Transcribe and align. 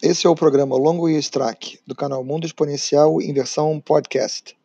Esse 0.00 0.28
é 0.28 0.30
o 0.30 0.34
programa 0.36 0.76
Longo 0.76 1.08
e 1.08 1.18
Strack, 1.18 1.80
do 1.84 1.92
canal 1.92 2.22
Mundo 2.22 2.46
Exponencial 2.46 3.20
em 3.20 3.32
versão 3.32 3.80
podcast. 3.80 4.56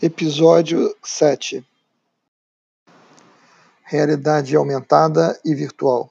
Episódio 0.00 0.94
7 1.02 1.66
Realidade 3.82 4.54
aumentada 4.54 5.36
e 5.44 5.56
virtual. 5.56 6.08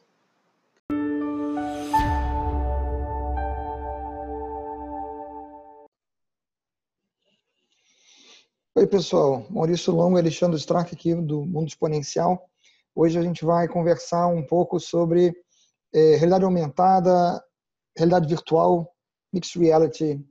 Oi, 8.76 8.88
pessoal. 8.88 9.48
Maurício 9.50 9.94
Longo 9.94 10.18
e 10.18 10.20
Alexandre 10.20 10.60
Strack 10.60 10.94
aqui 10.94 11.16
do 11.16 11.46
Mundo 11.46 11.70
Exponencial. 11.70 12.46
Hoje 12.94 13.18
a 13.18 13.22
gente 13.22 13.46
vai 13.46 13.70
conversar 13.70 14.28
um 14.28 14.44
pouco 14.44 14.82
sobre 14.82 15.34
é, 15.94 16.18
realidade 16.18 16.44
aumentada, 16.44 17.41
realidade 17.96 18.27
virtual, 18.27 18.91
mixed 19.34 19.58
reality, 19.59 20.23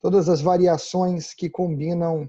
todas 0.00 0.28
as 0.28 0.40
variações 0.40 1.34
que 1.34 1.50
combinam 1.50 2.28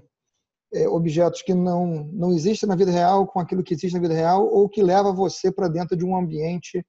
é, 0.72 0.88
objetos 0.88 1.42
que 1.42 1.54
não, 1.54 2.04
não 2.12 2.32
existem 2.32 2.68
na 2.68 2.76
vida 2.76 2.90
real 2.90 3.26
com 3.26 3.40
aquilo 3.40 3.62
que 3.62 3.74
existe 3.74 3.94
na 3.94 4.00
vida 4.00 4.14
real 4.14 4.46
ou 4.46 4.68
que 4.68 4.82
leva 4.82 5.12
você 5.12 5.50
para 5.50 5.68
dentro 5.68 5.96
de 5.96 6.04
um 6.04 6.16
ambiente 6.16 6.84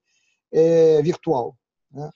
é, 0.52 1.02
virtual. 1.02 1.56
Né? 1.92 2.10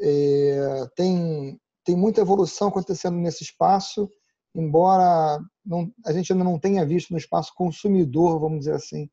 É, 0.00 0.86
tem, 0.94 1.58
tem 1.84 1.96
muita 1.96 2.20
evolução 2.20 2.68
acontecendo 2.68 3.16
nesse 3.16 3.42
espaço, 3.42 4.10
embora 4.54 5.40
não, 5.64 5.90
a 6.04 6.12
gente 6.12 6.32
ainda 6.32 6.44
não 6.44 6.58
tenha 6.58 6.84
visto 6.84 7.10
no 7.10 7.18
espaço 7.18 7.52
consumidor, 7.54 8.38
vamos 8.38 8.60
dizer 8.60 8.74
assim, 8.74 9.08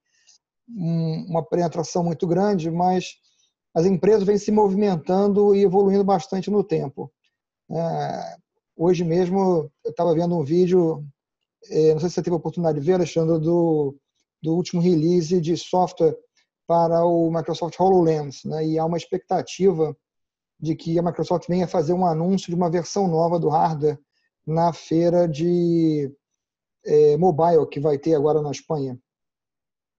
um, 0.69 1.25
uma 1.29 1.43
penetração 1.43 2.03
muito 2.03 2.25
grande, 2.27 2.69
mas 2.71 3.15
as 3.75 3.85
empresas 3.85 4.23
vêm 4.23 4.37
se 4.37 4.51
movimentando 4.51 5.53
e 5.53 5.63
evoluindo 5.63 6.03
bastante 6.03 6.49
no 6.49 6.63
tempo. 6.63 7.11
É, 7.69 8.37
hoje 8.77 9.03
mesmo 9.03 9.69
eu 9.83 9.91
estava 9.91 10.15
vendo 10.15 10.37
um 10.37 10.45
vídeo, 10.45 11.05
é, 11.69 11.91
não 11.91 11.99
sei 11.99 12.07
se 12.07 12.15
você 12.15 12.23
teve 12.23 12.35
a 12.35 12.37
oportunidade 12.37 12.79
de 12.79 12.85
ver, 12.85 12.93
Alexandre, 12.93 13.37
do, 13.37 13.93
do 14.41 14.55
último 14.55 14.81
release 14.81 15.41
de 15.41 15.57
software 15.57 16.15
para 16.65 17.03
o 17.03 17.29
Microsoft 17.29 17.77
HoloLens, 17.77 18.45
né? 18.45 18.65
e 18.65 18.79
há 18.79 18.85
uma 18.85 18.97
expectativa 18.97 19.95
de 20.57 20.73
que 20.73 20.97
a 20.97 21.03
Microsoft 21.03 21.49
venha 21.49 21.67
fazer 21.67 21.91
um 21.91 22.05
anúncio 22.05 22.47
de 22.47 22.55
uma 22.55 22.71
versão 22.71 23.09
nova 23.09 23.37
do 23.37 23.49
hardware 23.49 23.99
na 24.47 24.71
feira 24.71 25.27
de 25.27 26.09
é, 26.85 27.17
mobile 27.17 27.67
que 27.67 27.79
vai 27.79 27.97
ter 27.97 28.15
agora 28.15 28.41
na 28.41 28.51
Espanha. 28.51 28.97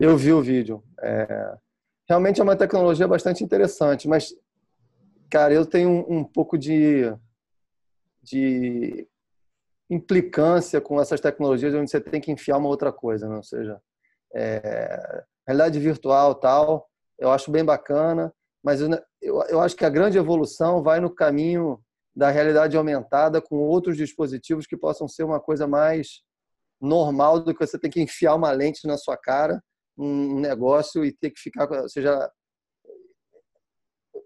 Eu 0.00 0.16
vi 0.16 0.32
o 0.32 0.42
vídeo. 0.42 0.82
É, 1.02 1.58
realmente 2.08 2.40
é 2.40 2.44
uma 2.44 2.56
tecnologia 2.56 3.06
bastante 3.06 3.42
interessante, 3.42 4.08
mas, 4.08 4.34
cara, 5.30 5.52
eu 5.52 5.66
tenho 5.66 5.90
um, 5.90 6.18
um 6.18 6.24
pouco 6.24 6.56
de, 6.56 7.12
de 8.22 9.08
implicância 9.90 10.80
com 10.80 11.00
essas 11.00 11.20
tecnologias 11.20 11.74
onde 11.74 11.90
você 11.90 12.00
tem 12.00 12.20
que 12.20 12.30
enfiar 12.30 12.58
uma 12.58 12.68
outra 12.68 12.92
coisa, 12.92 13.28
né? 13.28 13.36
ou 13.36 13.42
seja, 13.42 13.80
é, 14.34 15.24
realidade 15.46 15.78
virtual 15.78 16.34
tal, 16.34 16.88
eu 17.18 17.30
acho 17.30 17.50
bem 17.50 17.64
bacana, 17.64 18.32
mas 18.62 18.80
eu, 18.80 18.90
eu, 19.20 19.42
eu 19.48 19.60
acho 19.60 19.76
que 19.76 19.84
a 19.84 19.90
grande 19.90 20.18
evolução 20.18 20.82
vai 20.82 21.00
no 21.00 21.10
caminho 21.10 21.80
da 22.14 22.30
realidade 22.30 22.76
aumentada 22.76 23.42
com 23.42 23.56
outros 23.56 23.96
dispositivos 23.96 24.66
que 24.66 24.76
possam 24.76 25.06
ser 25.06 25.24
uma 25.24 25.40
coisa 25.40 25.66
mais 25.66 26.22
normal 26.80 27.40
do 27.40 27.54
que 27.54 27.66
você 27.66 27.78
tem 27.78 27.90
que 27.90 28.00
enfiar 28.00 28.34
uma 28.34 28.50
lente 28.50 28.86
na 28.86 28.96
sua 28.96 29.16
cara 29.16 29.62
um 29.96 30.38
negócio 30.38 31.04
e 31.04 31.12
ter 31.12 31.30
que 31.30 31.40
ficar, 31.40 31.70
ou 31.70 31.88
seja, 31.88 32.30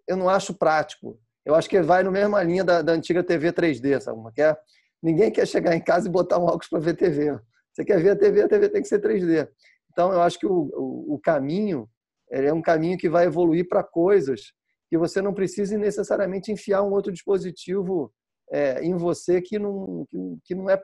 eu 0.08 0.16
não 0.16 0.28
acho 0.28 0.54
prático. 0.54 1.18
Eu 1.44 1.54
acho 1.54 1.68
que 1.68 1.80
vai 1.80 2.02
no 2.02 2.10
mesma 2.10 2.42
linha 2.42 2.64
da, 2.64 2.82
da 2.82 2.92
antiga 2.92 3.22
TV 3.22 3.52
3D, 3.52 4.00
sabe 4.00 4.16
como 4.16 4.32
é? 4.36 4.56
Ninguém 5.02 5.30
quer 5.30 5.46
chegar 5.46 5.74
em 5.74 5.82
casa 5.82 6.08
e 6.08 6.10
botar 6.10 6.38
um 6.38 6.44
óculos 6.44 6.68
para 6.68 6.80
ver 6.80 6.96
TV. 6.96 7.38
Você 7.72 7.84
quer 7.84 8.02
ver 8.02 8.10
a 8.10 8.16
TV, 8.16 8.42
a 8.42 8.48
TV 8.48 8.68
tem 8.68 8.82
que 8.82 8.88
ser 8.88 9.00
3D. 9.00 9.48
Então, 9.92 10.12
eu 10.12 10.20
acho 10.20 10.38
que 10.38 10.46
o, 10.46 10.70
o, 10.74 11.14
o 11.14 11.18
caminho 11.18 11.88
é 12.30 12.52
um 12.52 12.62
caminho 12.62 12.98
que 12.98 13.08
vai 13.08 13.26
evoluir 13.26 13.68
para 13.68 13.82
coisas 13.82 14.52
que 14.88 14.98
você 14.98 15.22
não 15.22 15.32
precise 15.32 15.78
necessariamente 15.78 16.52
enfiar 16.52 16.82
um 16.82 16.92
outro 16.92 17.12
dispositivo 17.12 18.12
é, 18.50 18.82
em 18.82 18.96
você 18.96 19.40
que 19.40 19.58
não, 19.58 20.04
que, 20.10 20.18
que 20.44 20.54
não 20.54 20.68
é 20.68 20.80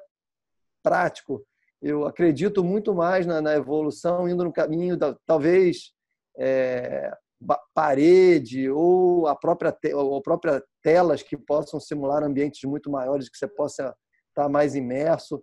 prático 0.82 1.44
eu 1.82 2.06
acredito 2.06 2.64
muito 2.64 2.94
mais 2.94 3.26
na, 3.26 3.40
na 3.40 3.54
evolução 3.54 4.28
indo 4.28 4.44
no 4.44 4.52
caminho 4.52 4.96
da 4.96 5.16
talvez 5.26 5.92
é, 6.38 7.12
parede 7.74 8.70
ou 8.70 9.26
a 9.26 9.36
própria 9.36 9.72
te, 9.72 9.92
ou 9.94 10.20
própria 10.22 10.62
telas 10.82 11.22
que 11.22 11.36
possam 11.36 11.78
simular 11.78 12.22
ambientes 12.22 12.62
muito 12.64 12.90
maiores 12.90 13.28
que 13.28 13.36
você 13.36 13.46
possa 13.46 13.94
estar 14.28 14.48
mais 14.48 14.74
imerso. 14.74 15.42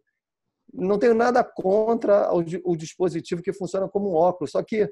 Não 0.74 0.98
tenho 0.98 1.14
nada 1.14 1.44
contra 1.44 2.34
o, 2.34 2.44
o 2.66 2.76
dispositivo 2.76 3.44
que 3.44 3.54
funciona 3.54 3.88
como 3.88 4.12
um 4.12 4.16
óculos, 4.16 4.52
só 4.52 4.64
que 4.64 4.92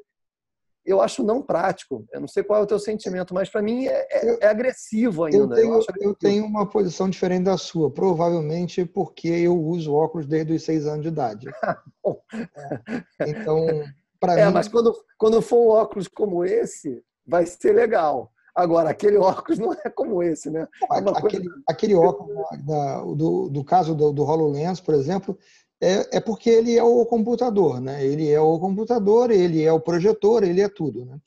eu 0.85 1.01
acho 1.01 1.23
não 1.23 1.41
prático. 1.41 2.05
Eu 2.11 2.21
não 2.21 2.27
sei 2.27 2.43
qual 2.43 2.59
é 2.59 2.63
o 2.63 2.67
teu 2.67 2.79
sentimento, 2.79 3.33
mas 3.33 3.49
para 3.49 3.61
mim 3.61 3.85
é, 3.85 4.07
é, 4.09 4.37
é, 4.41 4.47
agressivo 4.47 5.25
ainda. 5.25 5.37
Eu 5.37 5.49
tenho, 5.49 5.73
eu, 5.73 5.85
eu 6.01 6.15
tenho, 6.15 6.45
uma 6.45 6.67
posição 6.67 7.09
diferente 7.09 7.43
da 7.43 7.57
sua, 7.57 7.91
provavelmente 7.91 8.85
porque 8.85 9.27
eu 9.27 9.57
uso 9.57 9.93
óculos 9.93 10.25
desde 10.25 10.53
os 10.53 10.63
seis 10.63 10.85
anos 10.85 11.03
de 11.03 11.07
idade. 11.09 11.47
é. 13.19 13.29
Então, 13.29 13.65
para 14.19 14.37
é, 14.39 14.45
mim. 14.45 14.53
Mas 14.53 14.67
quando, 14.67 14.95
quando 15.17 15.41
for 15.41 15.57
um 15.57 15.69
óculos 15.69 16.07
como 16.07 16.43
esse, 16.43 17.03
vai 17.25 17.45
ser 17.45 17.73
legal. 17.73 18.31
Agora, 18.53 18.89
aquele 18.89 19.17
óculos 19.17 19.59
não 19.59 19.73
é 19.73 19.89
como 19.89 20.21
esse, 20.21 20.49
né? 20.49 20.67
É 20.91 20.97
aquele, 20.97 21.47
coisa... 21.47 21.63
aquele, 21.69 21.95
óculos 21.95 22.35
da, 22.65 23.01
do, 23.01 23.49
do 23.49 23.63
caso 23.63 23.95
do, 23.95 24.11
do 24.11 24.23
HoloLens, 24.23 24.81
por 24.81 24.93
exemplo, 24.93 25.37
é, 25.81 26.17
é 26.17 26.19
porque 26.19 26.49
ele 26.49 26.77
é 26.77 26.83
o 26.83 27.05
computador, 27.05 27.81
né? 27.81 28.05
Ele 28.05 28.29
é 28.29 28.39
o 28.39 28.59
computador, 28.59 29.31
ele 29.31 29.63
é 29.63 29.73
o 29.73 29.79
projetor, 29.79 30.43
ele 30.43 30.61
é 30.61 30.69
tudo, 30.69 31.05
né? 31.05 31.17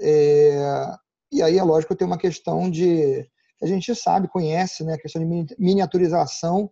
É, 0.00 0.92
e 1.30 1.40
aí 1.42 1.56
é 1.56 1.62
lógico 1.62 1.94
que 1.94 1.98
tem 1.98 2.06
uma 2.06 2.18
questão 2.18 2.68
de 2.68 3.26
a 3.62 3.66
gente 3.66 3.94
sabe, 3.94 4.28
conhece, 4.28 4.84
né? 4.84 4.94
A 4.94 4.98
questão 4.98 5.22
de 5.22 5.54
miniaturização 5.58 6.70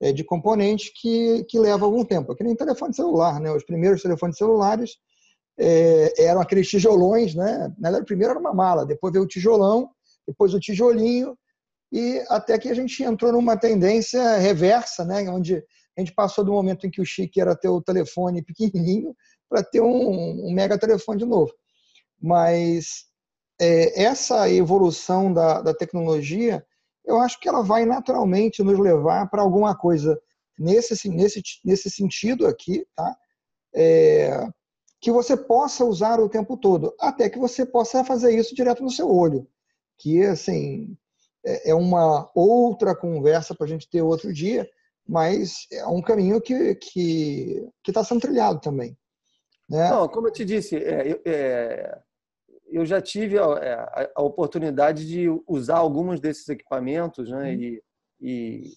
é, 0.00 0.12
de 0.12 0.24
componentes 0.24 0.90
que, 0.94 1.44
que 1.44 1.58
leva 1.58 1.86
algum 1.86 2.04
tempo. 2.04 2.32
Aqui 2.32 2.44
nem 2.44 2.54
telefone 2.54 2.94
celular, 2.94 3.40
né? 3.40 3.50
Os 3.52 3.64
primeiros 3.64 4.02
telefones 4.02 4.36
celulares 4.36 4.96
é, 5.58 6.24
eram 6.24 6.40
aqueles 6.40 6.68
tijolões, 6.68 7.34
né? 7.34 7.72
Na 7.78 7.90
verdade, 7.90 8.06
primeiro 8.06 8.32
era 8.32 8.40
uma 8.40 8.52
mala, 8.52 8.84
depois 8.84 9.12
veio 9.12 9.24
o 9.24 9.28
tijolão, 9.28 9.88
depois 10.26 10.52
o 10.52 10.60
tijolinho, 10.60 11.38
e 11.92 12.22
até 12.28 12.58
que 12.58 12.68
a 12.68 12.74
gente 12.74 13.02
entrou 13.02 13.32
numa 13.32 13.56
tendência 13.56 14.36
reversa, 14.36 15.04
né? 15.04 15.28
Onde 15.30 15.62
a 15.96 16.00
gente 16.00 16.12
passou 16.12 16.44
do 16.44 16.52
momento 16.52 16.86
em 16.86 16.90
que 16.90 17.00
o 17.00 17.06
chique 17.06 17.40
era 17.40 17.56
ter 17.56 17.68
o 17.68 17.80
telefone 17.80 18.42
pequenininho 18.42 19.16
para 19.48 19.62
ter 19.62 19.80
um, 19.80 20.46
um, 20.46 20.52
mega 20.52 20.78
telefone 20.78 21.18
de 21.18 21.24
novo. 21.24 21.52
Mas 22.20 23.06
é, 23.60 24.02
essa 24.02 24.50
evolução 24.50 25.32
da, 25.32 25.62
da 25.62 25.74
tecnologia, 25.74 26.64
eu 27.04 27.18
acho 27.18 27.40
que 27.40 27.48
ela 27.48 27.62
vai 27.62 27.86
naturalmente 27.86 28.62
nos 28.62 28.78
levar 28.78 29.30
para 29.30 29.42
alguma 29.42 29.76
coisa 29.76 30.20
nesse, 30.58 31.08
nesse, 31.08 31.42
nesse 31.64 31.90
sentido 31.90 32.46
aqui, 32.46 32.86
tá? 32.94 33.16
É, 33.74 34.48
que 35.00 35.10
você 35.10 35.36
possa 35.36 35.84
usar 35.84 36.18
o 36.18 36.28
tempo 36.28 36.56
todo, 36.56 36.94
até 36.98 37.28
que 37.28 37.38
você 37.38 37.64
possa 37.64 38.02
fazer 38.02 38.36
isso 38.36 38.54
direto 38.54 38.82
no 38.82 38.90
seu 38.90 39.08
olho, 39.08 39.46
que 39.98 40.22
assim 40.24 40.96
é, 41.44 41.70
é 41.70 41.74
uma 41.74 42.30
outra 42.34 42.94
conversa 42.94 43.54
para 43.54 43.66
a 43.66 43.68
gente 43.68 43.88
ter 43.88 44.02
outro 44.02 44.32
dia, 44.32 44.68
mas 45.08 45.66
é 45.72 45.86
um 45.86 46.02
caminho 46.02 46.40
que 46.40 46.74
que 46.76 47.70
está 47.86 48.02
sendo 48.02 48.20
trilhado 48.20 48.60
também. 48.60 48.96
Né? 49.68 49.90
Não, 49.90 50.08
como 50.08 50.28
eu 50.28 50.32
te 50.32 50.44
disse, 50.44 50.76
é, 50.76 51.20
é, 51.24 51.98
eu 52.70 52.84
já 52.84 53.00
tive 53.00 53.38
a, 53.38 53.42
é, 53.42 53.72
a, 53.74 54.10
a, 54.16 54.22
oportunidade 54.22 55.06
de 55.06 55.26
usar 55.46 55.78
alguns 55.78 56.20
desses 56.20 56.48
equipamentos 56.48 57.28
né, 57.30 57.52
uhum. 57.52 57.60
e, 57.60 57.82
e, 58.20 58.72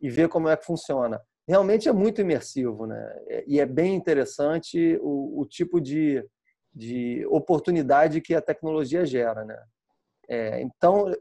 e, 0.00 0.10
ver 0.10 0.28
como 0.28 0.48
é 0.48 0.56
que 0.56 0.64
funciona. 0.64 1.20
Realmente 1.48 1.88
é 1.88 1.92
muito 1.92 2.20
imersivo, 2.20 2.86
né? 2.86 3.12
É, 3.28 3.44
e 3.46 3.58
é 3.58 3.66
bem 3.66 3.94
interessante 3.94 4.98
o, 5.02 5.40
o 5.40 5.46
tipo 5.46 5.80
de, 5.80 6.24
de 6.72 7.26
oportunidade 7.26 8.20
que 8.20 8.34
a 8.34 8.42
tecnologia 8.42 9.04
gera, 9.04 9.44
né? 9.44 9.60
É, 10.28 10.62
então, 10.62 11.12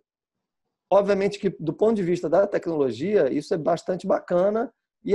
Obviamente 0.91 1.37
que, 1.37 1.49
do 1.59 1.73
ponto 1.73 1.95
de 1.95 2.03
vista 2.03 2.27
da 2.27 2.47
tecnologia, 2.47 3.31
isso 3.31 3.53
é 3.53 3.57
bastante 3.57 4.07
bacana 4.07 4.73
e 5.03 5.13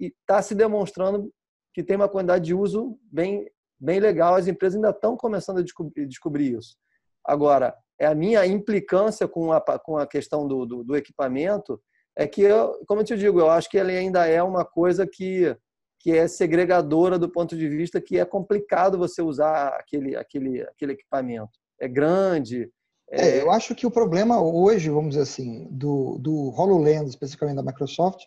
está 0.00 0.42
se 0.42 0.54
demonstrando 0.54 1.32
que 1.72 1.82
tem 1.82 1.96
uma 1.96 2.08
quantidade 2.08 2.44
de 2.44 2.54
uso 2.54 2.98
bem, 3.12 3.48
bem 3.78 4.00
legal. 4.00 4.34
As 4.34 4.46
empresas 4.46 4.76
ainda 4.76 4.90
estão 4.90 5.16
começando 5.16 5.58
a 5.58 5.62
descobrir, 5.62 6.06
descobrir 6.06 6.56
isso. 6.56 6.76
Agora, 7.24 7.76
é 7.98 8.06
a 8.06 8.14
minha 8.14 8.44
implicância 8.44 9.28
com 9.28 9.52
a, 9.52 9.60
com 9.60 9.96
a 9.96 10.06
questão 10.06 10.46
do, 10.46 10.66
do, 10.66 10.84
do 10.84 10.96
equipamento 10.96 11.80
é 12.16 12.26
que, 12.26 12.42
eu, 12.42 12.80
como 12.86 13.00
eu 13.00 13.04
te 13.04 13.16
digo, 13.16 13.40
eu 13.40 13.50
acho 13.50 13.68
que 13.68 13.76
ele 13.76 13.96
ainda 13.96 14.26
é 14.26 14.42
uma 14.42 14.64
coisa 14.64 15.06
que, 15.06 15.56
que 16.00 16.12
é 16.12 16.28
segregadora 16.28 17.18
do 17.18 17.28
ponto 17.28 17.56
de 17.56 17.68
vista 17.68 18.00
que 18.00 18.18
é 18.18 18.24
complicado 18.24 18.98
você 18.98 19.22
usar 19.22 19.68
aquele, 19.68 20.16
aquele, 20.16 20.62
aquele 20.62 20.92
equipamento. 20.92 21.58
É 21.80 21.88
grande, 21.88 22.70
É, 23.16 23.40
eu 23.40 23.50
acho 23.50 23.74
que 23.74 23.86
o 23.86 23.90
problema 23.90 24.40
hoje, 24.40 24.90
vamos 24.90 25.10
dizer 25.10 25.22
assim, 25.22 25.68
do, 25.70 26.18
do 26.18 26.50
HoloLens, 26.50 27.10
especificamente 27.10 27.56
da 27.56 27.62
Microsoft, 27.62 28.24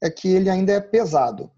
é 0.00 0.10
que 0.10 0.28
ele 0.28 0.50
ainda 0.50 0.72
é 0.72 0.80
pesado. 0.80 1.50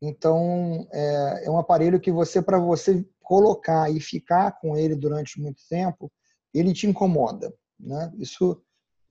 Então, 0.00 0.86
é, 0.92 1.44
é 1.46 1.50
um 1.50 1.58
aparelho 1.58 2.00
que 2.00 2.10
você, 2.10 2.42
para 2.42 2.58
você 2.58 3.04
colocar 3.22 3.90
e 3.90 4.00
ficar 4.00 4.58
com 4.60 4.76
ele 4.76 4.94
durante 4.94 5.40
muito 5.40 5.62
tempo, 5.68 6.10
ele 6.52 6.72
te 6.72 6.86
incomoda. 6.86 7.54
Né? 7.78 8.12
Isso, 8.18 8.60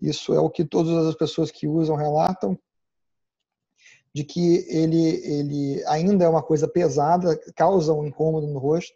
isso 0.01 0.33
é 0.33 0.39
o 0.39 0.49
que 0.49 0.63
todas 0.63 1.07
as 1.07 1.15
pessoas 1.15 1.49
que 1.49 1.67
usam 1.67 1.95
relatam, 1.95 2.57
de 4.13 4.23
que 4.23 4.65
ele, 4.67 5.01
ele 5.25 5.83
ainda 5.87 6.25
é 6.25 6.29
uma 6.29 6.43
coisa 6.43 6.67
pesada, 6.67 7.39
causa 7.55 7.93
um 7.93 8.05
incômodo 8.05 8.45
no 8.45 8.59
rosto. 8.59 8.93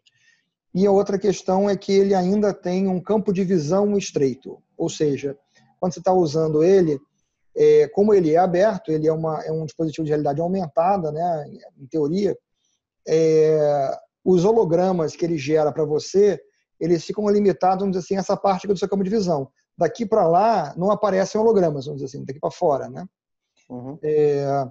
E 0.75 0.85
a 0.85 0.91
outra 0.91 1.17
questão 1.17 1.69
é 1.69 1.77
que 1.77 1.93
ele 1.93 2.13
ainda 2.13 2.53
tem 2.53 2.85
um 2.89 2.99
campo 2.99 3.31
de 3.31 3.45
visão 3.45 3.97
estreito, 3.97 4.61
ou 4.77 4.89
seja, 4.89 5.37
quando 5.79 5.93
você 5.93 5.99
está 5.99 6.11
usando 6.11 6.61
ele, 6.61 6.99
é, 7.55 7.87
como 7.87 8.13
ele 8.13 8.33
é 8.33 8.37
aberto, 8.37 8.91
ele 8.91 9.07
é, 9.07 9.13
uma, 9.13 9.41
é 9.45 9.51
um 9.53 9.63
dispositivo 9.63 10.03
de 10.03 10.09
realidade 10.09 10.41
aumentada, 10.41 11.13
né, 11.13 11.45
em 11.79 11.87
teoria, 11.87 12.37
é, 13.07 13.97
os 14.21 14.43
hologramas 14.43 15.15
que 15.15 15.23
ele 15.23 15.37
gera 15.37 15.71
para 15.71 15.85
você, 15.85 16.37
eles 16.77 17.05
ficam 17.05 17.29
limitados, 17.29 17.79
vamos 17.79 17.95
dizer 17.95 18.03
assim, 18.03 18.19
essa 18.19 18.35
parte 18.35 18.67
do 18.67 18.75
seu 18.75 18.89
campo 18.89 19.05
de 19.05 19.09
visão. 19.09 19.47
Daqui 19.77 20.05
para 20.05 20.27
lá 20.27 20.73
não 20.75 20.91
aparecem 20.91 21.39
hologramas, 21.39 21.85
vamos 21.85 22.01
dizer 22.01 22.17
assim, 22.17 22.25
daqui 22.25 22.39
para 22.39 22.51
fora, 22.51 22.89
né? 22.89 23.05
Uhum. 23.69 23.97
É, 24.03 24.67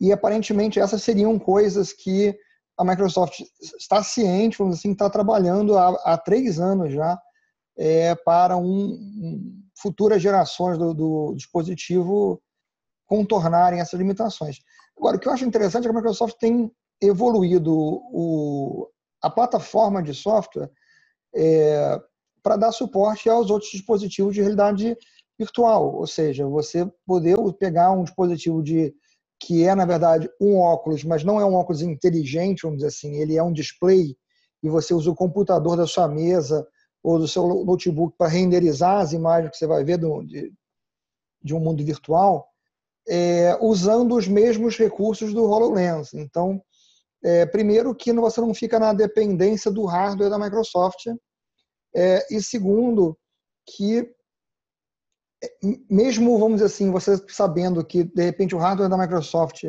e 0.00 0.10
aparentemente 0.10 0.80
essas 0.80 1.02
seriam 1.02 1.38
coisas 1.38 1.92
que 1.92 2.34
a 2.80 2.84
Microsoft 2.84 3.38
está 3.78 4.02
ciente, 4.02 4.56
vamos 4.56 4.78
assim, 4.78 4.92
está 4.92 5.10
trabalhando 5.10 5.76
há, 5.76 5.90
há, 6.02 6.16
três 6.16 6.58
anos 6.58 6.90
já 6.90 7.20
é, 7.76 8.14
para 8.14 8.56
um, 8.56 8.64
um, 8.64 9.62
futuras 9.78 10.22
gerações 10.22 10.78
do, 10.78 10.94
do, 10.94 11.34
dispositivo 11.36 12.42
contornarem 13.06 13.80
essas 13.80 14.00
limitações. 14.00 14.60
Agora, 14.96 15.18
o 15.18 15.20
que 15.20 15.28
eu 15.28 15.32
acho 15.32 15.44
interessante 15.44 15.84
é 15.84 15.90
que 15.90 15.94
a 15.94 15.98
Microsoft 15.98 16.38
tem 16.38 16.72
evoluído 17.02 17.76
o, 17.76 18.88
a 19.22 19.28
plataforma 19.28 20.02
de 20.02 20.14
software 20.14 20.70
é, 21.36 22.00
para 22.42 22.56
dar 22.56 22.72
suporte 22.72 23.28
aos 23.28 23.50
outros 23.50 23.70
dispositivos 23.72 24.34
de 24.34 24.40
realidade 24.40 24.96
virtual, 25.38 25.96
ou 25.96 26.06
seja, 26.06 26.46
você 26.46 26.90
poder 27.06 27.36
pegar 27.58 27.90
um 27.90 28.04
dispositivo 28.04 28.62
de 28.62 28.94
que 29.40 29.64
é, 29.64 29.74
na 29.74 29.86
verdade, 29.86 30.30
um 30.38 30.58
óculos, 30.58 31.02
mas 31.02 31.24
não 31.24 31.40
é 31.40 31.44
um 31.46 31.54
óculos 31.54 31.80
inteligente, 31.80 32.62
vamos 32.62 32.78
dizer 32.78 32.88
assim, 32.88 33.16
ele 33.16 33.36
é 33.36 33.42
um 33.42 33.52
display 33.52 34.14
e 34.62 34.68
você 34.68 34.92
usa 34.92 35.10
o 35.10 35.14
computador 35.14 35.76
da 35.76 35.86
sua 35.86 36.06
mesa 36.06 36.66
ou 37.02 37.18
do 37.18 37.26
seu 37.26 37.64
notebook 37.64 38.14
para 38.18 38.28
renderizar 38.28 38.98
as 39.00 39.12
imagens 39.12 39.52
que 39.52 39.56
você 39.56 39.66
vai 39.66 39.82
ver 39.82 39.96
do, 39.96 40.22
de, 40.22 40.52
de 41.42 41.54
um 41.54 41.60
mundo 41.60 41.82
virtual, 41.82 42.46
é, 43.08 43.56
usando 43.62 44.14
os 44.14 44.28
mesmos 44.28 44.76
recursos 44.76 45.32
do 45.32 45.44
HoloLens. 45.44 46.12
Então, 46.12 46.62
é, 47.24 47.46
primeiro 47.46 47.94
que 47.94 48.12
você 48.12 48.42
não 48.42 48.52
fica 48.52 48.78
na 48.78 48.92
dependência 48.92 49.70
do 49.70 49.86
hardware 49.86 50.28
da 50.28 50.38
Microsoft, 50.38 51.06
é, 51.96 52.26
e 52.30 52.42
segundo 52.42 53.16
que 53.66 54.06
mesmo, 55.88 56.38
vamos 56.38 56.56
dizer 56.56 56.66
assim, 56.66 56.90
você 56.90 57.16
sabendo 57.28 57.84
que, 57.84 58.04
de 58.04 58.22
repente, 58.22 58.54
o 58.54 58.58
hardware 58.58 58.90
da 58.90 58.98
Microsoft, 58.98 59.64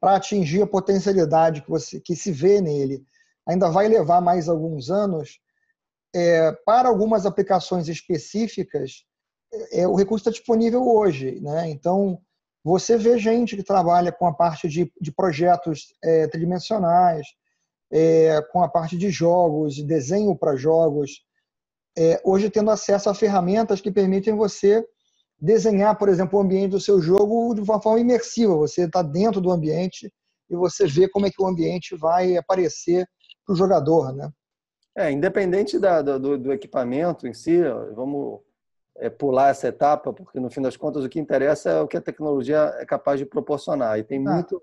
para 0.00 0.16
atingir 0.16 0.62
a 0.62 0.66
potencialidade 0.66 1.62
que, 1.62 1.70
você, 1.70 2.00
que 2.00 2.16
se 2.16 2.32
vê 2.32 2.60
nele, 2.60 3.04
ainda 3.46 3.70
vai 3.70 3.88
levar 3.88 4.20
mais 4.20 4.48
alguns 4.48 4.90
anos, 4.90 5.40
é, 6.14 6.52
para 6.66 6.88
algumas 6.88 7.24
aplicações 7.24 7.88
específicas, 7.88 9.04
é, 9.72 9.86
o 9.86 9.94
recurso 9.94 10.22
está 10.22 10.30
disponível 10.30 10.86
hoje. 10.86 11.40
Né? 11.40 11.70
Então, 11.70 12.20
você 12.64 12.96
vê 12.96 13.18
gente 13.18 13.56
que 13.56 13.62
trabalha 13.62 14.12
com 14.12 14.26
a 14.26 14.34
parte 14.34 14.68
de, 14.68 14.92
de 15.00 15.12
projetos 15.12 15.94
é, 16.02 16.26
tridimensionais, 16.26 17.26
é, 17.92 18.40
com 18.50 18.62
a 18.62 18.68
parte 18.68 18.96
de 18.96 19.10
jogos, 19.10 19.74
de 19.74 19.84
desenho 19.84 20.36
para 20.36 20.56
jogos, 20.56 21.24
é, 21.96 22.20
hoje 22.24 22.48
tendo 22.48 22.70
acesso 22.70 23.10
a 23.10 23.14
ferramentas 23.14 23.80
que 23.80 23.92
permitem 23.92 24.34
você 24.34 24.84
desenhar, 25.42 25.98
por 25.98 26.08
exemplo, 26.08 26.38
o 26.38 26.42
ambiente 26.42 26.70
do 26.70 26.80
seu 26.80 27.00
jogo 27.00 27.52
de 27.52 27.60
uma 27.60 27.82
forma 27.82 27.98
imersiva. 27.98 28.54
Você 28.54 28.84
está 28.84 29.02
dentro 29.02 29.40
do 29.40 29.50
ambiente 29.50 30.12
e 30.48 30.54
você 30.54 30.86
vê 30.86 31.08
como 31.08 31.26
é 31.26 31.30
que 31.30 31.42
o 31.42 31.46
ambiente 31.46 31.96
vai 31.96 32.36
aparecer 32.36 33.04
para 33.44 33.52
o 33.52 33.56
jogador, 33.56 34.14
né? 34.14 34.30
É, 34.96 35.10
independente 35.10 35.80
da, 35.80 36.00
do, 36.00 36.38
do, 36.38 36.52
equipamento 36.52 37.26
em 37.26 37.32
si, 37.32 37.60
vamos 37.94 38.40
é, 38.98 39.08
pular 39.08 39.48
essa 39.48 39.66
etapa, 39.66 40.12
porque 40.12 40.38
no 40.38 40.50
fim 40.50 40.60
das 40.60 40.76
contas 40.76 41.02
o 41.02 41.08
que 41.08 41.18
interessa 41.18 41.70
é 41.70 41.80
o 41.80 41.88
que 41.88 41.96
a 41.96 42.00
tecnologia 42.00 42.72
é 42.78 42.84
capaz 42.84 43.18
de 43.18 43.26
proporcionar. 43.26 43.98
E 43.98 44.04
tem, 44.04 44.18
ah. 44.18 44.30
muito, 44.34 44.62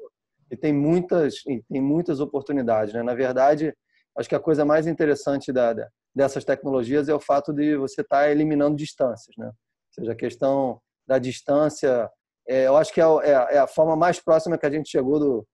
e 0.50 0.56
tem, 0.56 0.72
muitas, 0.72 1.44
e 1.48 1.62
tem 1.64 1.82
muitas 1.82 2.22
oportunidades. 2.22 2.94
Né? 2.94 3.04
Na 3.04 3.16
verdade, 3.16 3.76
acho 4.16 4.30
que 4.30 4.36
a 4.36 4.40
coisa 4.40 4.64
mais 4.64 4.86
interessante 4.86 5.52
da, 5.52 5.74
dessas 6.16 6.46
tecnologias 6.46 7.10
é 7.10 7.14
o 7.14 7.20
fato 7.20 7.52
de 7.52 7.76
você 7.76 8.02
estar 8.02 8.22
tá 8.22 8.32
eliminando 8.32 8.78
distâncias. 8.78 9.36
Né? 9.36 9.52
Seja, 9.94 10.12
a 10.12 10.16
questão 10.16 10.82
da 11.08 11.18
distância, 11.18 12.10
é, 12.48 12.68
eu 12.68 12.78
acho 12.78 12.94
que 12.94 13.02
é, 13.02 13.04
é, 13.04 13.32
é, 13.32 13.58
a 13.60 13.68
forma 13.68 13.96
mais 13.96 14.20
próxima 14.20 14.58
que 14.58 14.66
a 14.66 14.72
gente 14.72 14.90
chegou 14.90 15.20
do, 15.20 15.48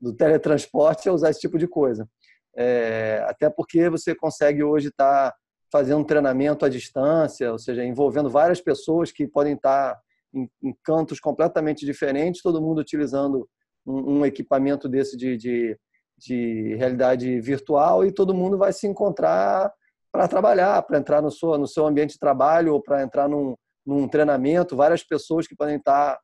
do 0.00 0.14
teletransporte 0.14 1.08
é 1.08 1.12
usar 1.12 1.30
esse 1.30 1.40
tipo 1.40 1.58
de 1.58 1.66
coisa. 1.66 2.08
É, 2.56 3.24
até 3.26 3.48
porque 3.48 3.88
você 3.88 4.14
consegue 4.14 4.62
hoje 4.62 4.88
estar 4.88 5.30
tá 5.30 5.36
fazendo 5.70 6.00
um 6.00 6.04
treinamento 6.04 6.64
à 6.64 6.68
distância, 6.68 7.52
ou 7.52 7.58
seja, 7.58 7.84
envolvendo 7.84 8.30
várias 8.30 8.60
pessoas 8.60 9.12
que 9.12 9.26
podem 9.26 9.54
estar 9.54 9.94
tá 9.94 10.00
em, 10.34 10.48
em 10.62 10.74
cantos 10.82 11.20
completamente 11.20 11.84
diferentes, 11.84 12.42
todo 12.42 12.60
mundo 12.60 12.80
utilizando 12.80 13.48
um, 13.86 14.18
um 14.18 14.26
equipamento 14.26 14.88
desse 14.88 15.16
de, 15.16 15.36
de, 15.36 15.78
de, 16.16 16.74
realidade 16.76 17.40
virtual 17.40 18.04
e 18.04 18.12
todo 18.12 18.34
mundo 18.34 18.58
vai 18.58 18.72
se 18.72 18.86
encontrar 18.86 19.72
para 20.10 20.28
trabalhar, 20.28 20.82
para 20.82 20.98
entrar 20.98 21.22
no 21.22 21.30
seu, 21.30 21.56
no 21.58 21.66
seu 21.66 21.86
ambiente 21.86 22.12
de 22.12 22.18
trabalho 22.18 22.74
ou 22.74 22.82
para 22.82 23.02
entrar 23.02 23.28
num, 23.28 23.54
num 23.84 24.08
treinamento, 24.08 24.76
várias 24.76 25.02
pessoas 25.02 25.46
que 25.46 25.56
podem 25.56 25.76
estar 25.76 26.18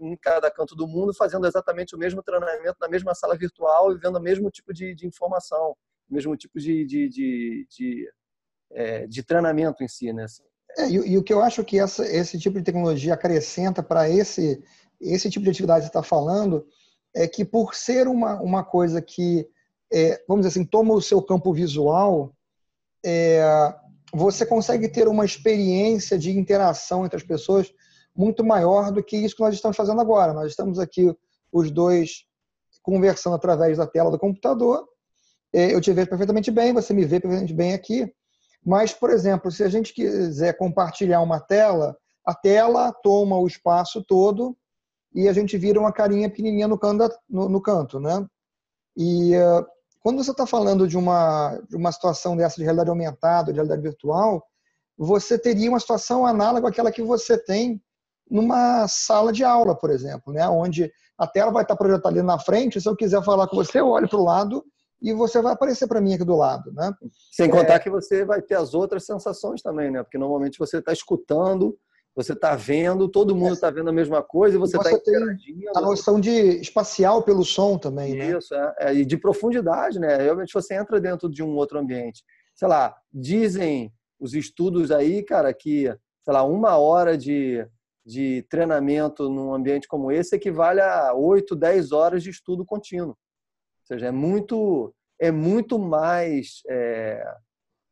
em 0.00 0.16
cada 0.16 0.50
canto 0.50 0.74
do 0.74 0.86
mundo 0.86 1.14
fazendo 1.14 1.46
exatamente 1.46 1.94
o 1.94 1.98
mesmo 1.98 2.22
treinamento 2.22 2.76
na 2.80 2.88
mesma 2.88 3.14
sala 3.14 3.36
virtual 3.36 3.92
e 3.92 3.98
vendo 3.98 4.16
o 4.16 4.22
mesmo 4.22 4.50
tipo 4.50 4.72
de, 4.72 4.94
de 4.94 5.06
informação, 5.06 5.74
o 6.10 6.14
mesmo 6.14 6.36
tipo 6.36 6.58
de, 6.58 6.84
de, 6.84 7.08
de, 7.08 7.66
de, 7.70 8.12
é, 8.72 9.06
de 9.06 9.22
treinamento 9.22 9.82
em 9.82 9.88
si. 9.88 10.12
Né? 10.12 10.26
É, 10.76 10.88
e, 10.88 10.94
e, 10.94 11.18
o 11.18 11.22
que 11.22 11.32
eu 11.32 11.40
acho 11.40 11.64
que 11.64 11.78
essa, 11.78 12.06
esse 12.06 12.38
tipo 12.38 12.58
de 12.58 12.64
tecnologia 12.64 13.14
acrescenta 13.14 13.82
para 13.82 14.08
esse, 14.08 14.62
esse 15.00 15.30
tipo 15.30 15.44
de 15.44 15.50
atividade 15.50 15.80
que 15.80 15.86
você 15.86 15.98
está 15.98 16.02
falando 16.02 16.66
é 17.14 17.26
que 17.26 17.44
por 17.44 17.74
ser 17.74 18.06
uma, 18.06 18.40
uma 18.40 18.64
coisa 18.64 19.00
que, 19.00 19.48
é, 19.92 20.22
vamos 20.28 20.44
dizer 20.44 20.60
assim, 20.60 20.68
toma 20.68 20.94
o 20.94 21.02
seu 21.02 21.22
campo 21.22 21.52
visual, 21.52 22.34
é, 23.04 23.42
você 24.12 24.46
consegue 24.46 24.88
ter 24.88 25.08
uma 25.08 25.24
experiência 25.24 26.18
de 26.18 26.30
interação 26.36 27.04
entre 27.04 27.16
as 27.16 27.22
pessoas 27.22 27.72
muito 28.16 28.44
maior 28.44 28.90
do 28.90 29.02
que 29.02 29.16
isso 29.16 29.36
que 29.36 29.42
nós 29.42 29.54
estamos 29.54 29.76
fazendo 29.76 30.00
agora. 30.00 30.32
Nós 30.32 30.50
estamos 30.50 30.78
aqui, 30.78 31.14
os 31.52 31.70
dois, 31.70 32.24
conversando 32.82 33.36
através 33.36 33.78
da 33.78 33.86
tela 33.86 34.10
do 34.10 34.18
computador. 34.18 34.86
É, 35.52 35.74
eu 35.74 35.80
te 35.80 35.92
vejo 35.92 36.08
perfeitamente 36.08 36.50
bem, 36.50 36.72
você 36.72 36.92
me 36.92 37.04
vê 37.04 37.20
perfeitamente 37.20 37.54
bem 37.54 37.74
aqui. 37.74 38.12
Mas, 38.64 38.92
por 38.92 39.10
exemplo, 39.10 39.50
se 39.50 39.62
a 39.62 39.68
gente 39.68 39.94
quiser 39.94 40.56
compartilhar 40.56 41.20
uma 41.20 41.40
tela, 41.40 41.96
a 42.26 42.34
tela 42.34 42.92
toma 43.02 43.38
o 43.38 43.46
espaço 43.46 44.02
todo 44.02 44.56
e 45.14 45.28
a 45.28 45.32
gente 45.32 45.56
vira 45.56 45.80
uma 45.80 45.92
carinha 45.92 46.28
pequenininha 46.28 46.68
no 46.68 46.78
canto, 46.78 47.08
no, 47.28 47.48
no 47.48 47.60
canto 47.62 47.98
né? 48.00 48.26
E 48.96 49.36
uh, 49.36 49.64
quando 50.08 50.24
você 50.24 50.30
está 50.30 50.46
falando 50.46 50.88
de 50.88 50.96
uma, 50.96 51.60
de 51.68 51.76
uma 51.76 51.92
situação 51.92 52.34
dessa 52.34 52.56
de 52.56 52.62
realidade 52.62 52.88
aumentada, 52.88 53.52
de 53.52 53.56
realidade 53.56 53.82
virtual, 53.82 54.42
você 54.96 55.38
teria 55.38 55.68
uma 55.68 55.78
situação 55.78 56.24
análoga 56.24 56.66
àquela 56.66 56.90
que 56.90 57.02
você 57.02 57.36
tem 57.36 57.78
numa 58.30 58.88
sala 58.88 59.30
de 59.30 59.44
aula, 59.44 59.76
por 59.76 59.90
exemplo, 59.90 60.32
né? 60.32 60.48
onde 60.48 60.90
a 61.18 61.26
tela 61.26 61.52
vai 61.52 61.60
estar 61.60 61.76
projetada 61.76 62.08
ali 62.08 62.22
na 62.22 62.38
frente, 62.38 62.80
se 62.80 62.88
eu 62.88 62.96
quiser 62.96 63.22
falar 63.22 63.48
com 63.48 63.56
você, 63.56 63.80
eu 63.80 63.88
olho 63.88 64.08
para 64.08 64.18
o 64.18 64.24
lado 64.24 64.64
e 65.02 65.12
você 65.12 65.42
vai 65.42 65.52
aparecer 65.52 65.86
para 65.86 66.00
mim 66.00 66.14
aqui 66.14 66.24
do 66.24 66.36
lado. 66.36 66.72
Né? 66.72 66.90
Sem 67.30 67.50
contar 67.50 67.74
é... 67.74 67.78
que 67.78 67.90
você 67.90 68.24
vai 68.24 68.40
ter 68.40 68.54
as 68.54 68.72
outras 68.72 69.04
sensações 69.04 69.60
também, 69.60 69.90
né? 69.90 70.02
porque 70.02 70.16
normalmente 70.16 70.58
você 70.58 70.78
está 70.78 70.90
escutando 70.90 71.76
você 72.18 72.32
está 72.32 72.56
vendo, 72.56 73.08
todo 73.08 73.36
mundo 73.36 73.52
está 73.52 73.68
é. 73.68 73.70
vendo 73.70 73.90
a 73.90 73.92
mesma 73.92 74.20
coisa 74.24 74.56
e 74.56 74.58
você 74.58 74.76
está 74.76 74.90
interagindo. 74.90 75.70
A 75.76 75.80
noção 75.80 76.18
de 76.18 76.32
espacial 76.60 77.22
pelo 77.22 77.44
som 77.44 77.78
também, 77.78 78.16
né? 78.16 78.36
Isso, 78.36 78.52
é, 78.52 78.74
é, 78.80 78.94
e 78.94 79.04
de 79.04 79.16
profundidade, 79.16 80.00
né? 80.00 80.16
Realmente 80.16 80.52
você 80.52 80.74
entra 80.74 81.00
dentro 81.00 81.30
de 81.30 81.44
um 81.44 81.54
outro 81.54 81.78
ambiente. 81.78 82.24
Sei 82.56 82.66
lá, 82.66 82.92
dizem 83.12 83.92
os 84.18 84.34
estudos 84.34 84.90
aí, 84.90 85.22
cara, 85.22 85.54
que, 85.54 85.84
sei 86.24 86.34
lá, 86.34 86.42
uma 86.42 86.76
hora 86.76 87.16
de, 87.16 87.64
de 88.04 88.44
treinamento 88.50 89.30
num 89.30 89.54
ambiente 89.54 89.86
como 89.86 90.10
esse 90.10 90.34
equivale 90.34 90.80
a 90.80 91.14
8, 91.14 91.54
10 91.54 91.92
horas 91.92 92.20
de 92.20 92.30
estudo 92.30 92.66
contínuo. 92.66 93.10
Ou 93.10 93.16
seja, 93.84 94.06
é 94.06 94.10
muito, 94.10 94.92
é 95.20 95.30
muito 95.30 95.78
mais... 95.78 96.62
É, 96.68 97.24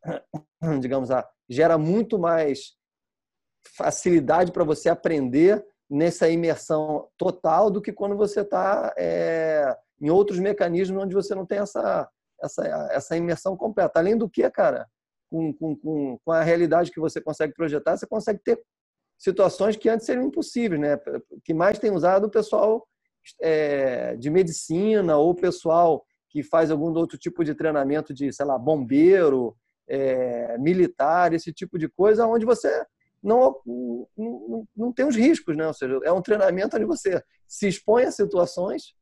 digamos, 0.81 1.11
gera 1.49 1.79
muito 1.79 2.19
mais 2.19 2.76
facilidade 3.77 4.53
para 4.53 4.65
você 4.65 4.89
aprender 4.89 5.65
nessa 5.89 6.29
imersão 6.29 7.09
total 7.17 7.71
do 7.71 7.81
que 7.81 7.93
quando 7.93 8.17
você 8.17 8.41
está 8.41 8.93
é, 8.97 9.77
em 10.01 10.11
outros 10.11 10.39
mecanismos 10.39 11.03
onde 11.03 11.15
você 11.15 11.35
não 11.35 11.47
tem 11.47 11.59
essa, 11.59 12.09
essa, 12.43 12.89
essa 12.91 13.17
imersão 13.17 13.57
completa. 13.57 13.99
Além 13.99 14.17
do 14.17 14.29
que, 14.29 14.49
cara, 14.51 14.87
com, 15.31 15.53
com, 15.55 16.19
com 16.25 16.33
a 16.33 16.43
realidade 16.43 16.91
que 16.91 17.01
você 17.01 17.21
consegue 17.21 17.55
projetar, 17.55 17.97
você 17.97 18.07
consegue 18.07 18.41
ter 18.43 18.61
situações 19.19 19.77
que 19.77 19.89
antes 19.89 20.07
seriam 20.07 20.27
impossíveis, 20.27 20.81
né? 20.81 20.99
Que 21.45 21.55
mais 21.55 21.79
tem 21.79 21.91
usado 21.91 22.27
o 22.27 22.31
pessoal 22.31 22.87
é, 23.41 24.17
de 24.17 24.31
medicina 24.31 25.17
ou 25.17 25.31
o 25.31 25.35
pessoal 25.35 26.05
que 26.29 26.43
faz 26.43 26.71
algum 26.71 26.93
outro 26.93 27.17
tipo 27.17 27.45
de 27.45 27.55
treinamento 27.55 28.13
de, 28.13 28.33
sei 28.33 28.45
lá, 28.45 28.59
bombeiro, 28.59 29.57
é, 29.89 30.59
militar, 30.59 31.33
esse 31.33 31.53
tipo 31.53 31.79
de 31.79 31.89
coisa, 31.89 32.27
onde 32.27 32.45
você 32.45 32.85
não, 33.23 33.57
não, 34.17 34.69
não 34.77 34.93
tem 34.93 35.07
os 35.07 35.17
riscos, 35.17 35.57
né? 35.57 35.67
Ou 35.67 35.75
seja, 35.75 35.99
é 36.05 36.13
um 36.13 36.23
treinamento 36.23 36.77
onde 36.77 36.85
você 36.85 37.23
se 37.47 37.69
expõe 37.69 38.05
a 38.05 38.11
situações, 38.11 38.95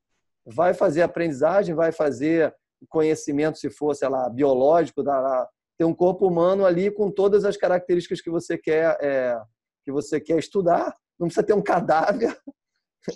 vai 0.45 0.75
fazer 0.75 1.03
aprendizagem, 1.03 1.75
vai 1.75 1.93
fazer 1.93 2.55
conhecimento, 2.89 3.59
se 3.59 3.71
for, 3.71 3.95
sei 3.95 4.09
lá, 4.09 4.29
biológico, 4.29 5.03
da, 5.03 5.49
ter 5.77 5.85
um 5.85 5.95
corpo 5.95 6.27
humano 6.27 6.65
ali 6.65 6.91
com 6.91 7.11
todas 7.11 7.45
as 7.45 7.57
características 7.57 8.21
que 8.21 8.31
você 8.31 8.57
quer 8.57 8.97
é, 9.01 9.41
que 9.85 9.93
você 9.93 10.21
quer 10.21 10.39
estudar. 10.39 10.95
Não 11.19 11.27
precisa 11.29 11.47
ter 11.47 11.55
um 11.55 11.63
cadáver, 11.63 12.37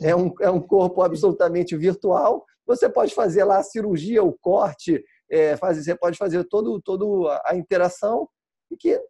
é 0.03 0.15
um, 0.15 0.33
é 0.41 0.51
um 0.51 0.61
corpo 0.61 1.03
absolutamente 1.03 1.77
virtual. 1.77 2.45
Você 2.67 2.89
pode 2.89 3.15
fazer 3.15 3.45
lá 3.45 3.59
a 3.59 3.63
cirurgia, 3.63 4.23
o 4.23 4.33
corte, 4.33 5.03
é, 5.31 5.57
faz, 5.57 5.83
você 5.83 5.95
pode 5.95 6.19
fazer 6.19 6.45
todo, 6.45 6.81
todo 6.83 7.29
a 7.45 7.57
interação 7.57 8.29
e 8.71 8.77
que 8.77 9.01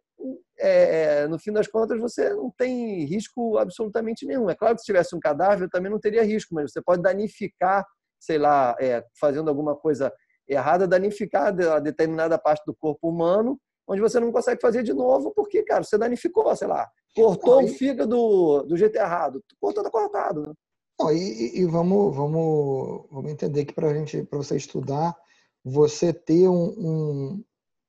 é, 0.57 1.27
no 1.27 1.39
fim 1.39 1.51
das 1.51 1.67
contas 1.67 1.99
você 1.99 2.29
não 2.31 2.51
tem 2.57 3.05
risco 3.05 3.57
absolutamente 3.57 4.25
nenhum. 4.25 4.49
É 4.49 4.55
claro 4.55 4.75
que 4.75 4.81
se 4.81 4.85
tivesse 4.85 5.15
um 5.15 5.19
cadáver 5.19 5.69
também 5.69 5.91
não 5.91 5.99
teria 5.99 6.23
risco, 6.23 6.53
mas 6.53 6.71
você 6.71 6.81
pode 6.81 7.01
danificar, 7.01 7.85
sei 8.19 8.37
lá, 8.37 8.75
é, 8.79 9.03
fazendo 9.19 9.49
alguma 9.49 9.75
coisa 9.75 10.11
errada, 10.47 10.87
danificar 10.87 11.47
a 11.47 11.79
determinada 11.79 12.37
parte 12.37 12.63
do 12.65 12.75
corpo 12.75 13.09
humano, 13.09 13.59
onde 13.87 14.01
você 14.01 14.19
não 14.19 14.31
consegue 14.31 14.61
fazer 14.61 14.83
de 14.83 14.93
novo 14.93 15.31
porque, 15.35 15.63
cara, 15.63 15.83
você 15.83 15.97
danificou, 15.97 16.55
sei 16.55 16.67
lá, 16.67 16.87
cortou 17.15 17.63
o 17.63 17.67
fígado 17.67 18.09
do, 18.09 18.63
do 18.63 18.77
jeito 18.77 18.95
errado, 18.95 19.43
cortou 19.59 19.83
tá 19.83 19.89
cortado. 19.89 20.47
Né? 20.47 20.53
Não, 20.99 21.11
e, 21.11 21.59
e, 21.59 21.65
vamos, 21.65 22.15
vamos, 22.15 23.05
vamos 23.09 23.31
entender 23.31 23.65
que 23.65 23.73
para 23.73 23.93
gente, 23.93 24.23
para 24.23 24.37
você 24.37 24.57
estudar, 24.57 25.15
você 25.63 26.11
ter 26.11 26.47
um, 26.49 26.65
um, 26.77 27.43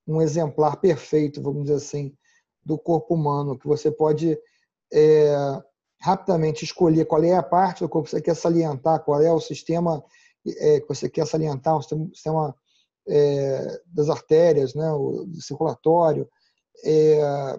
um, 0.07 0.21
exemplar 0.21 0.79
perfeito, 0.79 1.41
vamos 1.41 1.63
dizer 1.63 1.75
assim, 1.75 2.15
do 2.63 2.77
corpo 2.77 3.15
humano, 3.15 3.57
que 3.57 3.67
você 3.67 3.91
pode 3.91 4.37
é, 4.93 5.61
rapidamente 5.99 6.63
escolher 6.63 7.05
qual 7.05 7.23
é 7.23 7.35
a 7.35 7.43
parte 7.43 7.83
do 7.83 7.89
corpo 7.89 8.05
que 8.05 8.11
você 8.11 8.21
quer 8.21 8.35
salientar, 8.35 9.03
qual 9.03 9.21
é 9.21 9.31
o 9.31 9.39
sistema 9.39 10.03
é, 10.45 10.79
que 10.79 10.87
você 10.87 11.09
quer 11.09 11.27
salientar, 11.27 11.77
o 11.77 11.81
sistema 11.81 12.55
é, 13.07 13.81
das 13.85 14.09
artérias, 14.09 14.73
né, 14.73 14.91
o 14.91 15.27
circulatório, 15.39 16.27
é, 16.83 17.57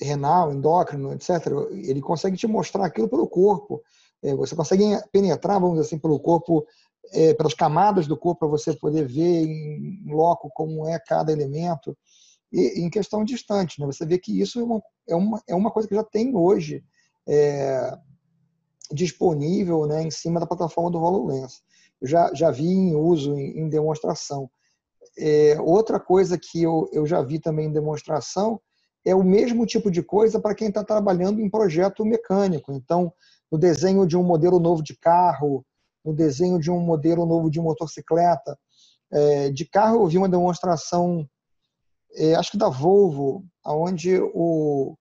renal, 0.00 0.52
endócrino, 0.52 1.12
etc. 1.12 1.46
Ele 1.70 2.00
consegue 2.00 2.36
te 2.36 2.46
mostrar 2.46 2.86
aquilo 2.86 3.08
pelo 3.08 3.28
corpo. 3.28 3.82
É, 4.22 4.34
você 4.34 4.54
consegue 4.56 4.84
penetrar, 5.12 5.60
vamos 5.60 5.76
dizer 5.76 5.86
assim, 5.86 5.98
pelo 5.98 6.18
corpo, 6.18 6.66
é, 7.12 7.34
pelas 7.34 7.54
camadas 7.54 8.06
do 8.06 8.16
corpo, 8.16 8.40
para 8.40 8.48
você 8.48 8.74
poder 8.74 9.06
ver 9.06 9.44
em 9.44 10.04
loco 10.06 10.50
como 10.54 10.86
é 10.86 10.98
cada 10.98 11.32
elemento. 11.32 11.96
E 12.52 12.80
em 12.80 12.90
questão 12.90 13.24
distante, 13.24 13.80
né? 13.80 13.86
você 13.86 14.04
vê 14.04 14.18
que 14.18 14.40
isso 14.40 14.60
é 14.60 14.64
uma, 14.64 14.82
é 15.08 15.14
uma, 15.14 15.42
é 15.48 15.54
uma 15.54 15.70
coisa 15.70 15.88
que 15.88 15.94
já 15.94 16.04
tem 16.04 16.34
hoje 16.34 16.84
é, 17.28 17.96
disponível 18.92 19.86
né, 19.86 20.02
em 20.02 20.10
cima 20.10 20.40
da 20.40 20.46
plataforma 20.46 20.90
do 20.90 20.98
HoloLens. 20.98 21.62
Já, 22.02 22.32
já 22.34 22.50
vi 22.50 22.66
em 22.66 22.94
uso, 22.96 23.36
em, 23.38 23.60
em 23.60 23.68
demonstração. 23.68 24.50
É, 25.18 25.60
outra 25.60 26.00
coisa 26.00 26.38
que 26.38 26.62
eu, 26.62 26.88
eu 26.92 27.06
já 27.06 27.22
vi 27.22 27.38
também 27.38 27.66
em 27.66 27.72
demonstração 27.72 28.60
é 29.04 29.14
o 29.14 29.22
mesmo 29.22 29.64
tipo 29.64 29.90
de 29.90 30.02
coisa 30.02 30.40
para 30.40 30.54
quem 30.54 30.68
está 30.68 30.84
trabalhando 30.84 31.40
em 31.40 31.48
projeto 31.48 32.04
mecânico. 32.04 32.72
Então, 32.72 33.12
no 33.50 33.58
desenho 33.58 34.06
de 34.06 34.16
um 34.16 34.22
modelo 34.22 34.58
novo 34.58 34.82
de 34.82 34.96
carro, 34.96 35.64
no 36.04 36.14
desenho 36.14 36.58
de 36.58 36.70
um 36.70 36.80
modelo 36.80 37.26
novo 37.26 37.50
de 37.50 37.60
motocicleta. 37.60 38.58
É, 39.12 39.50
de 39.50 39.64
carro, 39.64 40.02
eu 40.02 40.06
vi 40.06 40.18
uma 40.18 40.28
demonstração, 40.28 41.28
é, 42.14 42.34
acho 42.34 42.52
que 42.52 42.58
da 42.58 42.68
Volvo, 42.68 43.44
onde 43.64 44.18
o, 44.18 44.96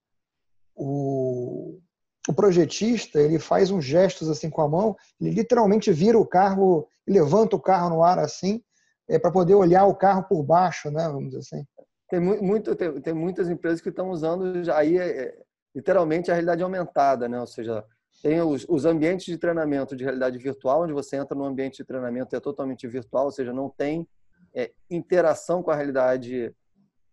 o, 0.76 1.80
o, 2.28 2.34
projetista 2.34 3.20
ele 3.20 3.40
faz 3.40 3.72
uns 3.72 3.84
gestos 3.84 4.30
assim 4.30 4.50
com 4.50 4.62
a 4.62 4.70
mão, 4.70 4.96
ele 5.20 5.32
literalmente 5.32 5.92
vira 5.92 6.18
o 6.18 6.26
carro, 6.26 6.88
levanta 7.08 7.56
o 7.56 7.62
carro 7.62 7.90
no 7.90 8.04
ar 8.04 8.20
assim, 8.20 8.62
é, 9.08 9.18
para 9.18 9.32
poder 9.32 9.56
olhar 9.56 9.86
o 9.86 9.96
carro 9.96 10.24
por 10.24 10.44
baixo, 10.44 10.92
né, 10.92 11.08
vamos 11.08 11.30
dizer 11.32 11.40
assim. 11.40 11.66
Tem, 12.10 12.20
muito, 12.20 12.76
tem, 12.76 13.02
tem 13.02 13.14
muitas 13.14 13.50
empresas 13.50 13.82
que 13.82 13.90
estão 13.90 14.10
usando 14.10 14.72
aí 14.72 14.98
é, 14.98 15.36
literalmente 15.76 16.32
a 16.32 16.34
realidade 16.34 16.64
aumentada, 16.64 17.28
né? 17.28 17.40
ou 17.40 17.48
seja, 17.48 17.84
tem 18.22 18.42
os, 18.42 18.66
os, 18.68 18.86
ambientes 18.86 19.26
de 19.26 19.38
treinamento 19.38 19.96
de 19.96 20.04
realidade 20.04 20.38
virtual, 20.38 20.84
onde 20.84 20.94
você 20.94 21.16
entra 21.16 21.38
no 21.38 21.46
ambiente 21.46 21.78
de 21.78 21.86
treinamento 21.86 22.36
e 22.36 22.38
é 22.38 22.40
totalmente 22.40 22.88
virtual, 22.88 23.26
ou 23.26 23.32
seja, 23.32 23.54
não 23.54 23.70
tem 23.70 24.08
é, 24.54 24.72
interação 24.90 25.64
com 25.64 25.72
a 25.72 25.76
realidade, 25.76 26.54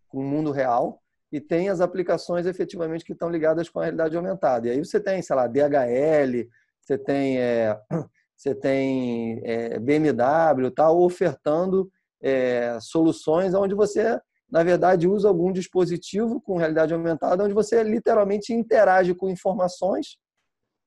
com 0.08 0.18
o 0.18 0.25
mundo 0.25 0.50
real, 0.50 1.00
e 1.32 1.40
tem 1.40 1.68
as 1.68 1.80
aplicações 1.80 2.46
efetivamente 2.46 3.04
que 3.04 3.12
estão 3.12 3.28
ligadas 3.28 3.68
com 3.68 3.80
a 3.80 3.84
realidade 3.84 4.16
aumentada. 4.16 4.68
E 4.68 4.70
aí 4.70 4.78
você 4.78 5.00
tem, 5.00 5.20
sei 5.20 5.36
lá, 5.36 5.46
DHL, 5.46 6.48
você 6.80 6.96
tem, 6.96 7.38
é, 7.38 7.78
você 8.36 8.54
tem 8.54 9.40
é, 9.44 9.78
BMW, 9.78 10.70
tal, 10.75 11.00
ofertando 11.00 11.90
é, 12.22 12.78
soluções 12.80 13.54
onde 13.54 13.75
você, 13.75 14.20
na 14.50 14.62
verdade, 14.62 15.08
usa 15.08 15.28
algum 15.28 15.52
dispositivo 15.52 16.40
com 16.40 16.56
realidade 16.56 16.94
aumentada, 16.94 17.44
onde 17.44 17.54
você 17.54 17.82
literalmente 17.82 18.52
interage 18.52 19.14
com 19.14 19.28
informações 19.28 20.16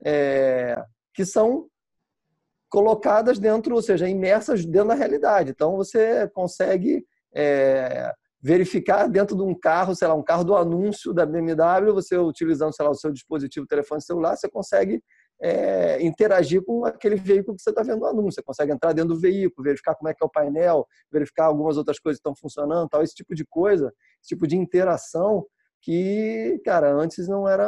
é, 0.04 0.82
que 1.14 1.26
são 1.26 1.68
colocadas 2.70 3.40
dentro, 3.40 3.76
ou 3.76 3.82
seja, 3.82 4.08
imersas 4.08 4.66
dentro 4.66 4.90
da 4.90 4.94
realidade. 4.94 5.52
Então 5.52 5.76
você 5.76 6.30
consegue 6.30 7.06
é, 7.34 8.14
verificar 8.42 9.08
dentro 9.10 9.36
de 9.36 9.44
um 9.44 9.54
carro, 9.54 9.96
sei 9.96 10.08
lá, 10.08 10.14
um 10.14 10.24
carro 10.24 10.44
do 10.44 10.56
anúncio 10.56 11.14
da 11.14 11.26
BMW, 11.26 11.94
você 11.94 12.18
utilizando, 12.18 12.74
sei 12.74 12.86
lá, 12.86 12.92
o 12.92 12.96
seu 12.96 13.12
dispositivo 13.12 13.68
telefone 13.68 14.02
celular, 14.02 14.36
você 14.36 14.50
consegue 14.50 15.04
é, 15.42 16.02
interagir 16.02 16.64
com 16.64 16.86
aquele 16.86 17.16
veículo 17.16 17.56
que 17.56 17.62
você 17.62 17.70
está 17.70 17.82
vendo 17.82 18.00
no 18.00 18.06
anúncio. 18.06 18.34
Você 18.34 18.44
consegue 18.44 18.72
entrar 18.72 18.94
dentro 18.94 19.14
do 19.16 19.20
veículo, 19.20 19.64
verificar 19.64 19.96
como 19.96 20.10
é 20.10 20.14
que 20.14 20.24
é 20.24 20.26
o 20.26 20.30
painel, 20.30 20.86
verificar 21.12 21.46
algumas 21.46 21.78
outras 21.78 22.00
coisas 22.00 22.18
que 22.18 22.22
estão 22.22 22.36
funcionando, 22.36 22.90
tal, 22.90 23.04
esse 23.04 23.16
tipo 23.16 23.36
de 23.36 23.46
coisa, 23.46 23.94
esse 24.22 24.30
tipo 24.30 24.48
de 24.48 24.58
interação 24.58 25.46
que, 25.82 26.62
cara, 26.66 26.92
antes 26.94 27.28
não 27.28 27.48
era, 27.48 27.66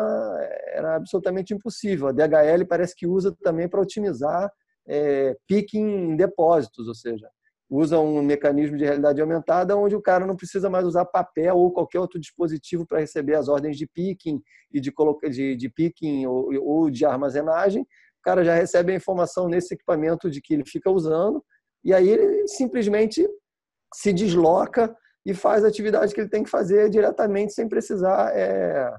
era 0.74 0.96
absolutamente 0.96 1.54
impossível. 1.54 2.08
A 2.08 2.12
DHL 2.12 2.66
parece 2.68 2.94
que 2.96 3.08
usa 3.08 3.36
também 3.42 3.70
para 3.70 3.82
otimizar 3.82 4.52
é, 4.88 5.36
picking 5.48 6.12
em 6.12 6.16
depósitos, 6.18 6.88
ou 6.88 6.96
seja, 6.96 7.30
usa 7.72 7.98
um 7.98 8.22
mecanismo 8.22 8.76
de 8.76 8.84
realidade 8.84 9.22
aumentada 9.22 9.78
onde 9.78 9.96
o 9.96 10.02
cara 10.02 10.28
não 10.28 10.36
precisa 10.36 10.70
mais 10.70 10.86
usar 10.86 11.06
papel 11.06 11.56
ou 11.56 11.72
qualquer 11.72 12.02
outro 12.02 12.20
dispositivo 12.20 12.86
para 12.86 13.00
receber 13.00 13.36
as 13.36 13.48
ordens 13.48 13.78
de 13.78 13.88
picking 13.88 14.42
e 14.74 14.82
de, 14.82 14.94
de, 15.30 15.56
de 15.56 15.70
picking 15.70 16.26
ou, 16.26 16.54
ou 16.62 16.90
de 16.92 17.06
armazenagem. 17.06 17.84
O 17.84 18.24
cara 18.24 18.44
já 18.44 18.54
recebe 18.54 18.92
a 18.92 18.96
informação 18.96 19.48
nesse 19.48 19.74
equipamento 19.74 20.30
de 20.30 20.42
que 20.42 20.54
ele 20.54 20.66
fica 20.66 20.92
usando 20.92 21.42
e 21.82 21.94
aí 21.94 22.10
ele 22.10 22.46
simplesmente 22.46 23.26
se 23.94 24.12
desloca 24.12 24.94
e 25.26 25.34
faz 25.34 25.64
a 25.64 25.70
atividade 25.70 26.14
que 26.14 26.20
ele 26.20 26.30
tem 26.30 26.44
que 26.44 26.50
fazer 26.50 26.90
diretamente 26.90 27.54
sem 27.54 27.70
precisar 27.70 28.36
é, 28.36 28.94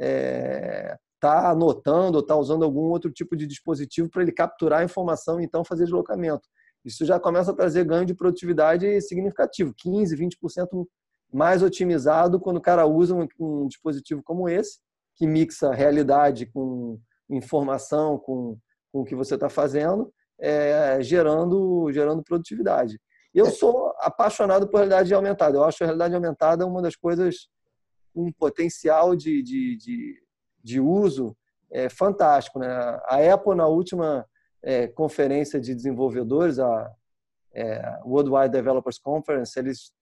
é, 0.00 0.96
tá 1.18 1.50
anotando 1.50 2.18
ou 2.18 2.22
tá 2.22 2.36
usando 2.36 2.64
algum 2.64 2.90
outro 2.90 3.10
tipo 3.10 3.34
de 3.34 3.46
dispositivo 3.46 4.10
para 4.10 4.22
ele 4.22 4.32
capturar 4.32 4.80
a 4.80 4.84
informação 4.84 5.40
e 5.40 5.44
então 5.44 5.64
fazer 5.64 5.84
deslocamento. 5.84 6.46
Isso 6.88 7.04
já 7.04 7.20
começa 7.20 7.50
a 7.50 7.54
trazer 7.54 7.84
ganho 7.84 8.06
de 8.06 8.14
produtividade 8.14 9.00
significativo, 9.02 9.74
15, 9.76 10.16
20% 10.16 10.86
mais 11.30 11.62
otimizado 11.62 12.40
quando 12.40 12.56
o 12.56 12.62
cara 12.62 12.86
usa 12.86 13.14
um, 13.14 13.28
um 13.38 13.68
dispositivo 13.68 14.22
como 14.22 14.48
esse, 14.48 14.78
que 15.14 15.26
mixa 15.26 15.70
realidade 15.72 16.46
com 16.46 16.98
informação, 17.28 18.18
com, 18.18 18.56
com 18.90 19.00
o 19.00 19.04
que 19.04 19.14
você 19.14 19.34
está 19.34 19.50
fazendo, 19.50 20.10
é, 20.40 20.98
gerando, 21.02 21.92
gerando 21.92 22.22
produtividade. 22.22 22.98
Eu 23.34 23.46
é. 23.46 23.50
sou 23.50 23.92
apaixonado 23.98 24.66
por 24.66 24.78
realidade 24.78 25.12
aumentada. 25.12 25.58
Eu 25.58 25.64
acho 25.64 25.82
a 25.82 25.86
realidade 25.86 26.14
aumentada 26.14 26.66
uma 26.66 26.80
das 26.80 26.96
coisas 26.96 27.48
com 28.14 28.28
um 28.28 28.32
potencial 28.32 29.14
de, 29.14 29.42
de, 29.42 29.76
de, 29.76 30.22
de 30.64 30.80
uso 30.80 31.36
é, 31.70 31.90
fantástico. 31.90 32.58
Né? 32.58 32.68
A 33.06 33.18
Apple, 33.34 33.54
na 33.54 33.66
última 33.66 34.26
é, 34.62 34.86
conferência 34.86 35.60
de 35.60 35.74
desenvolvedores, 35.74 36.58
a 36.58 36.90
é, 37.52 38.00
Worldwide 38.04 38.50
Developers 38.50 38.98
Conference, 38.98 39.58
eles 39.58 39.92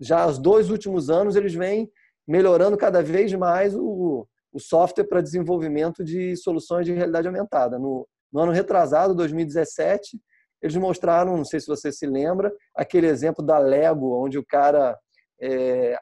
já 0.00 0.26
os 0.26 0.38
dois 0.38 0.70
últimos 0.70 1.10
anos 1.10 1.36
eles 1.36 1.54
vêm 1.54 1.90
melhorando 2.26 2.76
cada 2.76 3.02
vez 3.02 3.32
mais 3.34 3.74
o, 3.74 4.26
o 4.52 4.58
software 4.58 5.04
para 5.04 5.20
desenvolvimento 5.20 6.04
de 6.04 6.36
soluções 6.36 6.86
de 6.86 6.92
realidade 6.92 7.26
aumentada. 7.26 7.78
No, 7.78 8.06
no 8.32 8.40
ano 8.40 8.52
retrasado, 8.52 9.14
2017, 9.14 10.20
eles 10.60 10.76
mostraram, 10.76 11.36
não 11.36 11.44
sei 11.44 11.60
se 11.60 11.66
você 11.66 11.90
se 11.90 12.06
lembra, 12.06 12.52
aquele 12.74 13.06
exemplo 13.06 13.44
da 13.44 13.58
Lego, 13.58 14.14
onde 14.22 14.38
o 14.38 14.46
cara 14.46 14.98
é, 15.40 15.96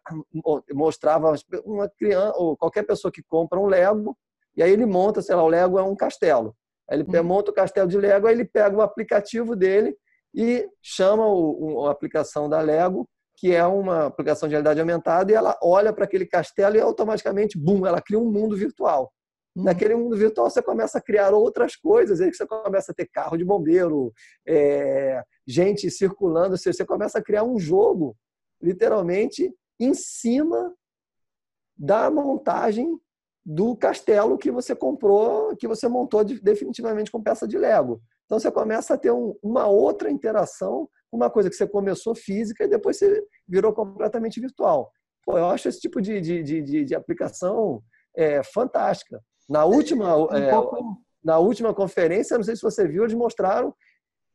mostrava 0.72 1.34
uma 1.64 1.88
criança 1.88 2.36
ou 2.36 2.56
qualquer 2.56 2.82
pessoa 2.84 3.10
que 3.10 3.22
compra 3.22 3.58
um 3.58 3.66
Lego 3.66 4.16
e 4.56 4.62
aí 4.62 4.70
ele 4.70 4.84
monta, 4.84 5.22
sei 5.22 5.34
lá, 5.34 5.42
o 5.42 5.48
Lego 5.48 5.78
é 5.78 5.82
um 5.82 5.96
castelo. 5.96 6.54
Aí 6.90 6.98
ele 6.98 7.18
uhum. 7.18 7.24
monta 7.24 7.50
o 7.50 7.54
castelo 7.54 7.88
de 7.88 7.96
Lego, 7.96 8.26
aí 8.26 8.34
ele 8.34 8.44
pega 8.44 8.76
o 8.76 8.82
aplicativo 8.82 9.54
dele 9.54 9.96
e 10.34 10.68
chama 10.82 11.26
o, 11.26 11.86
a 11.86 11.92
aplicação 11.92 12.48
da 12.48 12.60
Lego, 12.60 13.08
que 13.36 13.54
é 13.54 13.64
uma 13.64 14.06
aplicação 14.06 14.48
de 14.48 14.54
realidade 14.54 14.80
aumentada, 14.80 15.30
e 15.30 15.34
ela 15.34 15.56
olha 15.62 15.92
para 15.92 16.04
aquele 16.04 16.26
castelo 16.26 16.76
e 16.76 16.80
automaticamente, 16.80 17.56
bum, 17.56 17.86
ela 17.86 18.02
cria 18.02 18.18
um 18.18 18.30
mundo 18.30 18.56
virtual. 18.56 19.12
Uhum. 19.56 19.64
Naquele 19.64 19.94
mundo 19.94 20.16
virtual 20.16 20.50
você 20.50 20.60
começa 20.60 20.98
a 20.98 21.00
criar 21.00 21.32
outras 21.32 21.76
coisas, 21.76 22.20
aí 22.20 22.32
você 22.34 22.46
começa 22.46 22.92
a 22.92 22.94
ter 22.94 23.06
carro 23.06 23.36
de 23.36 23.44
bombeiro, 23.44 24.12
é, 24.46 25.22
gente 25.46 25.90
circulando, 25.90 26.56
você, 26.56 26.72
você 26.72 26.84
começa 26.84 27.18
a 27.18 27.22
criar 27.22 27.44
um 27.44 27.58
jogo, 27.58 28.16
literalmente, 28.60 29.52
em 29.78 29.94
cima 29.94 30.74
da 31.76 32.10
montagem 32.10 33.00
do 33.52 33.74
castelo 33.74 34.38
que 34.38 34.48
você 34.48 34.76
comprou, 34.76 35.56
que 35.56 35.66
você 35.66 35.88
montou 35.88 36.22
definitivamente 36.22 37.10
com 37.10 37.20
peça 37.20 37.48
de 37.48 37.58
Lego. 37.58 38.00
Então 38.24 38.38
você 38.38 38.48
começa 38.48 38.94
a 38.94 38.96
ter 38.96 39.10
um, 39.10 39.34
uma 39.42 39.66
outra 39.66 40.08
interação, 40.08 40.88
uma 41.10 41.28
coisa 41.28 41.50
que 41.50 41.56
você 41.56 41.66
começou 41.66 42.14
física 42.14 42.62
e 42.62 42.68
depois 42.68 42.96
você 42.96 43.24
virou 43.48 43.72
completamente 43.72 44.38
virtual. 44.38 44.92
Pô, 45.26 45.36
eu 45.36 45.46
acho 45.46 45.68
esse 45.68 45.80
tipo 45.80 46.00
de, 46.00 46.20
de, 46.20 46.44
de, 46.44 46.84
de 46.84 46.94
aplicação 46.94 47.82
é, 48.16 48.40
fantástica. 48.44 49.20
Na 49.48 49.64
última, 49.64 50.14
é, 50.30 50.50
é 50.50 50.52
na 51.24 51.38
última 51.40 51.74
conferência, 51.74 52.36
não 52.36 52.44
sei 52.44 52.54
se 52.54 52.62
você 52.62 52.86
viu, 52.86 53.02
eles 53.02 53.14
mostraram 53.14 53.74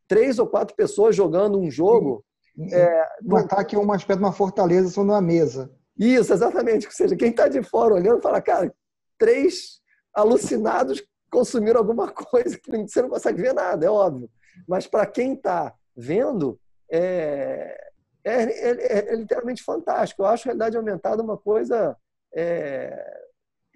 três 0.10 0.40
ou 0.40 0.46
quatro 0.46 0.76
pessoas 0.76 1.16
jogando 1.16 1.58
um 1.58 1.72
jogo. 1.72 2.22
É, 2.70 3.08
um 3.24 3.38
ataque 3.38 3.78
é 3.78 3.80
uma 3.80 3.96
espécie 3.96 4.20
de 4.20 4.26
uma 4.26 4.34
fortaleza 4.34 4.90
só 4.90 5.06
numa 5.06 5.22
mesa. 5.22 5.72
Isso, 5.98 6.34
exatamente. 6.34 6.86
Ou 6.86 6.92
seja, 6.92 7.16
quem 7.16 7.30
está 7.30 7.48
de 7.48 7.64
fora 7.64 7.94
olhando 7.94 8.22
fala, 8.22 8.42
cara, 8.42 8.76
três 9.18 9.82
alucinados 10.14 11.04
consumiram 11.32 11.80
alguma 11.80 12.12
coisa 12.12 12.58
que 12.58 12.72
você 12.78 13.02
não 13.02 13.10
consegue 13.10 13.42
ver 13.42 13.54
nada, 13.54 13.86
é 13.86 13.90
óbvio. 13.90 14.30
Mas 14.68 14.88
para 14.88 15.06
quem 15.06 15.34
está 15.34 15.74
vendo, 15.96 16.60
é, 16.92 17.78
é, 18.24 18.44
é, 18.44 19.14
é, 19.14 19.16
literalmente 19.16 19.64
fantástico. 19.64 20.22
Eu 20.22 20.28
acho 20.28 20.44
a 20.44 20.48
realidade 20.48 20.78
aumentada 20.78 21.22
uma 21.22 21.38
coisa 21.38 21.96
é, 22.34 23.22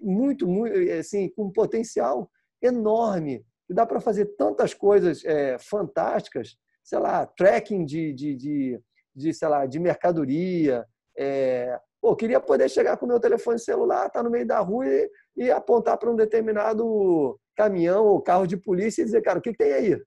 muito, 0.00 0.46
muito, 0.46 0.76
assim, 0.92 1.28
com 1.28 1.44
um 1.44 1.52
potencial 1.52 2.30
enorme. 2.60 3.44
E 3.68 3.74
dá 3.74 3.86
para 3.86 4.00
fazer 4.00 4.26
tantas 4.36 4.74
coisas 4.74 5.24
é, 5.24 5.56
fantásticas, 5.58 6.56
sei 6.82 6.98
lá, 6.98 7.24
tracking 7.24 7.84
de, 7.84 8.12
de, 8.12 8.34
de, 8.34 8.80
de, 9.14 9.32
sei 9.32 9.48
lá, 9.48 9.66
de 9.66 9.78
mercadoria. 9.78 10.84
É, 11.16 11.78
pô, 12.00 12.16
queria 12.16 12.40
poder 12.40 12.68
chegar 12.68 12.96
com 12.96 13.06
o 13.06 13.08
meu 13.08 13.20
telefone 13.20 13.58
celular, 13.58 14.10
tá 14.10 14.22
no 14.22 14.30
meio 14.30 14.46
da 14.46 14.58
rua 14.58 14.86
e, 14.86 15.10
e 15.40 15.50
apontar 15.50 15.96
para 15.96 16.10
um 16.10 16.14
determinado 16.16 17.40
caminhão 17.56 18.04
ou 18.04 18.20
carro 18.20 18.46
de 18.46 18.58
polícia 18.58 19.00
e 19.00 19.06
dizer, 19.06 19.22
cara, 19.22 19.38
o 19.38 19.42
que, 19.42 19.52
que 19.52 19.56
tem 19.56 19.72
aí? 19.72 20.02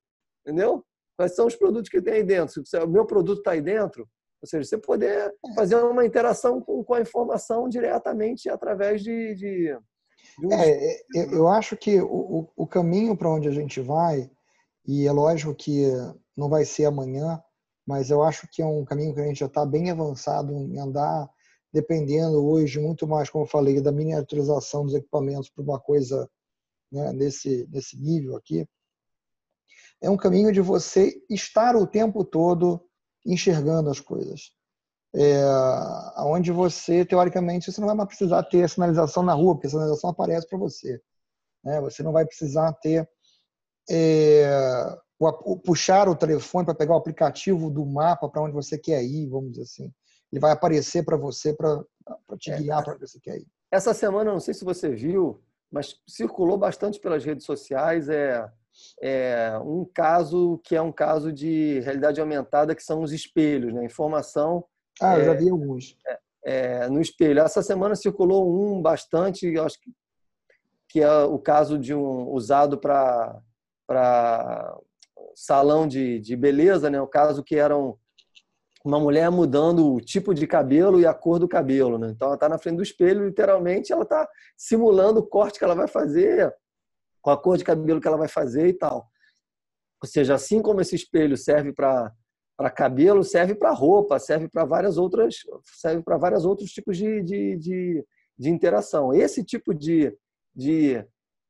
Entendeu? 0.46 0.86
Quais 1.18 1.36
são 1.36 1.48
os 1.48 1.56
produtos 1.56 1.90
que 1.90 2.00
tem 2.00 2.13
aí 2.13 2.24
dentro? 2.24 2.63
Se 2.63 2.78
o 2.78 2.88
meu 2.88 3.04
produto 3.04 3.40
está 3.40 3.52
aí 3.52 3.62
dentro, 3.62 4.08
ou 4.44 4.48
seja, 4.48 4.63
você 4.63 4.78
poder 4.78 5.34
fazer 5.56 5.75
uma 5.78 6.06
interação 6.06 6.62
com, 6.62 6.84
com 6.84 6.94
a 6.94 7.02
informação 7.02 7.68
diretamente 7.68 8.48
através 8.48 9.02
de. 9.02 9.34
de, 9.34 9.75
de 10.38 10.46
um... 10.46 10.54
é, 10.54 11.02
eu 11.32 11.48
acho 11.48 11.75
que 11.75 12.00
o, 12.00 12.48
o 12.56 12.68
caminho 12.68 13.18
para 13.18 13.32
onde 13.32 13.48
a 13.48 13.52
gente 13.52 13.82
vai, 13.82 14.30
e 14.86 15.08
é 15.08 15.12
lógico 15.12 15.56
que 15.56 15.88
não 16.38 16.48
vai 16.48 16.63
ser 16.63 16.86
amanhã, 16.86 17.41
mas 17.88 18.12
eu 18.12 18.22
acho 18.22 18.48
que 18.52 18.62
é 18.62 18.65
um 18.65 18.86
caminho 18.86 19.15
que 19.15 19.22
a 19.22 19.26
gente 19.26 19.39
já 19.39 19.48
está 19.48 19.65
bem 19.65 19.89
avançado 19.89 20.54
em 20.54 20.80
andar 20.80 21.28
dependendo 21.74 22.46
hoje 22.46 22.80
muito 22.80 23.08
mais, 23.08 23.30
como 23.32 23.46
eu 23.46 23.50
falei, 23.50 23.82
da 23.82 23.92
miniaturização 23.92 24.86
dos 24.86 24.94
equipamentos 24.94 25.50
para 25.50 25.64
uma 25.64 25.80
coisa 25.80 26.30
né, 26.92 27.12
nesse, 27.12 27.68
nesse 27.72 27.98
nível 28.00 28.36
aqui, 28.38 28.68
é 30.00 30.10
um 30.10 30.18
caminho 30.18 30.52
de 30.52 30.62
você 30.62 31.20
estar 31.28 31.76
o 31.76 31.88
tempo 31.88 32.24
todo 32.24 32.80
enxergando 33.26 33.90
as 33.90 34.00
coisas. 34.00 34.52
É, 35.16 35.44
onde 36.20 36.52
você, 36.52 37.06
teoricamente, 37.06 37.72
você 37.72 37.80
não 37.80 37.88
vai 37.88 37.96
mais 37.96 38.10
precisar 38.10 38.44
ter 38.44 38.64
a 38.64 38.68
sinalização 38.68 39.24
na 39.24 39.34
rua, 39.34 39.56
porque 39.56 39.68
a 39.68 39.70
sinalização 39.72 40.10
aparece 40.10 40.48
para 40.48 40.60
você. 40.60 41.02
Né? 41.64 41.82
Você 41.82 42.04
não 42.04 42.12
vai 42.12 42.26
precisar 42.26 42.74
ter 42.74 43.10
é, 43.90 44.48
o, 45.18 45.58
puxar 45.58 46.08
o 46.10 46.16
telefone 46.16 46.66
para 46.66 46.76
pegar 46.76 46.94
o 46.94 46.98
aplicativo 46.98 47.72
do 47.72 47.86
mapa 47.86 48.30
para 48.30 48.42
onde 48.42 48.54
você 48.54 48.78
quer 48.78 49.04
ir, 49.04 49.28
vamos 49.28 49.52
dizer 49.52 49.64
assim 49.64 49.94
ele 50.34 50.39
vai 50.39 50.52
aparecer 50.52 51.06
para 51.06 51.15
você 51.15 51.54
para 51.54 51.80
te 52.39 52.50
é, 52.52 52.58
guiar 52.58 52.84
para 52.84 52.93
onde 52.93 53.08
você 53.08 53.19
quer 53.19 53.38
ir. 53.38 53.48
Essa 53.72 53.93
semana, 53.93 54.32
não 54.32 54.39
sei 54.39 54.56
se 54.56 54.65
você 54.65 54.89
viu, 54.89 55.39
mas 55.72 55.96
circulou 56.08 56.58
bastante 56.58 57.00
pelas 57.00 57.24
redes 57.24 57.46
sociais 57.46 58.10
é, 58.10 58.43
é 59.00 59.60
um 59.63 59.86
caso 59.86 60.60
que 60.63 60.76
é 60.76 60.82
um 60.82 60.91
caso 60.91 61.32
de 61.32 61.80
realidade 61.82 62.19
aumentada, 62.19 62.74
que 62.74 62.82
são 62.82 63.04
os 63.04 63.13
espelhos, 63.13 63.72
né? 63.72 63.86
Informação. 63.86 64.65
Ah, 65.00 65.19
eu 65.19 65.26
já 65.26 65.34
é, 65.34 65.38
vi 65.38 65.50
alguns. 65.52 65.96
É, 66.08 66.19
é, 66.46 66.89
no 66.89 67.00
espelho. 67.00 67.39
Essa 67.39 67.62
semana 67.62 67.96
circulou 67.96 68.52
um 68.52 68.82
bastante, 68.82 69.56
acho 69.60 69.80
que, 69.80 69.91
que 70.89 71.00
é 71.00 71.24
o 71.26 71.38
caso 71.38 71.78
de 71.78 71.93
um 71.93 72.28
usado 72.32 72.80
para 72.80 73.39
salão 75.36 75.88
de, 75.88 76.19
de 76.19 76.36
beleza, 76.36 76.89
né? 76.89 77.00
O 77.00 77.08
caso 77.08 77.43
que 77.43 77.56
eram 77.56 78.00
uma 78.84 79.00
mulher 79.00 79.32
mudando 79.32 79.93
o 79.93 80.02
tipo 80.02 80.34
de 80.34 80.46
cabelo 80.46 81.00
e 81.00 81.06
a 81.06 81.13
cor 81.13 81.39
do 81.39 81.48
cabelo. 81.48 81.98
Né? 81.98 82.10
Então, 82.10 82.28
ela 82.28 82.36
está 82.36 82.50
na 82.50 82.58
frente 82.58 82.78
do 82.78 82.84
espelho, 82.84 83.26
literalmente, 83.26 83.93
ela 83.93 84.04
está 84.04 84.28
simulando 84.58 85.22
o 85.22 85.26
corte 85.26 85.58
que 85.58 85.63
ela 85.63 85.76
vai 85.76 85.88
fazer, 85.88 86.54
com 87.22 87.30
a 87.30 87.38
cor 87.38 87.58
de 87.58 87.63
cabelo 87.63 88.02
que 88.02 88.08
ela 88.08 88.17
vai 88.17 88.28
fazer 88.28 88.67
e 88.67 88.74
tal. 88.74 89.08
Ou 90.02 90.08
seja, 90.08 90.36
assim 90.36 90.62
como 90.62 90.82
esse 90.82 90.96
espelho 90.96 91.38
serve 91.38 91.72
para 91.72 92.12
para 92.56 92.69
cabelo, 92.69 93.24
serve 93.24 93.56
para 93.56 93.72
roupa, 93.72 94.19
serve 94.19 94.48
para 94.48 94.63
várias 94.63 94.96
outras, 94.98 95.38
serve 95.63 96.04
para 96.04 96.17
vários 96.17 96.46
outros 96.46 96.72
tipos 96.72 96.96
de, 96.96 97.22
de, 97.24 97.58
de, 97.58 98.06
de 98.38 98.50
interação. 98.50 99.12
Esse 99.12 99.43
tipo 99.43 99.74
de, 99.74 100.15
de 100.56 101.04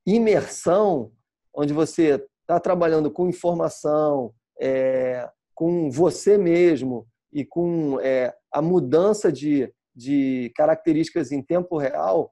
imersão, 0.06 1.12
onde 1.54 1.74
você 1.74 2.26
está 2.42 2.60
trabalhando 2.60 3.12
com 3.12 3.28
informação, 3.28 4.34
é, 4.60 5.30
com 5.54 5.92
você 5.92 6.38
mesmo, 6.38 7.06
e 7.34 7.44
com 7.44 8.00
é, 8.00 8.34
a 8.52 8.62
mudança 8.62 9.32
de, 9.32 9.74
de 9.96 10.52
características 10.56 11.32
em 11.32 11.42
tempo 11.42 11.78
real, 11.78 12.32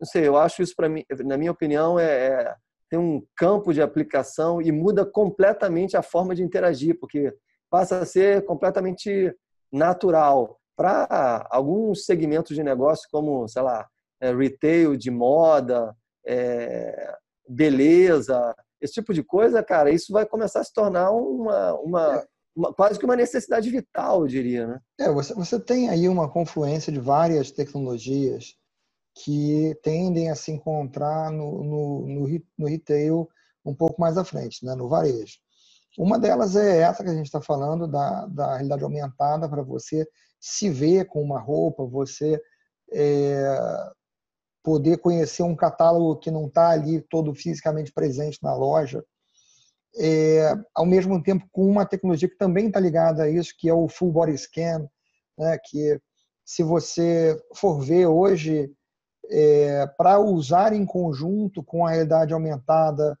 não 0.00 0.06
sei, 0.06 0.26
eu 0.26 0.36
acho 0.36 0.62
isso 0.62 0.74
para 0.76 0.88
mim, 0.88 1.04
na 1.24 1.36
minha 1.36 1.50
opinião, 1.50 1.98
é, 1.98 2.04
é, 2.04 2.54
tem 2.88 2.98
um 2.98 3.22
campo 3.36 3.72
de 3.72 3.82
aplicação 3.82 4.62
e 4.62 4.70
muda 4.70 5.04
completamente 5.04 5.96
a 5.96 6.02
forma 6.02 6.34
de 6.34 6.42
interagir, 6.42 6.98
porque 7.00 7.34
passa 7.68 7.98
a 7.98 8.06
ser 8.06 8.44
completamente 8.44 9.34
natural. 9.72 10.58
Para 10.76 11.46
alguns 11.50 12.04
segmentos 12.04 12.54
de 12.54 12.62
negócio, 12.62 13.08
como, 13.10 13.48
sei 13.48 13.62
lá, 13.62 13.88
é, 14.20 14.32
retail 14.32 14.96
de 14.96 15.10
moda, 15.10 15.94
é, 16.24 17.14
beleza, 17.48 18.54
esse 18.80 18.94
tipo 18.94 19.12
de 19.12 19.22
coisa, 19.22 19.62
cara, 19.62 19.90
isso 19.90 20.12
vai 20.12 20.26
começar 20.26 20.60
a 20.60 20.64
se 20.64 20.72
tornar 20.72 21.10
uma, 21.10 21.74
uma, 21.74 22.16
é 22.16 22.26
uma, 22.54 22.72
quase 22.72 22.98
que 22.98 23.04
uma 23.04 23.16
necessidade 23.16 23.68
vital, 23.70 24.22
eu 24.22 24.28
diria. 24.28 24.66
Né? 24.66 24.80
É, 25.00 25.10
você, 25.10 25.34
você 25.34 25.58
tem 25.60 25.88
aí 25.88 26.08
uma 26.08 26.28
confluência 26.28 26.92
de 26.92 27.00
várias 27.00 27.50
tecnologias 27.50 28.56
que 29.14 29.78
tendem 29.82 30.30
a 30.30 30.34
se 30.34 30.50
encontrar 30.50 31.30
no, 31.30 31.62
no, 31.62 32.06
no, 32.06 32.42
no 32.58 32.66
retail 32.66 33.28
um 33.64 33.74
pouco 33.74 34.00
mais 34.00 34.16
à 34.16 34.24
frente, 34.24 34.64
né, 34.64 34.74
no 34.74 34.88
varejo. 34.88 35.38
Uma 35.98 36.18
delas 36.18 36.56
é 36.56 36.78
essa 36.78 37.04
que 37.04 37.10
a 37.10 37.14
gente 37.14 37.26
está 37.26 37.40
falando, 37.40 37.86
da, 37.86 38.26
da 38.26 38.54
realidade 38.54 38.82
aumentada, 38.82 39.48
para 39.48 39.62
você 39.62 40.06
se 40.40 40.70
ver 40.70 41.06
com 41.06 41.22
uma 41.22 41.38
roupa, 41.38 41.84
você 41.84 42.40
é, 42.90 43.56
poder 44.62 44.98
conhecer 44.98 45.42
um 45.42 45.54
catálogo 45.54 46.18
que 46.18 46.30
não 46.30 46.46
está 46.46 46.70
ali 46.70 47.00
todo 47.02 47.34
fisicamente 47.34 47.92
presente 47.92 48.38
na 48.42 48.54
loja, 48.54 49.04
é, 49.96 50.54
ao 50.74 50.86
mesmo 50.86 51.22
tempo 51.22 51.46
com 51.52 51.66
uma 51.66 51.84
tecnologia 51.84 52.28
que 52.28 52.36
também 52.36 52.68
está 52.68 52.80
ligada 52.80 53.24
a 53.24 53.30
isso, 53.30 53.54
que 53.58 53.68
é 53.68 53.74
o 53.74 53.88
Full 53.88 54.12
Body 54.12 54.36
Scan, 54.36 54.88
né, 55.38 55.58
que 55.64 56.00
se 56.44 56.62
você 56.62 57.38
for 57.54 57.80
ver 57.80 58.06
hoje, 58.06 58.70
é, 59.30 59.86
para 59.96 60.18
usar 60.18 60.72
em 60.72 60.84
conjunto 60.84 61.62
com 61.62 61.86
a 61.86 61.90
realidade 61.90 62.32
aumentada, 62.34 63.18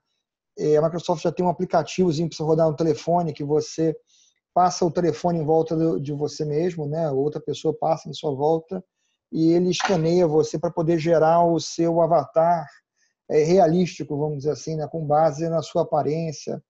é, 0.58 0.76
a 0.76 0.82
Microsoft 0.82 1.22
já 1.22 1.32
tem 1.32 1.44
um 1.44 1.48
aplicativozinho 1.48 2.28
para 2.28 2.36
você 2.36 2.42
rodar 2.42 2.68
no 2.68 2.76
telefone 2.76 3.32
que 3.32 3.44
você 3.44 3.96
passa 4.52 4.84
o 4.84 4.90
telefone 4.90 5.38
em 5.38 5.44
volta 5.44 5.74
de 5.98 6.12
você 6.12 6.44
mesmo, 6.44 6.86
né? 6.86 7.10
Outra 7.10 7.40
pessoa 7.40 7.74
passa 7.78 8.08
em 8.08 8.12
sua 8.12 8.34
volta 8.34 8.84
e 9.30 9.52
ele 9.52 9.70
escaneia 9.70 10.26
você 10.26 10.58
para 10.58 10.70
poder 10.70 10.98
gerar 10.98 11.42
o 11.44 11.58
seu 11.58 12.02
avatar 12.02 12.66
é, 13.30 13.42
realístico, 13.44 14.16
vamos 14.16 14.38
dizer 14.38 14.50
assim, 14.50 14.76
né? 14.76 14.86
com 14.86 15.06
base 15.06 15.48
na 15.48 15.62
sua 15.62 15.82
aparência. 15.82 16.62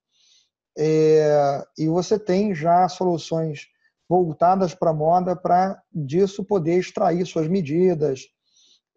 É, 0.76 1.64
e 1.78 1.88
você 1.88 2.18
tem 2.18 2.54
já 2.54 2.88
soluções 2.88 3.66
voltadas 4.08 4.74
para 4.74 4.90
a 4.90 4.94
moda 4.94 5.36
para 5.36 5.80
disso 5.92 6.44
poder 6.44 6.78
extrair 6.78 7.26
suas 7.26 7.48
medidas, 7.48 8.22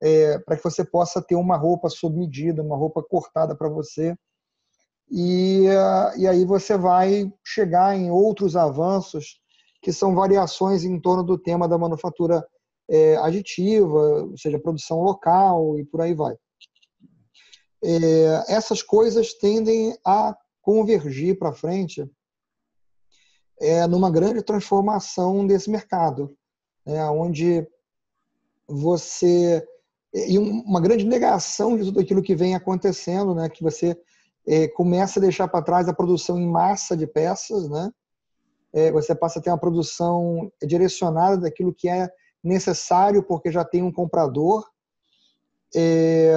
é, 0.01 0.37
para 0.39 0.57
que 0.57 0.63
você 0.63 0.83
possa 0.83 1.21
ter 1.21 1.35
uma 1.35 1.57
roupa 1.57 1.89
sob 1.89 2.17
medida, 2.17 2.61
uma 2.61 2.77
roupa 2.77 3.01
cortada 3.03 3.55
para 3.55 3.69
você. 3.69 4.15
E, 5.09 5.65
e 6.17 6.27
aí 6.27 6.45
você 6.45 6.77
vai 6.77 7.31
chegar 7.45 7.95
em 7.95 8.09
outros 8.09 8.55
avanços 8.55 9.39
que 9.81 9.93
são 9.93 10.15
variações 10.15 10.83
em 10.83 10.99
torno 10.99 11.23
do 11.23 11.37
tema 11.37 11.67
da 11.67 11.77
manufatura 11.77 12.45
é, 12.89 13.15
aditiva, 13.17 14.23
ou 14.23 14.37
seja, 14.37 14.59
produção 14.59 15.01
local 15.01 15.77
e 15.77 15.85
por 15.85 16.01
aí 16.01 16.13
vai. 16.13 16.35
É, 17.88 18.52
essas 18.52 18.82
coisas 18.82 19.36
tendem 19.36 19.95
a 20.04 20.36
convergir 20.60 21.38
para 21.38 21.54
frente 21.54 22.10
é, 23.62 23.86
numa 23.86 24.10
grande 24.10 24.41
transformação 24.41 25.45
desse 25.45 25.69
mercado, 25.69 26.36
né, 26.84 27.08
onde 27.10 27.65
você 28.67 29.63
e 30.12 30.39
uma 30.39 30.82
grande 30.82 31.06
negação 31.06 31.78
de 31.78 31.84
tudo 31.84 32.00
aquilo 32.00 32.24
que 32.24 32.36
vem 32.36 32.56
acontecendo, 32.56 33.36
né, 33.36 33.50
que 33.50 33.62
você 33.62 33.95
é, 34.48 34.67
começa 34.69 35.19
a 35.19 35.21
deixar 35.21 35.48
para 35.48 35.62
trás 35.62 35.88
a 35.88 35.93
produção 35.93 36.39
em 36.39 36.48
massa 36.48 36.98
de 36.98 37.06
peças, 37.06 37.69
né, 37.69 37.91
é, 38.74 38.91
você 38.91 39.13
passa 39.13 39.38
a 39.38 39.41
ter 39.41 39.52
uma 39.52 39.60
produção 39.60 40.52
direcionada 40.65 41.38
daquilo 41.38 41.74
que 41.74 41.88
é 41.88 42.10
necessário 42.43 43.21
porque 43.21 43.52
já 43.52 43.63
tem 43.63 43.84
um 43.84 43.91
comprador 43.91 44.65
é, 45.76 46.34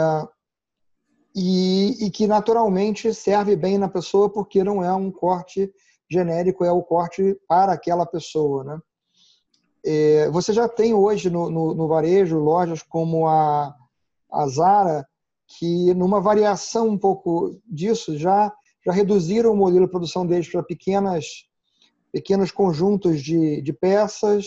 e, 1.35 2.07
e, 2.07 2.11
que 2.11 2.27
naturalmente 2.27 3.13
serve 3.15 3.55
bem 3.55 3.79
na 3.79 3.89
pessoa 3.89 4.31
porque 4.31 4.65
não 4.65 4.83
é 4.83 4.93
um 4.95 5.11
corte 5.11 5.73
genérico, 6.11 6.65
é 6.65 6.73
o 6.73 6.83
corte 6.83 7.39
para 7.47 7.73
aquela 7.73 8.07
pessoa, 8.07 8.65
né? 8.65 8.79
É, 9.85 10.29
você 10.31 10.53
já 10.53 10.69
tem 10.69 10.93
hoje 10.93 11.31
no, 11.31 11.49
no, 11.51 11.75
no, 11.75 11.87
varejo 11.87 12.39
lojas 12.39 12.83
como 12.83 13.29
a, 13.29 13.73
a 14.31 14.49
Zara 14.49 15.07
que 15.47 15.95
numa 15.95 16.21
variação 16.21 16.89
um 16.89 16.99
pouco 16.99 17.59
disso 17.65 18.19
já 18.19 18.53
já 18.85 18.93
reduziram 18.93 19.53
o 19.53 19.57
modelo 19.57 19.87
de 19.87 19.91
produção 19.91 20.27
deles 20.27 20.51
para 20.51 20.63
pequenas 20.63 21.25
pequenos 22.13 22.51
conjuntos 22.51 23.23
de, 23.23 23.63
de 23.63 23.73
peças 23.73 24.47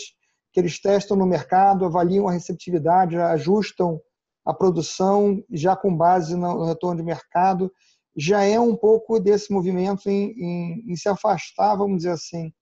que 0.52 0.60
eles 0.60 0.80
testam 0.82 1.16
no 1.16 1.26
mercado, 1.26 1.86
avaliam 1.86 2.28
a 2.28 2.32
receptividade, 2.32 3.18
ajustam 3.18 4.02
a 4.46 4.54
produção 4.54 5.44
já 5.52 5.76
com 5.76 5.96
base 5.96 6.36
no 6.36 6.66
retorno 6.66 6.98
de 6.98 7.04
mercado. 7.04 7.72
Já 8.16 8.44
é 8.44 8.60
um 8.60 8.76
pouco 8.76 9.20
desse 9.20 9.52
movimento 9.54 10.10
em, 10.10 10.32
em, 10.32 10.92
em 10.92 10.96
se 10.96 11.08
afastar, 11.08 11.76
vamos 11.76 11.98
dizer 11.98 12.12
assim, 12.12 12.54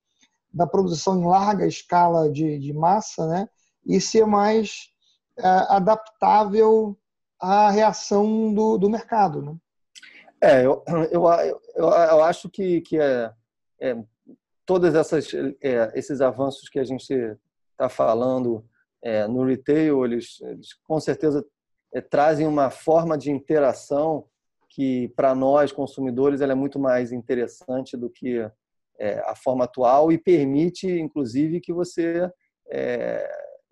da 0.54 0.68
produção 0.68 1.20
em 1.20 1.26
larga 1.26 1.66
escala 1.66 2.30
de, 2.32 2.60
de 2.60 2.74
massa, 2.74 3.28
né? 3.28 3.50
E 3.86 4.00
ser 4.00 4.26
mais 4.26 4.90
é, 5.38 5.48
adaptável 5.70 6.98
à 7.40 7.72
reação 7.72 8.54
do, 8.54 8.78
do 8.78 8.90
mercado, 8.90 9.42
né? 9.42 9.56
É, 10.42 10.66
eu, 10.66 10.84
eu, 11.12 11.28
eu, 11.76 11.90
eu 11.90 12.24
acho 12.24 12.50
que, 12.50 12.82
que 12.82 12.98
é, 12.98 13.32
é 13.80 13.98
todos 14.66 14.94
é, 15.62 15.92
esses 15.96 16.22
avanços 16.22 16.70
que 16.70 16.80
a 16.80 16.84
gente 16.84 17.14
está 17.72 17.90
falando 17.90 18.64
é, 19.02 19.28
no 19.28 19.44
retail, 19.44 20.06
eles, 20.06 20.40
eles 20.42 20.74
com 20.84 21.00
certeza 21.00 21.46
trazem 22.10 22.48
uma 22.48 22.70
forma 22.70 23.18
de 23.18 23.32
interação 23.32 24.26
que, 24.70 25.10
para 25.16 25.34
nós, 25.34 25.72
consumidores, 25.72 26.42
ela 26.42 26.52
é 26.52 26.56
muito 26.56 26.80
mais 26.80 27.12
interessante 27.12 27.98
do 27.98 28.10
que 28.10 28.50
é, 29.00 29.20
a 29.26 29.36
forma 29.36 29.64
atual 29.64 30.12
e 30.12 30.18
permite, 30.18 30.88
inclusive, 30.88 31.60
que 31.60 31.74
você 31.74 32.32
é, 32.70 33.30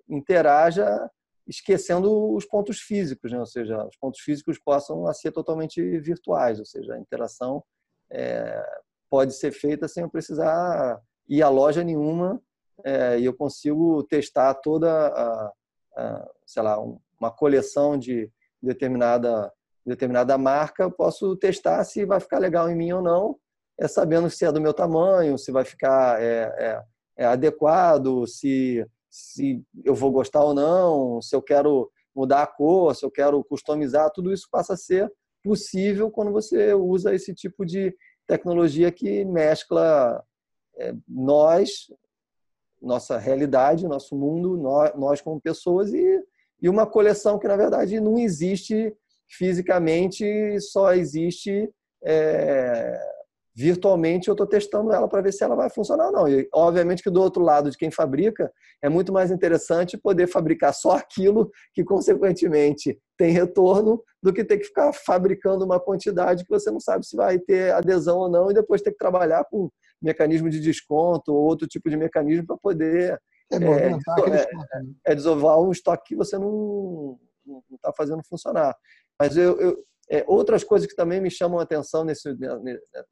interaja 0.09 1.09
esquecendo 1.47 2.33
os 2.33 2.45
pontos 2.45 2.79
físicos, 2.79 3.31
né? 3.31 3.39
ou 3.39 3.45
seja, 3.45 3.85
os 3.85 3.95
pontos 3.97 4.19
físicos 4.19 4.59
possam 4.59 5.11
ser 5.13 5.31
totalmente 5.31 5.81
virtuais, 5.99 6.59
ou 6.59 6.65
seja, 6.65 6.93
a 6.93 6.99
interação 6.99 7.63
é, 8.11 8.61
pode 9.09 9.33
ser 9.33 9.51
feita 9.51 9.87
sem 9.87 10.03
eu 10.03 10.09
precisar 10.09 11.01
ir 11.27 11.41
à 11.41 11.49
loja 11.49 11.83
nenhuma 11.83 12.41
é, 12.83 13.19
e 13.19 13.25
eu 13.25 13.33
consigo 13.33 14.03
testar 14.03 14.53
toda 14.55 15.07
a, 15.07 15.53
a, 15.95 16.31
sei 16.45 16.63
lá, 16.63 16.77
uma 17.19 17.31
coleção 17.31 17.97
de 17.97 18.31
determinada 18.61 19.51
determinada 19.85 20.37
marca, 20.37 20.83
eu 20.83 20.91
posso 20.91 21.33
testar 21.37 21.81
se 21.85 22.03
vai 22.03 22.19
ficar 22.19 22.39
legal 22.39 22.69
em 22.69 22.75
mim 22.75 22.91
ou 22.91 23.01
não, 23.01 23.37
é 23.79 23.87
sabendo 23.87 24.29
se 24.29 24.43
é 24.43 24.51
do 24.51 24.59
meu 24.59 24.73
tamanho, 24.73 25.37
se 25.37 25.49
vai 25.49 25.63
ficar 25.63 26.21
é, 26.21 26.53
é, 26.57 26.83
é 27.19 27.25
adequado, 27.25 28.27
se 28.27 28.85
se 29.09 29.63
eu 29.83 29.95
vou 29.95 30.11
gostar 30.11 30.43
ou 30.43 30.53
não, 30.53 31.21
se 31.21 31.35
eu 31.35 31.41
quero 31.41 31.89
mudar 32.15 32.43
a 32.43 32.47
cor, 32.47 32.95
se 32.95 33.05
eu 33.05 33.11
quero 33.11 33.43
customizar, 33.43 34.11
tudo 34.11 34.31
isso 34.33 34.47
passa 34.51 34.73
a 34.73 34.77
ser 34.77 35.11
possível 35.43 36.11
quando 36.11 36.31
você 36.31 36.73
usa 36.73 37.15
esse 37.15 37.33
tipo 37.33 37.65
de 37.65 37.95
tecnologia 38.27 38.91
que 38.91 39.23
mescla 39.23 40.23
é, 40.77 40.93
nós, 41.07 41.91
nossa 42.81 43.17
realidade, 43.17 43.87
nosso 43.87 44.15
mundo, 44.15 44.57
nós, 44.57 44.93
nós 44.95 45.21
como 45.21 45.39
pessoas 45.39 45.93
e, 45.93 46.23
e 46.61 46.69
uma 46.69 46.85
coleção 46.85 47.37
que 47.37 47.47
na 47.47 47.55
verdade 47.55 47.99
não 47.99 48.17
existe 48.17 48.93
fisicamente, 49.29 50.59
só 50.61 50.93
existe 50.93 51.69
é, 52.03 52.99
virtualmente. 53.55 54.27
Eu 54.27 54.33
estou 54.33 54.45
testando 54.45 54.91
ela 54.91 55.07
para 55.07 55.21
ver 55.21 55.33
se 55.33 55.43
ela 55.43 55.55
vai 55.55 55.69
funcionar 55.69 56.07
ou 56.07 56.11
não. 56.11 56.29
E 56.29 56.47
obviamente 56.53 57.01
que 57.01 57.09
do 57.09 57.21
outro 57.21 57.41
lado 57.41 57.71
de 57.71 57.77
quem 57.77 57.89
fabrica 57.89 58.51
é 58.81 58.87
muito 58.87 59.11
mais 59.11 59.31
interessante 59.31 59.97
poder 59.97 60.27
fabricar 60.27 60.73
só 60.73 60.91
aquilo 60.91 61.51
que 61.73 61.83
consequentemente 61.83 62.99
tem 63.17 63.31
retorno 63.31 64.01
do 64.21 64.31
que 64.31 64.43
ter 64.43 64.57
que 64.59 64.65
ficar 64.65 64.93
fabricando 64.93 65.65
uma 65.65 65.79
quantidade 65.79 66.43
que 66.43 66.49
você 66.49 66.69
não 66.69 66.79
sabe 66.79 67.05
se 67.05 67.15
vai 67.15 67.39
ter 67.39 67.73
adesão 67.73 68.19
ou 68.19 68.29
não 68.29 68.51
e 68.51 68.53
depois 68.53 68.81
ter 68.81 68.91
que 68.91 68.97
trabalhar 68.97 69.43
com 69.45 69.69
mecanismo 69.99 70.49
de 70.49 70.59
desconto 70.59 71.33
ou 71.33 71.43
outro 71.43 71.67
tipo 71.67 71.89
de 71.89 71.97
mecanismo 71.97 72.45
para 72.45 72.57
poder 72.57 73.19
é, 73.51 73.57
é, 73.57 74.39
é, 74.41 74.47
é, 75.05 75.15
desovar 75.15 75.59
um 75.59 75.71
estoque 75.71 76.09
que 76.09 76.15
você 76.15 76.37
não 76.37 77.19
está 77.73 77.93
fazendo 77.93 78.23
funcionar. 78.27 78.75
Mas 79.19 79.37
eu, 79.37 79.59
eu 79.59 79.83
é, 80.09 80.23
outras 80.27 80.63
coisas 80.63 80.87
que 80.87 80.95
também 80.95 81.19
me 81.19 81.29
chamam 81.29 81.59
a 81.59 81.63
atenção 81.63 82.03
nesse, 82.03 82.33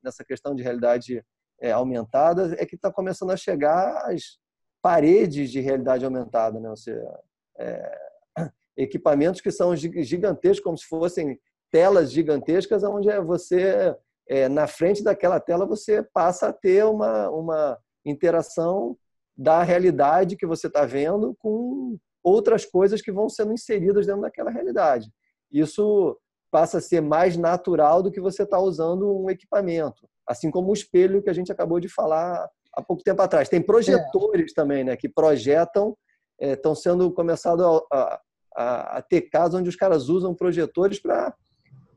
nessa 0.02 0.24
questão 0.24 0.56
de 0.56 0.64
realidade 0.64 1.24
é, 1.62 1.72
aumentada 1.72 2.56
é 2.58 2.66
que 2.66 2.76
está 2.76 2.92
começando 2.92 3.32
a 3.32 3.38
chegar 3.38 4.10
as 4.10 4.38
paredes 4.82 5.52
de 5.52 5.60
realidade 5.60 6.06
aumentada, 6.06 6.60
né? 6.60 6.70
Ou 6.70 6.78
seja, 6.78 7.20
é, 7.58 7.98
equipamentos 8.78 9.42
que 9.42 9.52
são 9.52 9.76
gigantescos, 9.76 10.64
como 10.64 10.78
se 10.78 10.86
fossem 10.86 11.40
telas 11.72 12.12
gigantescas, 12.12 12.84
onde 12.84 13.10
é 13.10 13.20
você 13.22 13.94
é, 14.28 14.48
na 14.48 14.68
frente 14.68 15.04
daquela 15.04 15.40
tela 15.40 15.66
você 15.66 16.02
passa 16.02 16.48
a 16.48 16.54
ter 16.54 16.86
uma, 16.86 17.30
uma 17.30 17.78
interação 18.06 18.98
da 19.38 19.64
realidade 19.64 20.36
que 20.36 20.46
você 20.46 20.68
está 20.68 20.86
vendo 20.86 21.36
com 21.40 21.98
outras 22.24 22.66
coisas 22.66 23.02
que 23.02 23.12
vão 23.12 23.30
sendo 23.30 23.54
inseridas 23.54 24.06
dentro 24.06 24.22
daquela 24.22 24.50
realidade. 24.50 25.12
Isso 25.52 26.18
passa 26.50 26.78
a 26.78 26.82
ser 26.82 27.02
mais 27.02 27.38
natural 27.38 28.02
do 28.02 28.12
que 28.12 28.22
você 28.22 28.44
está 28.44 28.60
usando 28.60 29.14
um 29.14 29.30
equipamento, 29.30 30.08
assim 30.28 30.50
como 30.50 30.70
o 30.70 30.74
espelho 30.74 31.22
que 31.22 31.30
a 31.30 31.34
gente 31.34 31.52
acabou 31.52 31.80
de 31.80 31.90
falar 31.90 32.50
há 32.74 32.82
pouco 32.82 33.04
tempo 33.04 33.22
atrás. 33.22 33.50
Tem 33.50 33.62
projetores 33.62 34.52
é. 34.52 34.56
também, 34.56 34.84
né, 34.84 34.96
que 34.96 35.10
projetam, 35.10 35.96
estão 36.40 36.72
é, 36.72 36.76
sendo 36.76 37.12
começados 37.12 37.66
a, 37.92 38.20
a, 38.56 38.98
a, 38.98 39.02
ter 39.02 39.24
casos 39.24 39.60
onde 39.60 39.70
os 39.70 39.76
caras 39.76 40.10
usam 40.10 40.34
projetores 40.34 41.00
para 41.00 41.34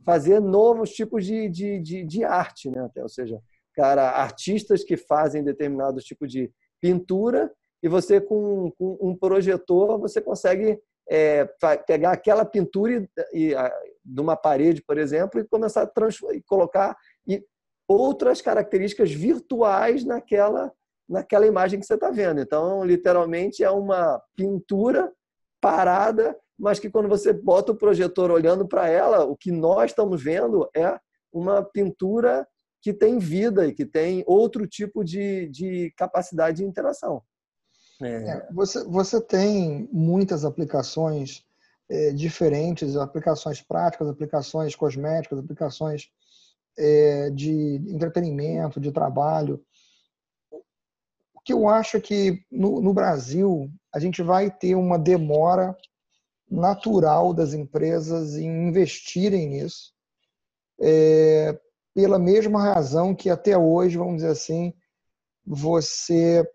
fazer 0.05 0.41
novos 0.41 0.91
tipos 0.91 1.25
de, 1.25 1.49
de, 1.49 1.81
de, 1.81 2.05
de 2.05 2.25
arte, 2.25 2.71
né? 2.71 2.89
Ou 2.97 3.09
seja, 3.09 3.41
cara, 3.75 4.11
artistas 4.11 4.83
que 4.83 4.97
fazem 4.97 5.45
determinados 5.45 6.05
tipos 6.05 6.31
de 6.31 6.51
pintura 6.81 7.53
e 7.83 7.89
você 7.89 8.21
com, 8.21 8.71
com 8.73 8.99
um 9.01 9.17
projetor 9.17 9.99
você 9.99 10.21
consegue 10.21 10.81
é, 11.09 11.49
pegar 11.87 12.13
aquela 12.13 12.45
pintura 12.45 13.09
e, 13.33 13.49
e 13.49 13.55
a, 13.55 13.73
de 14.05 14.21
uma 14.21 14.37
parede, 14.37 14.83
por 14.83 14.99
exemplo, 14.99 15.41
e 15.41 15.49
começar 15.49 15.83
a 15.83 16.35
e 16.35 16.43
colocar 16.43 16.97
e 17.27 17.43
outras 17.87 18.41
características 18.41 19.11
virtuais 19.13 20.05
naquela 20.05 20.73
naquela 21.09 21.47
imagem 21.47 21.81
que 21.81 21.87
você 21.87 21.95
está 21.95 22.11
vendo. 22.11 22.39
Então, 22.39 22.85
literalmente 22.85 23.65
é 23.65 23.71
uma 23.71 24.23
pintura 24.37 25.11
parada 25.59 26.37
mas 26.59 26.81
que 26.81 26.91
quando 26.91 27.09
você 27.09 27.33
bota 27.33 27.71
o 27.71 27.77
projetor 27.77 28.31
olhando 28.31 28.67
para 28.67 28.89
ela, 28.89 29.25
o 29.25 29.37
que 29.37 29.53
nós 29.53 29.93
estamos 29.93 30.23
vendo 30.23 30.69
é 30.75 30.99
uma 31.33 31.63
pintura 31.63 32.47
que 32.81 32.93
tem 32.93 33.19
vida 33.19 33.67
e 33.67 33.75
que 33.75 33.85
tem 33.85 34.23
outro 34.27 34.67
tipo 34.67 35.05
de, 35.05 35.49
de 35.49 35.93
capacidade 35.97 36.59
de 36.59 36.65
interação. 36.65 37.23
É. 38.01 38.07
é 38.07 38.49
você, 38.53 38.85
você 38.85 39.21
tem 39.21 39.89
muitas 39.93 40.45
aplicações 40.45 41.45
é, 41.91 42.13
diferentes, 42.13 42.97
aplicações 42.97 43.61
práticas, 43.61 44.09
aplicações 44.09 44.77
cosméticas, 44.77 45.39
aplicações 45.39 46.11
é, 46.77 47.31
de 47.31 47.77
entretenimento, 47.89 48.81
de 48.81 48.93
trabalho. 48.93 49.65
O 51.35 51.41
que 51.45 51.53
eu 51.53 51.69
acho 51.69 51.97
é 51.97 52.01
que 52.01 52.45
no, 52.51 52.81
no 52.81 52.93
Brasil 52.93 53.71
a 53.93 53.99
gente 53.99 54.23
vai 54.23 54.51
ter 54.51 54.75
uma 54.75 54.99
demora 54.99 55.77
natural 56.51 57.35
das 57.35 57.53
empresas 57.53 58.37
em 58.37 58.69
investirem 58.69 59.49
nisso, 59.49 59.93
é, 60.81 61.59
pela 61.99 62.17
mesma 62.17 62.63
razão 62.63 63.13
que 63.13 63.29
até 63.29 63.59
hoje, 63.59 63.99
vamos 63.99 64.19
dizer 64.19 64.29
assim, 64.29 64.73
você 65.45 66.49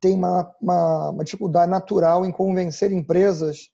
tem 0.00 0.14
uma, 0.14 0.50
uma, 0.58 1.10
uma 1.10 1.24
dificuldade 1.24 1.70
natural 1.70 2.24
em 2.24 2.32
convencer 2.32 2.90
empresas 2.90 3.68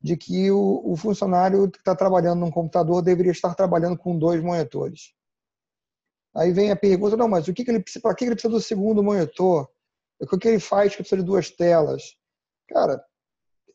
de 0.00 0.16
que 0.16 0.50
o, 0.50 0.80
o 0.90 0.96
funcionário 0.96 1.70
que 1.70 1.76
está 1.76 1.94
trabalhando 1.94 2.40
num 2.40 2.50
computador 2.50 3.02
deveria 3.02 3.30
estar 3.30 3.54
trabalhando 3.54 3.98
com 3.98 4.18
dois 4.18 4.42
monitores. 4.42 5.12
Aí 6.34 6.50
vem 6.50 6.70
a 6.70 6.76
pergunta, 6.76 7.14
não, 7.14 7.28
mas 7.28 7.46
o 7.46 7.52
que, 7.52 7.62
que 7.62 7.70
ele 7.70 7.80
precisa, 7.80 8.00
para 8.00 8.14
que 8.14 8.24
ele 8.24 8.34
precisa 8.34 8.54
do 8.54 8.58
segundo 8.58 9.02
monitor? 9.02 9.68
O 10.18 10.38
que 10.38 10.48
ele 10.48 10.58
faz 10.58 10.92
que 10.92 11.02
precisa 11.02 11.20
de 11.20 11.26
duas 11.26 11.50
telas? 11.50 12.16
Cara, 12.70 13.04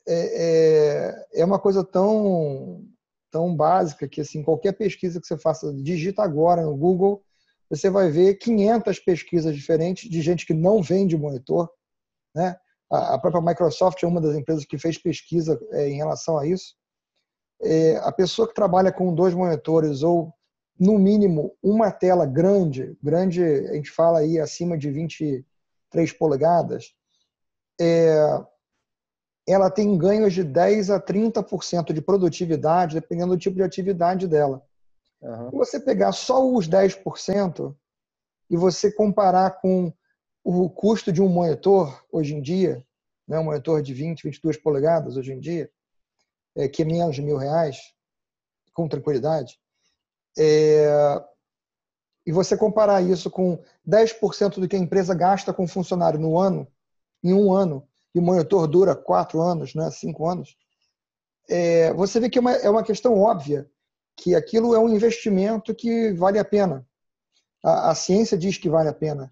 é, 0.08 1.28
é, 1.36 1.42
é 1.42 1.46
uma 1.46 1.60
coisa 1.60 1.84
tão, 1.84 2.84
tão 3.32 3.56
básica 3.56 4.08
que 4.08 4.22
assim 4.22 4.44
qualquer 4.44 4.74
pesquisa 4.74 5.20
que 5.20 5.28
você 5.28 5.38
faça, 5.38 5.74
digita 5.74 6.24
agora 6.24 6.64
no 6.64 6.76
Google, 6.76 7.24
você 7.70 7.90
vai 7.90 8.10
ver 8.10 8.36
500 8.36 9.00
pesquisas 9.00 9.56
diferentes 9.56 10.10
de 10.10 10.22
gente 10.22 10.46
que 10.46 10.54
não 10.54 10.82
vende 10.82 11.18
monitor, 11.18 11.70
né? 12.34 12.56
A 12.90 13.20
própria 13.20 13.42
Microsoft 13.42 14.02
é 14.02 14.08
uma 14.08 14.22
das 14.22 14.34
empresas 14.36 14.64
que 14.64 14.78
fez 14.78 14.98
pesquisa 14.98 15.60
é, 15.72 15.90
em 15.90 15.98
relação 15.98 16.38
a 16.38 16.48
isso. 16.48 16.74
É, 17.62 17.98
a 17.98 18.14
pessoa 18.14 18.48
que 18.48 18.54
trabalha 18.54 18.94
com 18.94 19.14
dois 19.14 19.34
monitores 19.34 20.04
ou 20.04 20.34
no 20.80 20.98
mínimo 20.98 21.54
uma 21.62 21.92
tela 21.92 22.26
grande, 22.26 22.98
grande 23.04 23.44
a 23.44 23.74
gente 23.74 23.92
fala 23.92 24.20
aí 24.20 24.40
acima 24.40 24.78
de 24.78 24.90
23 24.90 26.14
polegadas, 26.18 26.94
é, 27.80 28.16
ela 29.48 29.72
tem 29.72 29.98
ganhos 29.98 30.34
de 30.34 30.44
10 30.44 30.90
a 30.90 31.00
30% 31.00 31.94
de 31.94 32.02
produtividade, 32.02 32.96
dependendo 32.96 33.34
do 33.34 33.40
tipo 33.40 33.56
de 33.56 33.64
atividade 33.64 34.28
dela. 34.28 34.62
Uhum. 35.22 35.50
Se 35.50 35.56
você 35.56 35.80
pegar 35.80 36.12
só 36.12 36.46
os 36.46 36.68
10% 36.68 37.74
e 38.50 38.58
você 38.58 38.92
comparar 38.92 39.62
com 39.62 39.94
o 40.44 40.70
custo 40.70 41.12
de 41.12 41.22
um 41.22 41.30
monitor 41.30 42.06
hoje 42.12 42.36
em 42.36 42.42
dia, 42.42 42.86
né, 43.28 43.40
um 43.40 43.46
monitor 43.46 43.82
de 43.82 43.94
20, 43.94 44.24
22 44.24 44.58
polegadas 44.58 45.16
hoje 45.16 45.32
em 45.32 45.40
dia, 45.40 45.70
é, 46.56 46.68
que 46.68 46.82
é 46.82 46.86
menos 46.86 47.16
de 47.16 47.22
mil 47.22 47.38
reais, 47.38 47.94
com 48.74 48.88
tranquilidade, 48.88 49.60
é, 50.38 51.24
e 52.26 52.32
você 52.32 52.58
comparar 52.58 53.02
isso 53.02 53.32
com 53.32 53.62
10% 53.88 54.60
do 54.60 54.68
que 54.68 54.76
a 54.76 54.80
empresa 54.80 55.16
gasta 55.16 55.54
com 55.54 55.68
funcionário 55.68 56.20
no 56.20 56.38
ano, 56.38 56.68
em 57.24 57.34
um 57.34 57.54
ano, 57.54 57.88
e 58.18 58.20
o 58.20 58.24
monitor 58.24 58.68
dura 58.68 58.96
quatro 58.96 59.40
anos, 59.40 59.76
né, 59.76 59.92
cinco 59.92 60.28
anos, 60.28 60.58
é, 61.48 61.94
você 61.94 62.20
vê 62.20 62.30
que 62.30 62.40
é 62.40 62.42
uma, 62.42 62.52
é 62.52 62.70
uma 62.70 62.84
questão 62.84 63.14
óbvia 63.20 63.70
que 64.16 64.34
aquilo 64.34 64.74
é 64.74 64.80
um 64.80 64.90
investimento 64.90 65.74
que 65.76 66.12
vale 66.14 66.40
a 66.40 66.44
pena. 66.44 66.86
A, 67.64 67.92
a 67.92 67.96
ciência 67.96 68.36
diz 68.36 68.58
que 68.58 68.70
vale 68.70 68.90
a 68.90 68.94
pena. 68.94 69.32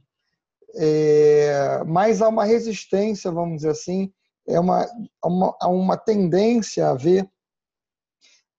É, 0.76 1.84
mas 1.88 2.22
há 2.22 2.30
uma 2.30 2.46
resistência, 2.46 3.32
vamos 3.32 3.58
dizer 3.58 3.72
assim, 3.72 4.14
é 4.48 4.60
uma, 4.60 4.88
uma, 5.24 5.58
uma 5.64 5.98
tendência 5.98 6.88
a 6.88 6.94
ver 6.94 7.28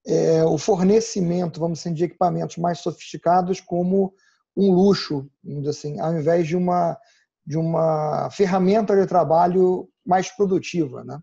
é, 0.04 0.44
o 0.44 0.58
fornecimento, 0.58 1.60
vamos 1.60 1.78
dizer, 1.78 1.94
de 1.94 2.04
equipamentos 2.04 2.56
mais 2.56 2.80
sofisticados 2.80 3.60
como 3.60 4.12
um 4.56 4.72
luxo, 4.72 5.30
assim, 5.68 6.00
ao 6.00 6.18
invés 6.18 6.48
de 6.48 6.56
uma, 6.56 6.98
de 7.46 7.56
uma 7.56 8.28
ferramenta 8.30 8.96
de 8.96 9.06
trabalho 9.06 9.88
mais 10.04 10.30
produtiva, 10.30 11.04
né? 11.04 11.20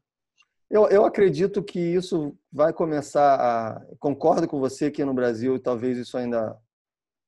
Eu, 0.70 0.88
eu 0.88 1.06
acredito 1.06 1.62
que 1.62 1.80
isso 1.80 2.36
vai 2.52 2.74
começar 2.74 3.36
a. 3.36 3.86
Concordo 4.00 4.48
com 4.48 4.60
você 4.60 4.90
que 4.90 5.06
no 5.06 5.14
Brasil 5.14 5.60
talvez 5.60 5.98
isso 5.98 6.18
ainda 6.18 6.58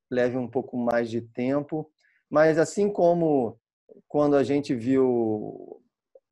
leve 0.09 0.37
um 0.37 0.47
pouco 0.47 0.77
mais 0.77 1.09
de 1.09 1.21
tempo, 1.21 1.91
mas 2.29 2.57
assim 2.57 2.89
como 2.89 3.59
quando 4.07 4.35
a 4.35 4.43
gente 4.43 4.73
viu 4.73 5.81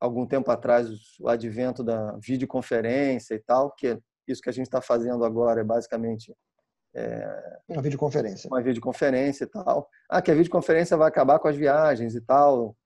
algum 0.00 0.26
tempo 0.26 0.50
atrás 0.50 0.88
o 1.20 1.28
advento 1.28 1.84
da 1.84 2.16
videoconferência 2.18 3.34
e 3.34 3.38
tal, 3.38 3.70
que 3.72 3.98
isso 4.26 4.42
que 4.42 4.50
a 4.50 4.52
gente 4.52 4.66
está 4.66 4.80
fazendo 4.80 5.24
agora 5.24 5.60
é 5.60 5.64
basicamente 5.64 6.34
é, 6.94 7.58
uma 7.68 7.82
videoconferência. 7.82 8.48
Uma 8.48 8.62
videoconferência 8.62 9.44
e 9.44 9.46
tal. 9.48 9.88
Ah, 10.08 10.22
que 10.22 10.30
a 10.30 10.34
videoconferência 10.34 10.96
vai 10.96 11.08
acabar 11.08 11.38
com 11.38 11.48
as 11.48 11.56
viagens 11.56 12.14
e 12.14 12.20
tal 12.20 12.76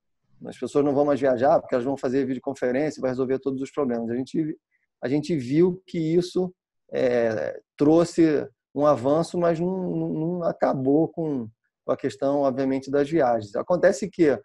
as 0.47 0.59
pessoas 0.59 0.85
não 0.85 0.95
vão 0.95 1.05
mais 1.05 1.21
viajar 1.21 1.59
porque 1.61 1.75
elas 1.75 1.85
vão 1.85 1.97
fazer 1.97 2.25
videoconferência, 2.25 3.01
vai 3.01 3.11
resolver 3.11 3.39
todos 3.39 3.61
os 3.61 3.71
problemas. 3.71 4.11
A 4.11 4.15
gente, 4.15 4.59
a 5.03 5.09
gente 5.09 5.37
viu 5.37 5.83
que 5.87 5.99
isso 5.99 6.55
é, 6.93 7.61
trouxe 7.77 8.49
um 8.75 8.87
avanço, 8.87 9.39
mas 9.39 9.59
não, 9.59 9.89
não 9.91 10.43
acabou 10.45 11.09
com, 11.09 11.49
com 11.85 11.93
a 11.93 11.97
questão, 11.97 12.43
obviamente, 12.43 12.91
das 12.91 13.11
viagens. 13.11 13.55
Acontece 13.57 14.09
que 14.09 14.39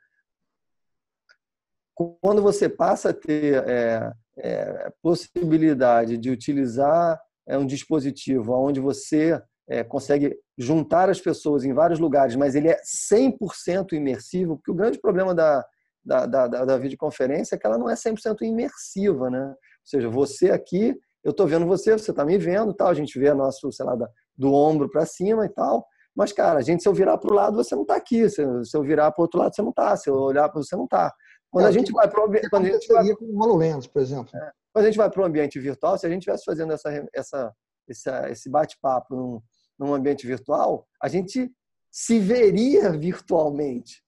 quando 1.93 2.41
você 2.41 2.67
passa 2.67 3.09
a 3.09 3.13
ter 3.13 3.63
é, 3.67 4.11
é, 4.37 4.91
possibilidade 5.01 6.17
de 6.17 6.31
utilizar 6.31 7.21
é, 7.45 7.55
um 7.55 7.67
dispositivo 7.67 8.53
onde 8.53 8.79
você 8.79 9.39
é, 9.67 9.83
consegue 9.83 10.35
juntar 10.57 11.09
as 11.09 11.21
pessoas 11.21 11.63
em 11.63 11.73
vários 11.73 11.99
lugares, 11.99 12.35
mas 12.35 12.55
ele 12.55 12.69
é 12.69 12.79
100% 13.11 13.93
imersivo, 13.93 14.57
porque 14.57 14.71
o 14.71 14.75
grande 14.75 14.99
problema 14.99 15.33
da, 15.33 15.65
da, 16.03 16.25
da, 16.25 16.47
da 16.47 16.77
videoconferência 16.77 17.55
é 17.55 17.57
que 17.57 17.65
ela 17.65 17.77
não 17.77 17.89
é 17.89 17.93
100% 17.93 18.41
imersiva, 18.41 19.29
né? 19.29 19.45
Ou 19.47 19.55
seja, 19.85 20.09
você 20.09 20.51
aqui, 20.51 20.95
eu 21.23 21.31
estou 21.31 21.47
vendo 21.47 21.65
você, 21.65 21.93
você 21.97 22.11
está 22.11 22.25
me 22.25 22.37
vendo, 22.37 22.73
tal, 22.73 22.89
a 22.89 22.93
gente 22.93 23.17
vê 23.17 23.33
nosso, 23.33 23.71
sei 23.71 23.85
lá, 23.85 23.97
do 24.35 24.53
ombro 24.53 24.89
para 24.89 25.05
cima 25.05 25.45
e 25.45 25.49
tal, 25.49 25.85
mas, 26.15 26.31
cara, 26.31 26.59
a 26.59 26.61
gente, 26.61 26.83
se 26.83 26.87
eu 26.87 26.93
virar 26.93 27.17
para 27.17 27.31
o 27.31 27.35
lado, 27.35 27.55
você 27.55 27.75
não 27.75 27.81
está 27.81 27.95
aqui. 27.95 28.29
Se, 28.29 28.41
eu 28.41 28.83
virar 28.83 29.11
para 29.11 29.21
o 29.21 29.23
outro 29.23 29.39
lado, 29.39 29.55
você 29.55 29.61
não 29.61 29.71
está. 29.71 29.95
Se 29.97 30.09
eu 30.09 30.15
olhar 30.15 30.47
para 30.47 30.61
você, 30.61 30.75
não 30.75 30.83
está. 30.83 31.11
Quando 31.49 31.65
é, 31.65 31.69
a 31.69 31.71
gente 31.71 31.91
vai 31.91 32.07
para 32.07 32.21
o 32.21 32.25
ambiente. 32.25 32.49
Quando 32.49 32.65
a 32.65 32.69
gente 32.69 32.87
vai 32.87 33.15
com 33.15 33.25
o 33.25 33.43
HoloLens, 33.43 33.87
por 33.87 34.01
exemplo. 34.01 34.29
É, 34.35 34.51
quando 34.71 34.85
a 34.85 34.87
gente 34.89 34.97
vai 34.97 35.09
para 35.09 35.21
o 35.21 35.25
ambiente 35.25 35.59
virtual, 35.59 35.97
se 35.97 36.05
a 36.05 36.09
gente 36.09 36.19
estivesse 36.19 36.45
fazendo 36.45 36.73
essa, 36.73 36.89
essa, 37.13 37.53
essa 37.89 38.29
esse 38.29 38.49
bate-papo 38.49 39.43
num, 39.77 39.93
ambiente 39.93 40.25
virtual, 40.25 40.87
a 41.01 41.07
gente 41.07 41.51
se 41.91 42.19
veria 42.19 42.91
virtualmente 42.91 44.03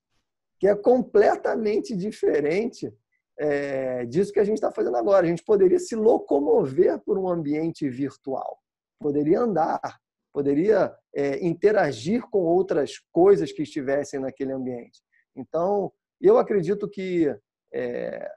que 0.59 0.67
é 0.67 0.75
completamente 0.75 1.95
diferente 1.95 2.91
é, 3.37 4.05
disso 4.05 4.31
que 4.31 4.39
a 4.39 4.43
gente 4.43 4.55
está 4.55 4.71
fazendo 4.71 4.95
agora. 4.97 5.25
A 5.25 5.29
gente 5.29 5.43
poderia 5.43 5.79
se 5.79 5.95
locomover 5.95 6.99
por 6.99 7.17
um 7.17 7.29
ambiente 7.29 7.87
virtual, 7.89 8.59
poderia 8.99 9.41
andar, 9.41 9.99
poderia 10.33 10.95
é, 11.13 11.45
interagir 11.45 12.21
com 12.29 12.39
outras 12.39 12.99
coisas 13.11 13.51
que 13.51 13.63
estivessem 13.63 14.19
naquele 14.19 14.53
ambiente. 14.53 15.01
Então, 15.35 15.91
eu 16.21 16.37
acredito 16.37 16.89
que 16.89 17.33
é, 17.73 18.31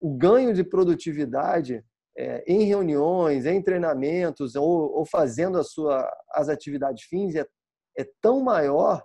o 0.00 0.14
ganho 0.14 0.54
de 0.54 0.62
produtividade 0.62 1.84
é, 2.16 2.44
em 2.46 2.64
reuniões, 2.64 3.46
em 3.46 3.60
treinamentos 3.60 4.54
ou, 4.54 4.92
ou 4.92 5.04
fazendo 5.04 5.58
a 5.58 5.64
sua, 5.64 6.08
as 6.30 6.48
atividades 6.48 7.04
fins 7.04 7.34
é, 7.34 7.46
é 7.96 8.06
tão 8.20 8.40
maior 8.40 9.04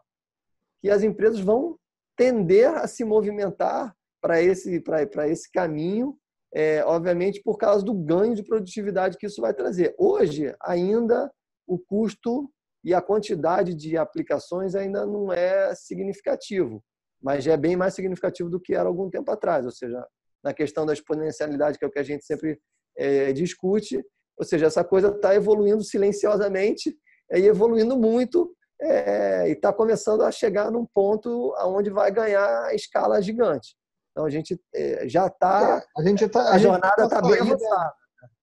que 0.81 0.89
as 0.89 1.03
empresas 1.03 1.39
vão 1.39 1.77
tender 2.15 2.69
a 2.69 2.87
se 2.87 3.03
movimentar 3.03 3.95
para 4.21 4.41
esse, 4.41 4.83
esse 5.27 5.51
caminho, 5.51 6.17
é, 6.53 6.83
obviamente 6.83 7.41
por 7.41 7.57
causa 7.57 7.83
do 7.83 7.93
ganho 7.93 8.35
de 8.35 8.43
produtividade 8.43 9.17
que 9.17 9.25
isso 9.25 9.41
vai 9.41 9.53
trazer. 9.53 9.95
Hoje, 9.97 10.53
ainda 10.61 11.31
o 11.65 11.79
custo 11.79 12.49
e 12.83 12.93
a 12.93 13.01
quantidade 13.01 13.73
de 13.73 13.97
aplicações 13.97 14.75
ainda 14.75 15.05
não 15.05 15.31
é 15.31 15.73
significativo, 15.75 16.83
mas 17.21 17.43
já 17.43 17.53
é 17.53 17.57
bem 17.57 17.75
mais 17.75 17.93
significativo 17.93 18.49
do 18.49 18.59
que 18.59 18.73
era 18.73 18.87
algum 18.87 19.09
tempo 19.09 19.31
atrás, 19.31 19.65
ou 19.65 19.71
seja, 19.71 20.05
na 20.43 20.53
questão 20.53 20.85
da 20.85 20.93
exponencialidade, 20.93 21.77
que 21.77 21.85
é 21.85 21.87
o 21.87 21.91
que 21.91 21.99
a 21.99 22.03
gente 22.03 22.25
sempre 22.25 22.59
é, 22.99 23.31
discute, 23.31 24.03
ou 24.37 24.45
seja, 24.45 24.67
essa 24.67 24.83
coisa 24.83 25.09
está 25.09 25.33
evoluindo 25.33 25.83
silenciosamente 25.83 26.95
e 27.31 27.47
evoluindo 27.47 27.97
muito 27.97 28.51
é, 28.81 29.49
e 29.49 29.51
está 29.53 29.71
começando 29.73 30.21
a 30.21 30.31
chegar 30.31 30.71
num 30.71 30.85
ponto 30.85 31.53
onde 31.59 31.89
vai 31.89 32.11
ganhar 32.11 32.65
a 32.65 32.75
escala 32.75 33.21
gigante. 33.21 33.75
Então 34.11 34.25
a 34.25 34.29
gente 34.29 34.59
é, 34.73 35.07
já 35.07 35.27
está. 35.27 35.83
É, 35.97 36.01
a, 36.01 36.03
gente 36.03 36.27
tá, 36.27 36.41
a, 36.41 36.55
a 36.55 36.57
jornada 36.57 37.03
está 37.03 37.21
tá 37.21 37.27
bem 37.27 37.39
avançada. 37.39 37.93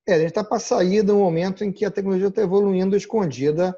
É, 0.09 0.15
a 0.15 0.19
gente 0.19 0.29
está 0.29 0.45
para 0.45 0.59
sair 0.59 1.03
do 1.03 1.17
momento 1.17 1.65
em 1.65 1.73
que 1.73 1.85
a 1.85 1.91
tecnologia 1.91 2.29
está 2.29 2.43
evoluindo 2.43 2.97
escondida 2.97 3.77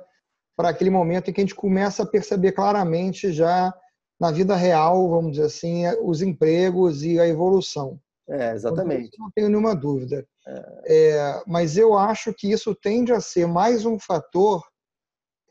para 0.56 0.68
aquele 0.68 0.90
momento 0.90 1.30
em 1.30 1.32
que 1.32 1.40
a 1.40 1.44
gente 1.44 1.54
começa 1.54 2.02
a 2.02 2.06
perceber 2.06 2.52
claramente 2.52 3.32
já 3.32 3.72
na 4.20 4.30
vida 4.30 4.56
real, 4.56 5.08
vamos 5.08 5.32
dizer 5.32 5.44
assim, 5.44 5.84
os 6.02 6.20
empregos 6.20 7.04
e 7.04 7.18
a 7.18 7.26
evolução. 7.26 7.98
É, 8.28 8.52
exatamente. 8.52 9.16
Não 9.18 9.30
tenho 9.30 9.48
nenhuma 9.48 9.74
dúvida. 9.74 10.26
É. 10.86 11.42
Mas 11.46 11.76
eu 11.76 11.96
acho 11.96 12.32
que 12.32 12.50
isso 12.50 12.74
tende 12.74 13.12
a 13.12 13.20
ser 13.20 13.46
mais 13.46 13.84
um 13.84 13.98
fator 13.98 14.62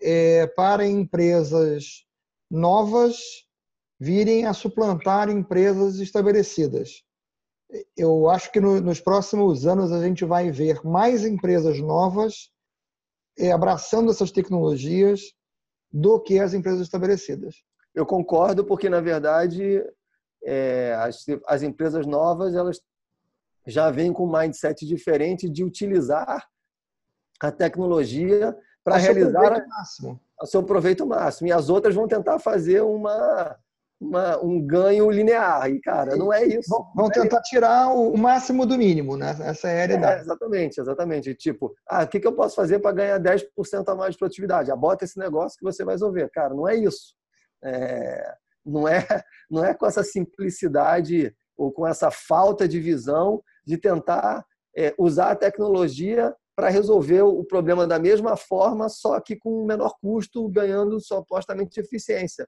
é, 0.02 0.48
para 0.48 0.86
empresas 0.86 2.06
novas 2.50 3.18
virem 4.00 4.46
a 4.46 4.54
suplantar 4.54 5.30
empresas 5.30 6.00
estabelecidas. 6.00 7.04
Eu 7.96 8.30
acho 8.30 8.52
que 8.52 8.60
no, 8.60 8.80
nos 8.80 9.02
próximos 9.02 9.66
anos 9.66 9.92
a 9.92 10.02
gente 10.02 10.24
vai 10.24 10.52
ver 10.52 10.84
mais 10.86 11.26
empresas 11.26 11.80
novas 11.80 12.50
é, 13.38 13.52
abraçando 13.52 14.12
essas 14.12 14.32
tecnologias 14.32 15.34
do 15.92 16.20
que 16.20 16.40
as 16.40 16.54
empresas 16.54 16.82
estabelecidas. 16.82 17.56
Eu 17.94 18.06
concordo, 18.06 18.64
porque 18.64 18.90
na 18.90 19.02
verdade 19.02 19.84
é, 20.44 20.96
as, 21.00 21.26
as 21.48 21.62
empresas 21.62 22.06
novas 22.06 22.56
elas 22.56 22.80
já 23.68 23.92
vêm 23.92 24.14
com 24.14 24.26
um 24.26 24.32
mindset 24.32 24.86
diferente 24.86 25.50
de 25.50 25.64
utilizar 25.64 26.48
a 27.40 27.52
tecnologia 27.52 28.58
para 28.84 28.98
realizar 28.98 29.66
o 30.42 30.46
seu 30.46 30.64
proveito 30.64 31.06
máximo. 31.06 31.50
E 31.50 31.52
as 31.52 31.70
outras 31.70 31.94
vão 31.94 32.08
tentar 32.08 32.40
fazer 32.40 32.82
uma, 32.82 33.56
uma, 34.00 34.42
um 34.44 34.66
ganho 34.66 35.12
linear. 35.12 35.70
E, 35.70 35.82
cara, 35.82 36.16
não 36.16 36.32
é 36.32 36.46
isso. 36.46 36.70
Vão, 36.70 36.88
vão 36.96 37.08
é 37.08 37.12
tentar 37.12 37.42
isso. 37.42 37.50
tirar 37.50 37.90
o 37.90 38.16
máximo 38.18 38.66
do 38.66 38.78
mínimo, 38.78 39.18
né? 39.18 39.36
Essa 39.42 39.68
é 39.68 39.72
a 39.72 39.74
É, 39.74 39.86
realidade. 39.86 40.22
exatamente, 40.22 40.80
exatamente. 40.80 41.36
Tipo, 41.36 41.76
ah, 41.90 42.04
o 42.04 42.08
que, 42.08 42.20
que 42.20 42.28
eu 42.28 42.34
posso 42.34 42.56
fazer 42.56 42.80
para 42.80 42.94
ganhar 42.94 43.20
10% 43.20 43.44
a 43.88 43.96
mais 43.96 44.14
de 44.14 44.20
produtividade? 44.20 44.72
Abota 44.72 45.04
esse 45.04 45.20
negócio 45.20 45.58
que 45.58 45.66
você 45.66 45.84
vai 45.84 45.96
resolver. 45.96 46.30
Cara, 46.32 46.54
não 46.54 46.68
é 46.68 46.76
isso. 46.76 47.14
É, 47.64 48.34
não, 48.66 48.88
é, 48.88 49.06
não 49.52 49.66
é 49.66 49.74
com 49.74 49.86
essa 49.86 50.04
simplicidade 50.04 51.36
ou 51.58 51.72
com 51.72 51.86
essa 51.86 52.12
falta 52.12 52.68
de 52.68 52.80
visão 52.80 53.44
de 53.68 53.78
tentar 53.78 54.46
é, 54.76 54.96
usar 54.98 55.32
a 55.32 55.36
tecnologia 55.36 56.34
para 56.56 56.70
resolver 56.70 57.22
o 57.22 57.44
problema 57.44 57.86
da 57.86 58.00
mesma 58.00 58.38
forma, 58.38 58.88
só 58.90 59.20
que 59.20 59.36
com 59.36 59.66
menor 59.66 59.94
custo, 60.02 60.48
ganhando 60.50 61.00
supostamente 61.00 61.80
eficiência. 61.80 62.48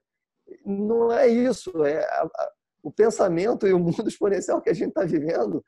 Não 0.64 1.12
é 1.12 1.28
isso. 1.28 1.70
É 1.84 2.04
o 2.82 2.90
pensamento 2.90 3.66
e 3.66 3.72
o 3.72 3.78
mundo 3.78 4.08
exponencial 4.08 4.60
que 4.62 4.70
a 4.70 4.72
gente 4.72 4.88
está 4.88 5.04
vivendo 5.04 5.62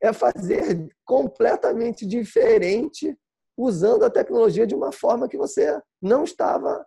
é 0.00 0.12
fazer 0.12 0.88
completamente 1.04 2.06
diferente 2.06 3.16
usando 3.56 4.04
a 4.04 4.10
tecnologia 4.10 4.66
de 4.66 4.74
uma 4.74 4.90
forma 4.90 5.28
que 5.28 5.36
você 5.36 5.80
não 6.02 6.24
estava 6.24 6.84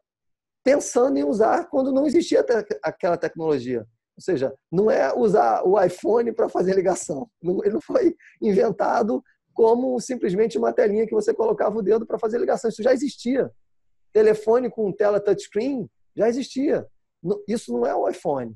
pensando 0.63 1.17
em 1.17 1.23
usar 1.23 1.69
quando 1.69 1.93
não 1.93 2.05
existia 2.05 2.45
aquela 2.83 3.17
tecnologia. 3.17 3.87
Ou 4.17 4.21
seja, 4.21 4.53
não 4.71 4.89
é 4.89 5.13
usar 5.15 5.61
o 5.63 5.79
iPhone 5.81 6.31
para 6.33 6.49
fazer 6.49 6.73
ligação. 6.75 7.29
Ele 7.43 7.69
não 7.73 7.81
foi 7.81 8.15
inventado 8.41 9.23
como 9.53 9.99
simplesmente 9.99 10.57
uma 10.57 10.73
telinha 10.73 11.05
que 11.05 11.13
você 11.13 11.33
colocava 11.33 11.77
o 11.77 11.81
dedo 11.83 12.05
para 12.05 12.17
fazer 12.17 12.39
ligação. 12.39 12.69
Isso 12.69 12.81
já 12.81 12.91
existia. 12.93 13.51
Telefone 14.11 14.69
com 14.69 14.91
tela 14.91 15.19
touchscreen 15.19 15.87
já 16.15 16.27
existia. 16.27 16.87
Isso 17.47 17.71
não 17.71 17.85
é 17.85 17.93
o 17.95 18.09
iPhone. 18.09 18.55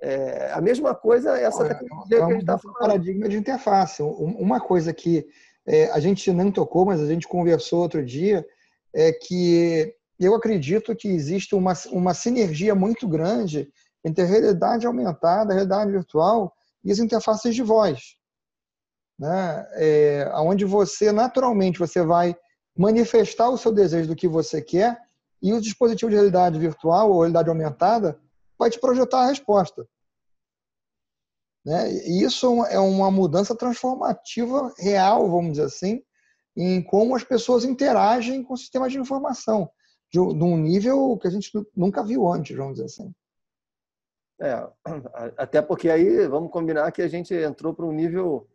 É, 0.00 0.50
a 0.52 0.60
mesma 0.60 0.94
coisa 0.94 1.38
é 1.38 1.44
essa 1.44 1.64
É, 1.64 1.68
tecnologia 1.74 2.16
é 2.16 2.20
que 2.20 2.22
a 2.22 2.26
um 2.26 2.30
gente 2.30 2.40
está 2.40 2.58
falando. 2.58 2.78
paradigma 2.78 3.28
de 3.28 3.36
interface. 3.36 4.02
Um- 4.02 4.36
Uma 4.38 4.60
coisa 4.60 4.92
que 4.92 5.26
é, 5.66 5.90
a 5.90 6.00
gente 6.00 6.32
não 6.32 6.50
tocou, 6.50 6.84
mas 6.84 7.00
a 7.00 7.06
gente 7.06 7.26
conversou 7.28 7.82
outro 7.82 8.04
dia, 8.04 8.44
é 8.94 9.12
que 9.12 9.94
eu 10.18 10.34
acredito 10.34 10.94
que 10.94 11.08
existe 11.08 11.54
uma, 11.54 11.72
uma 11.92 12.14
sinergia 12.14 12.74
muito 12.74 13.06
grande 13.08 13.68
entre 14.04 14.24
a 14.24 14.26
realidade 14.26 14.86
aumentada, 14.86 15.52
a 15.52 15.54
realidade 15.54 15.90
virtual 15.90 16.52
e 16.84 16.90
as 16.90 16.98
interfaces 16.98 17.54
de 17.54 17.62
voz. 17.62 18.16
Né? 19.18 19.66
É, 19.74 20.32
onde 20.36 20.64
você, 20.64 21.12
naturalmente, 21.12 21.78
você 21.78 22.02
vai 22.02 22.36
manifestar 22.76 23.48
o 23.48 23.58
seu 23.58 23.72
desejo 23.72 24.08
do 24.08 24.16
que 24.16 24.26
você 24.26 24.60
quer 24.60 24.98
e 25.40 25.52
o 25.52 25.60
dispositivo 25.60 26.10
de 26.10 26.16
realidade 26.16 26.58
virtual 26.58 27.10
ou 27.10 27.20
realidade 27.20 27.48
aumentada 27.48 28.18
vai 28.58 28.70
te 28.70 28.80
projetar 28.80 29.22
a 29.22 29.26
resposta. 29.26 29.86
Né? 31.64 31.92
E 31.92 32.22
isso 32.22 32.64
é 32.66 32.78
uma 32.78 33.10
mudança 33.10 33.54
transformativa 33.54 34.72
real, 34.78 35.30
vamos 35.30 35.52
dizer 35.52 35.64
assim, 35.64 36.02
em 36.56 36.82
como 36.82 37.14
as 37.14 37.24
pessoas 37.24 37.64
interagem 37.64 38.42
com 38.42 38.54
o 38.54 38.58
sistema 38.58 38.88
de 38.88 38.98
informação, 38.98 39.70
de 40.10 40.18
um 40.18 40.56
nível 40.56 41.16
que 41.18 41.26
a 41.26 41.30
gente 41.30 41.50
nunca 41.74 42.02
viu 42.02 42.28
antes, 42.28 42.56
vamos 42.56 42.74
dizer 42.74 42.86
assim. 42.86 43.14
É, 44.42 44.66
até 45.38 45.62
porque 45.62 45.88
aí 45.88 46.26
vamos 46.26 46.50
combinar 46.50 46.90
que 46.92 47.00
a 47.02 47.08
gente 47.08 47.32
entrou 47.34 47.72
para 47.72 47.86
um 47.86 47.92
nível 47.92 48.48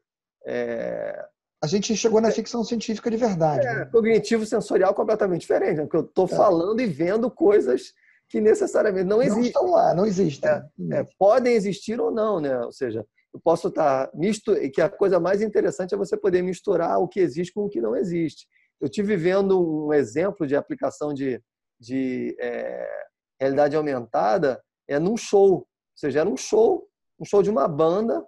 é, 0.46 1.26
A 1.64 1.68
gente 1.68 1.96
chegou 1.96 2.22
na 2.22 2.30
ficção 2.32 2.64
científica 2.64 3.10
de 3.10 3.18
verdade. 3.18 3.66
é, 3.66 3.74
né? 3.74 3.86
cognitivo 3.86 4.46
sensorial 4.46 4.94
completamente 4.94 5.42
diferente, 5.42 5.78
né? 5.78 5.84
porque 5.84 5.98
eu 5.98 6.02
estou 6.06 6.26
É. 6.26 6.30
falando 6.30 6.80
e 6.82 6.86
vendo 6.86 7.32
coisas 7.32 7.94
que 8.30 8.42
necessariamente 8.42 9.06
não 9.06 9.18
Não 9.18 9.24
existem. 9.24 9.48
estão 9.48 9.72
lá, 9.72 9.94
não 9.96 10.06
existem. 10.06 10.50
É, 10.92 11.06
podem 11.18 11.54
existir 11.54 12.00
ou 12.00 12.12
não, 12.12 12.42
né? 12.42 12.60
Ou 12.60 12.72
seja, 12.74 13.06
eu 13.34 13.40
posso 13.40 13.70
estar 13.70 14.10
misto 14.14 14.52
e 14.54 14.70
que 14.70 14.82
a 14.82 14.90
coisa 14.90 15.20
mais 15.20 15.42
interessante 15.42 15.94
é 15.94 15.98
você 15.98 16.18
poder 16.18 16.42
misturar 16.42 17.00
o 17.00 17.08
que 17.08 17.20
existe 17.22 17.54
com 17.54 17.62
o 17.66 17.70
que 17.70 17.80
não 17.82 17.96
existe. 17.96 18.46
Eu 18.82 18.90
tive 18.90 19.16
vendo 19.16 19.86
um 19.88 19.94
exemplo 19.94 20.46
de 20.46 20.56
aplicação 20.56 21.14
de, 21.14 21.42
de 21.80 22.36
é, 22.40 22.88
realidade 23.40 23.76
aumentada 23.76 24.62
é 24.90 25.00
num 25.00 25.18
show, 25.18 25.67
seja, 26.00 26.22
era 26.22 26.30
um 26.30 26.38
show, 26.38 26.88
um 27.20 27.26
show 27.26 27.42
de 27.42 27.50
uma 27.50 27.68
banda, 27.68 28.26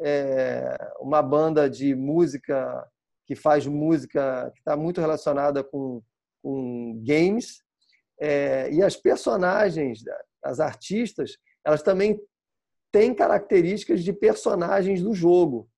é, 0.00 0.76
uma 1.00 1.22
banda 1.22 1.68
de 1.68 1.94
música 1.94 2.86
que 3.26 3.34
faz 3.34 3.66
música 3.66 4.50
que 4.54 4.60
está 4.60 4.76
muito 4.76 5.00
relacionada 5.00 5.62
com, 5.62 6.02
com 6.42 7.02
games 7.06 7.62
é, 8.20 8.70
e 8.72 8.82
as 8.82 8.96
personagens, 8.96 10.02
as 10.42 10.60
artistas, 10.60 11.36
elas 11.64 11.82
também 11.82 12.20
têm 12.92 13.14
características 13.14 14.04
de 14.04 14.12
personagens 14.12 15.02
do 15.02 15.14
jogo. 15.14 15.68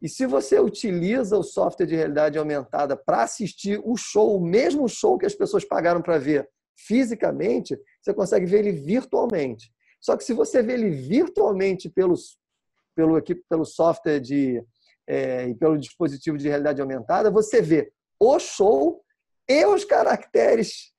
E 0.00 0.08
se 0.08 0.26
você 0.26 0.58
utiliza 0.58 1.36
o 1.36 1.42
software 1.42 1.86
de 1.86 1.96
realidade 1.96 2.38
aumentada 2.38 2.96
para 2.96 3.22
assistir 3.22 3.80
o 3.84 3.96
show, 3.96 4.36
o 4.36 4.44
mesmo 4.44 4.88
show 4.88 5.18
que 5.18 5.26
as 5.26 5.34
pessoas 5.34 5.64
pagaram 5.64 6.02
para 6.02 6.18
ver 6.18 6.48
fisicamente, 6.76 7.78
você 8.02 8.12
consegue 8.12 8.46
ver 8.46 8.60
ele 8.60 8.72
virtualmente. 8.72 9.72
Só 10.04 10.18
que 10.18 10.24
se 10.24 10.34
você 10.34 10.62
vê 10.62 10.74
ele 10.74 10.90
virtualmente 10.90 11.88
pelos, 11.88 12.36
pelo, 12.94 13.18
pelo 13.48 13.64
software 13.64 14.20
de, 14.20 14.62
é, 15.06 15.48
e 15.48 15.54
pelo 15.54 15.78
dispositivo 15.78 16.36
de 16.36 16.46
realidade 16.46 16.82
aumentada, 16.82 17.30
você 17.30 17.62
vê 17.62 17.90
o 18.20 18.38
show 18.38 19.02
e 19.48 19.64
os 19.64 19.82
caracteres 19.82 20.92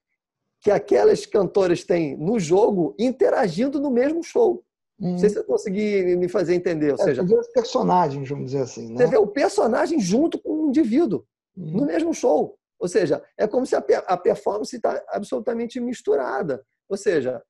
que 0.59 0.71
aquelas 0.71 1.23
cantoras 1.27 1.83
têm 1.83 2.17
no 2.17 2.39
jogo 2.39 2.95
interagindo 2.97 3.79
no 3.79 3.91
mesmo 3.91 4.23
show. 4.23 4.63
Hum. 4.99 5.11
Não 5.11 5.17
sei 5.19 5.29
se 5.29 5.37
eu 5.37 5.43
consegui 5.43 6.15
me 6.15 6.27
fazer 6.27 6.55
entender. 6.55 6.93
Ou 6.93 6.99
É, 6.99 7.03
seja, 7.03 7.21
você 7.21 7.27
vê 7.35 7.39
os 7.39 7.47
personagens, 7.49 8.27
vamos 8.27 8.45
dizer 8.45 8.63
assim. 8.63 8.89
Né? 8.89 8.97
você 8.97 9.07
vê 9.07 9.17
o 9.17 9.27
personagem 9.27 9.99
junto 9.99 10.41
com 10.41 10.63
o 10.63 10.69
indivíduo 10.69 11.23
Hum. 11.55 11.77
no 11.77 11.85
mesmo 11.85 12.11
show. 12.11 12.57
Ou 12.79 12.87
seja, 12.87 13.23
é 13.37 13.45
como 13.47 13.67
se 13.67 13.75
a, 13.75 13.79
a 14.07 14.17
performance 14.17 14.75
está 14.75 14.99
absolutamente 15.09 15.79
misturada. 15.79 16.65
Ou 16.89 16.97
seja, 16.97 17.41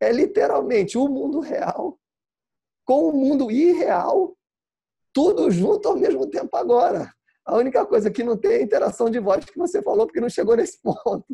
é 0.00 0.12
literalmente 0.12 0.96
o 0.96 1.08
mundo 1.08 1.40
real 1.40 1.98
com 2.88 3.10
o 3.10 3.12
mundo 3.12 3.50
irreal, 3.50 4.34
tudo 5.12 5.50
junto 5.50 5.88
ao 5.88 5.96
mesmo 5.96 6.26
tempo 6.26 6.56
agora. 6.56 7.12
A 7.44 7.54
única 7.54 7.84
coisa 7.84 8.10
que 8.10 8.24
não 8.24 8.34
tem 8.34 8.52
é 8.52 8.56
a 8.56 8.62
interação 8.62 9.10
de 9.10 9.18
voz 9.20 9.44
que 9.44 9.58
você 9.58 9.82
falou, 9.82 10.06
porque 10.06 10.22
não 10.22 10.30
chegou 10.30 10.56
nesse 10.56 10.80
ponto. 10.82 11.24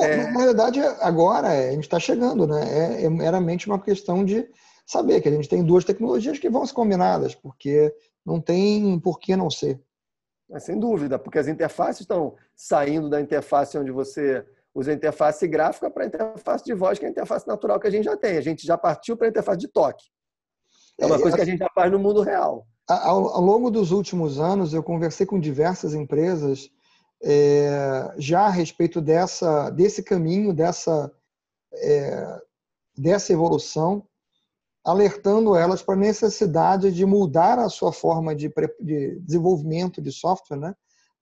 É, 0.00 0.16
mas, 0.26 0.32
Na 0.32 0.44
verdade, 0.44 0.80
agora 1.00 1.52
é, 1.52 1.70
a 1.70 1.72
gente 1.72 1.84
está 1.84 1.98
chegando, 1.98 2.46
né? 2.46 3.00
É, 3.00 3.04
é 3.04 3.10
meramente 3.10 3.66
uma 3.66 3.82
questão 3.82 4.24
de 4.24 4.48
saber 4.86 5.20
que 5.20 5.28
a 5.28 5.32
gente 5.32 5.48
tem 5.48 5.64
duas 5.64 5.84
tecnologias 5.84 6.38
que 6.38 6.48
vão 6.48 6.64
ser 6.64 6.74
combinadas, 6.74 7.34
porque 7.34 7.92
não 8.24 8.40
tem 8.40 8.98
por 9.00 9.18
que 9.18 9.34
não 9.34 9.50
ser. 9.50 9.80
Mas, 10.48 10.62
sem 10.62 10.78
dúvida, 10.78 11.18
porque 11.18 11.40
as 11.40 11.48
interfaces 11.48 12.02
estão 12.02 12.36
saindo 12.54 13.10
da 13.10 13.20
interface 13.20 13.76
onde 13.76 13.90
você 13.90 14.46
usa 14.76 14.90
a 14.90 14.94
interface 14.94 15.48
gráfica 15.48 15.90
para 15.90 16.04
a 16.04 16.06
interface 16.06 16.62
de 16.62 16.74
voz, 16.74 16.98
que 16.98 17.06
é 17.06 17.08
a 17.08 17.10
interface 17.10 17.48
natural 17.48 17.80
que 17.80 17.86
a 17.86 17.90
gente 17.90 18.04
já 18.04 18.16
tem. 18.16 18.36
A 18.36 18.42
gente 18.42 18.66
já 18.66 18.76
partiu 18.76 19.16
para 19.16 19.26
a 19.26 19.30
interface 19.30 19.58
de 19.58 19.68
toque. 19.68 20.04
É 20.98 21.06
uma 21.06 21.16
É, 21.16 21.18
coisa 21.18 21.36
que 21.36 21.42
a 21.42 21.46
gente 21.46 21.58
já 21.58 21.70
faz 21.74 21.90
no 21.90 21.98
mundo 21.98 22.20
real. 22.20 22.66
Ao, 22.86 23.28
ao 23.28 23.40
longo 23.40 23.70
dos 23.70 23.90
últimos 23.90 24.38
anos, 24.38 24.74
eu 24.74 24.82
conversei 24.82 25.24
com 25.24 25.40
diversas 25.40 25.94
empresas 25.94 26.70
é, 27.22 28.14
já 28.18 28.42
a 28.42 28.50
respeito 28.50 29.00
dessa, 29.00 29.70
desse 29.70 30.02
caminho, 30.02 30.52
dessa, 30.52 31.10
é, 31.72 32.40
dessa 32.96 33.32
evolução, 33.32 34.06
alertando 34.84 35.56
elas 35.56 35.82
para 35.82 35.94
a 35.94 35.98
necessidade 35.98 36.92
de 36.92 37.06
mudar 37.06 37.58
a 37.58 37.70
sua 37.70 37.92
forma 37.92 38.36
de, 38.36 38.52
de 38.80 39.18
desenvolvimento 39.20 40.02
de 40.02 40.12
software, 40.12 40.58
né, 40.58 40.74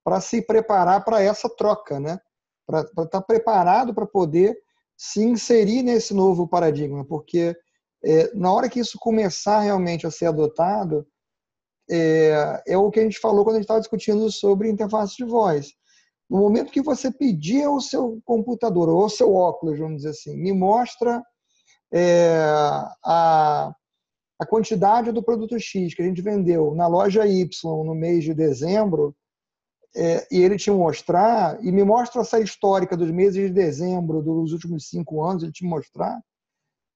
para 0.03 0.19
se 0.19 0.41
preparar 0.41 1.03
para 1.05 1.21
essa 1.21 1.49
troca, 1.49 1.99
né, 1.99 2.19
para 2.65 2.81
estar 2.81 3.05
tá 3.07 3.21
preparado 3.21 3.93
para 3.93 4.05
poder 4.05 4.57
se 4.97 5.23
inserir 5.23 5.83
nesse 5.83 6.13
novo 6.13 6.47
paradigma, 6.47 7.05
porque 7.05 7.55
é, 8.03 8.33
na 8.33 8.51
hora 8.53 8.69
que 8.69 8.79
isso 8.79 8.97
começar 8.99 9.59
realmente 9.59 10.05
a 10.07 10.11
ser 10.11 10.27
adotado, 10.27 11.05
é, 11.89 12.63
é 12.67 12.77
o 12.77 12.89
que 12.89 12.99
a 12.99 13.03
gente 13.03 13.19
falou 13.19 13.43
quando 13.43 13.55
a 13.55 13.59
gente 13.59 13.65
estava 13.65 13.79
discutindo 13.79 14.31
sobre 14.31 14.69
interface 14.69 15.15
de 15.17 15.25
voz. 15.25 15.73
No 16.29 16.39
momento 16.39 16.71
que 16.71 16.81
você 16.81 17.11
pedir 17.11 17.63
ao 17.63 17.79
seu 17.79 18.19
computador 18.25 18.89
ou 18.89 19.03
ao 19.03 19.09
seu 19.09 19.33
óculos, 19.33 19.77
vamos 19.77 19.97
dizer 19.97 20.09
assim, 20.09 20.35
me 20.35 20.51
mostra 20.51 21.21
é, 21.93 22.43
a, 23.03 23.71
a 24.39 24.45
quantidade 24.45 25.11
do 25.11 25.23
produto 25.23 25.59
X 25.59 25.93
que 25.93 26.01
a 26.01 26.05
gente 26.05 26.21
vendeu 26.21 26.73
na 26.73 26.87
loja 26.87 27.27
Y 27.27 27.47
no 27.85 27.93
mês 27.93 28.23
de 28.23 28.33
dezembro, 28.33 29.15
é, 29.95 30.27
e 30.29 30.41
ele 30.41 30.57
te 30.57 30.69
mostrar, 30.69 31.57
e 31.63 31.71
me 31.71 31.83
mostra 31.83 32.21
essa 32.21 32.39
histórica 32.39 32.97
dos 32.97 33.09
meses 33.11 33.35
de 33.35 33.49
dezembro 33.49 34.21
dos 34.21 34.51
últimos 34.51 34.89
cinco 34.89 35.23
anos, 35.23 35.43
ele 35.43 35.51
te 35.51 35.63
mostrar, 35.63 36.19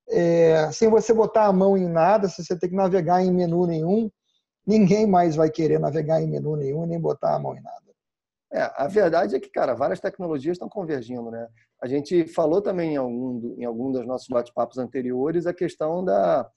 é, 0.09 0.71
sem 0.71 0.89
você 0.89 1.13
botar 1.13 1.45
a 1.45 1.53
mão 1.53 1.77
em 1.77 1.87
nada, 1.87 2.27
se 2.27 2.43
você 2.43 2.57
tem 2.57 2.69
que 2.69 2.75
navegar 2.75 3.23
em 3.23 3.31
menu 3.31 3.65
nenhum, 3.65 4.09
ninguém 4.65 5.07
mais 5.07 5.35
vai 5.35 5.49
querer 5.49 5.79
navegar 5.79 6.21
em 6.21 6.27
menu 6.27 6.55
nenhum 6.55 6.85
nem 6.85 6.99
botar 6.99 7.35
a 7.35 7.39
mão 7.39 7.55
em 7.55 7.61
nada. 7.61 7.89
É, 8.51 8.61
a 8.75 8.87
verdade 8.87 9.35
é 9.35 9.39
que, 9.39 9.49
cara, 9.49 9.75
várias 9.75 9.99
tecnologias 9.99 10.55
estão 10.55 10.67
convergindo, 10.67 11.29
né? 11.29 11.47
A 11.81 11.87
gente 11.87 12.27
falou 12.27 12.61
também 12.61 12.93
em 12.93 12.97
algum, 12.97 13.55
em 13.57 13.63
algum 13.63 13.91
dos 13.91 14.05
nossos 14.07 14.27
bate-papos 14.27 14.79
anteriores 14.79 15.45
a 15.45 15.53
questão 15.53 16.03
da, 16.03 16.49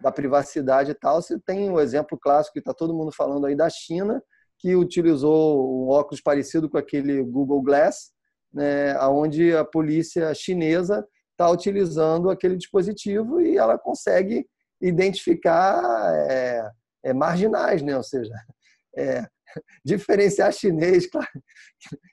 da 0.00 0.12
privacidade 0.12 0.92
e 0.92 0.94
tal. 0.94 1.20
Você 1.20 1.38
tem 1.40 1.68
o 1.68 1.74
um 1.74 1.80
exemplo 1.80 2.16
clássico 2.16 2.54
que 2.54 2.60
está 2.60 2.72
todo 2.72 2.94
mundo 2.94 3.10
falando 3.12 3.46
aí 3.46 3.56
da 3.56 3.68
China, 3.68 4.22
que 4.62 4.76
utilizou 4.76 5.84
um 5.84 5.88
óculos 5.88 6.20
parecido 6.20 6.70
com 6.70 6.78
aquele 6.78 7.20
Google 7.20 7.60
Glass, 7.60 8.12
né, 8.54 8.96
onde 9.08 9.52
a 9.56 9.64
polícia 9.64 10.32
chinesa 10.34 11.04
está 11.32 11.50
utilizando 11.50 12.30
aquele 12.30 12.56
dispositivo 12.56 13.40
e 13.40 13.58
ela 13.58 13.76
consegue 13.76 14.46
identificar 14.80 15.82
é, 16.30 16.70
é, 17.06 17.12
marginais, 17.12 17.82
né? 17.82 17.96
ou 17.96 18.04
seja, 18.04 18.32
é, 18.96 19.26
diferenciar 19.84 20.52
chinês 20.52 21.08
claro, 21.10 21.28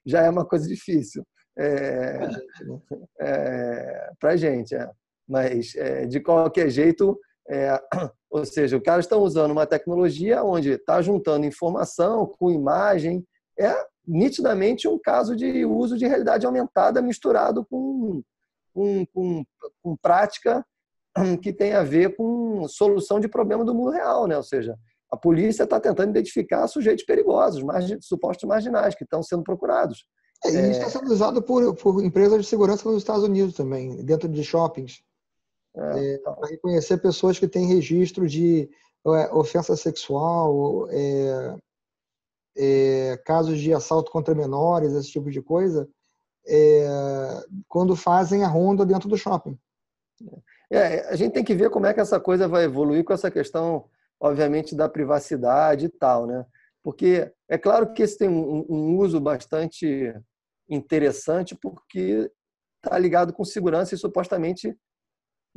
já 0.03 0.23
é 0.23 0.29
uma 0.29 0.45
coisa 0.45 0.67
difícil 0.67 1.23
é, 1.55 2.17
para 4.19 4.31
a 4.31 4.37
gente. 4.37 4.73
É. 4.73 4.89
Mas, 5.27 5.75
é, 5.75 6.07
de 6.07 6.19
qualquer 6.19 6.71
jeito, 6.71 7.19
é, 7.49 7.81
ou 8.29 8.45
seja, 8.45 8.77
os 8.77 8.83
caras 8.83 9.05
estão 9.05 9.21
usando 9.21 9.51
uma 9.51 9.65
tecnologia 9.65 10.43
onde 10.43 10.71
está 10.71 11.01
juntando 11.01 11.45
informação 11.45 12.25
com 12.25 12.51
imagem. 12.51 13.25
É 13.59 13.73
nitidamente 14.07 14.87
um 14.87 14.97
caso 14.97 15.35
de 15.35 15.65
uso 15.65 15.97
de 15.97 16.07
realidade 16.07 16.45
aumentada 16.45 17.01
misturado 17.01 17.65
com, 17.65 18.21
com, 18.73 19.05
com, 19.07 19.43
com 19.81 19.97
prática 19.97 20.65
que 21.41 21.51
tem 21.51 21.73
a 21.73 21.83
ver 21.83 22.15
com 22.15 22.67
solução 22.67 23.19
de 23.19 23.27
problema 23.27 23.65
do 23.65 23.73
mundo 23.73 23.91
real, 23.91 24.27
né? 24.27 24.37
Ou 24.37 24.43
seja, 24.43 24.77
a 25.11 25.17
polícia 25.17 25.63
está 25.63 25.79
tentando 25.79 26.11
identificar 26.11 26.67
sujeitos 26.67 27.03
perigosos, 27.03 27.63
margin, 27.63 27.99
supostos 27.99 28.47
marginais, 28.47 28.93
que 28.93 29.03
estão 29.03 29.23
sendo 29.23 29.43
procurados. 29.43 30.05
É, 30.45 30.49
e 30.49 30.71
isso 30.71 30.79
está 30.79 30.89
sendo 30.89 31.11
usado 31.11 31.41
por, 31.41 31.75
por 31.75 32.03
empresas 32.03 32.41
de 32.41 32.47
segurança 32.47 32.87
nos 32.87 32.99
Estados 32.99 33.23
Unidos 33.23 33.55
também, 33.55 34.03
dentro 34.05 34.29
de 34.29 34.43
shoppings. 34.43 35.01
É, 35.75 36.13
é, 36.13 36.17
para 36.19 36.47
reconhecer 36.47 36.97
pessoas 36.97 37.37
que 37.37 37.47
têm 37.47 37.67
registro 37.67 38.27
de 38.27 38.69
é, 39.05 39.33
ofensa 39.33 39.75
sexual, 39.75 40.87
é, 40.89 41.55
é, 42.57 43.17
casos 43.25 43.59
de 43.59 43.73
assalto 43.73 44.11
contra 44.11 44.35
menores, 44.35 44.93
esse 44.93 45.11
tipo 45.11 45.29
de 45.29 45.41
coisa, 45.41 45.87
é, 46.47 46.87
quando 47.67 47.95
fazem 47.95 48.43
a 48.43 48.47
ronda 48.47 48.85
dentro 48.85 49.07
do 49.07 49.17
shopping. 49.17 49.57
a 51.09 51.15
gente 51.15 51.33
tem 51.33 51.43
que 51.43 51.55
ver 51.55 51.69
como 51.69 51.85
é 51.85 51.93
que 51.93 51.99
essa 51.99 52.19
coisa 52.19 52.47
vai 52.47 52.63
evoluir 52.65 53.03
com 53.03 53.13
essa 53.13 53.29
questão, 53.31 53.85
obviamente, 54.19 54.75
da 54.75 54.89
privacidade 54.89 55.85
e 55.85 55.89
tal, 55.89 56.25
né? 56.25 56.45
Porque 56.81 57.31
é 57.47 57.57
claro 57.57 57.93
que 57.93 58.01
esse 58.01 58.17
tem 58.17 58.29
um, 58.29 58.65
um 58.69 58.97
uso 58.97 59.19
bastante 59.19 60.13
interessante, 60.67 61.55
porque 61.55 62.31
está 62.83 62.97
ligado 62.97 63.33
com 63.33 63.43
segurança 63.43 63.93
e 63.93 63.97
supostamente 63.97 64.75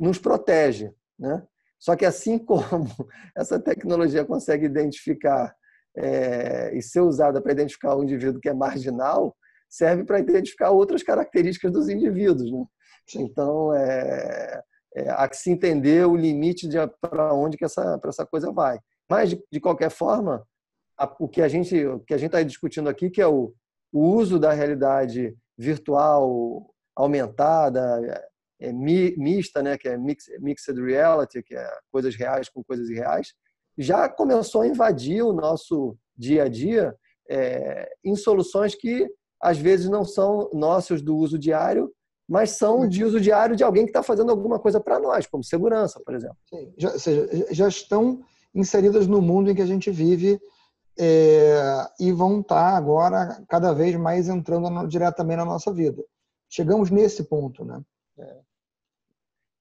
nos 0.03 0.19
protege. 0.19 0.93
Né? 1.17 1.41
Só 1.79 1.95
que 1.95 2.05
assim 2.05 2.37
como 2.43 2.87
essa 3.35 3.59
tecnologia 3.59 4.25
consegue 4.25 4.65
identificar 4.65 5.55
é, 5.95 6.75
e 6.75 6.81
ser 6.81 7.01
usada 7.01 7.41
para 7.41 7.51
identificar 7.51 7.95
o 7.95 8.03
indivíduo 8.03 8.41
que 8.41 8.49
é 8.49 8.53
marginal, 8.53 9.35
serve 9.69 10.03
para 10.03 10.19
identificar 10.19 10.71
outras 10.71 11.03
características 11.03 11.71
dos 11.71 11.89
indivíduos. 11.89 12.51
Né? 12.51 12.63
Então, 13.15 13.73
é, 13.73 14.61
é, 14.95 15.09
há 15.09 15.27
que 15.27 15.37
se 15.37 15.51
entender 15.51 16.05
o 16.05 16.15
limite 16.15 16.67
para 17.01 17.33
onde 17.33 17.57
que 17.57 17.65
essa, 17.65 17.99
essa 18.05 18.25
coisa 18.25 18.51
vai. 18.51 18.79
Mas, 19.09 19.31
de, 19.31 19.43
de 19.51 19.59
qualquer 19.59 19.89
forma, 19.89 20.45
a, 20.97 21.05
o 21.19 21.27
que 21.27 21.41
a 21.41 21.47
gente 21.47 21.75
está 22.09 22.41
discutindo 22.43 22.89
aqui, 22.89 23.09
que 23.09 23.21
é 23.21 23.27
o, 23.27 23.53
o 23.91 23.99
uso 24.15 24.39
da 24.39 24.51
realidade 24.51 25.35
virtual 25.57 26.73
aumentada, 26.95 27.99
é, 28.63 28.71
mista, 28.71 29.61
né, 29.61 29.77
que 29.77 29.87
é 29.87 29.97
mixed 29.97 30.81
reality, 30.81 31.43
que 31.43 31.55
é 31.55 31.67
coisas 31.91 32.15
reais 32.15 32.49
com 32.49 32.63
coisas 32.63 32.89
irreais, 32.89 33.33
já 33.77 34.07
começou 34.07 34.61
a 34.61 34.67
invadir 34.67 35.23
o 35.23 35.33
nosso 35.33 35.97
dia 36.15 36.43
a 36.43 36.47
dia 36.47 36.95
é, 37.29 37.91
em 38.03 38.15
soluções 38.15 38.75
que 38.75 39.07
às 39.41 39.57
vezes 39.57 39.89
não 39.89 40.05
são 40.05 40.49
nossas 40.53 41.01
do 41.01 41.17
uso 41.17 41.37
diário, 41.37 41.91
mas 42.27 42.51
são 42.51 42.87
de 42.87 43.03
uso 43.03 43.19
diário 43.19 43.55
de 43.55 43.63
alguém 43.63 43.83
que 43.83 43.89
está 43.89 44.01
fazendo 44.01 44.31
alguma 44.31 44.57
coisa 44.57 44.79
para 44.79 44.99
nós, 44.99 45.27
como 45.27 45.43
segurança, 45.43 45.99
por 46.05 46.15
exemplo. 46.15 46.37
Sim, 46.49 46.73
já, 46.77 46.97
seja, 46.97 47.27
já 47.51 47.67
estão 47.67 48.21
inseridas 48.55 49.07
no 49.07 49.21
mundo 49.21 49.51
em 49.51 49.55
que 49.55 49.61
a 49.61 49.65
gente 49.65 49.91
vive 49.91 50.39
é, 50.97 51.59
e 51.99 52.11
vão 52.11 52.39
estar 52.39 52.71
tá 52.71 52.77
agora 52.77 53.43
cada 53.49 53.73
vez 53.73 53.95
mais 53.95 54.29
entrando 54.29 54.69
no, 54.69 54.87
diretamente 54.87 55.37
na 55.37 55.45
nossa 55.45 55.73
vida. 55.73 56.01
Chegamos 56.49 56.89
nesse 56.89 57.23
ponto, 57.23 57.65
né? 57.65 57.81
É. 58.17 58.39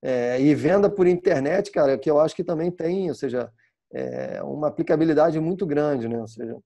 É, 0.02 0.40
e 0.40 0.54
venda 0.54 0.90
por 0.90 1.06
internet, 1.06 1.70
cara, 1.70 1.96
que 1.96 2.10
eu 2.10 2.18
acho 2.18 2.34
que 2.34 2.42
também 2.42 2.70
tem, 2.70 3.08
ou 3.08 3.14
seja, 3.14 3.52
é, 3.92 4.42
uma 4.42 4.68
aplicabilidade 4.68 5.38
muito 5.38 5.64
grande, 5.64 6.08
né? 6.08 6.18
Ou 6.18 6.26
seja, 6.26 6.56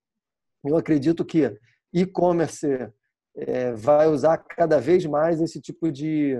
eu 0.64 0.76
acredito 0.76 1.24
que 1.24 1.54
e-commerce 1.92 2.66
é, 3.36 3.72
vai 3.72 4.08
usar 4.08 4.38
cada 4.38 4.80
vez 4.80 5.04
mais 5.04 5.40
esse 5.40 5.60
tipo 5.60 5.92
de, 5.92 6.34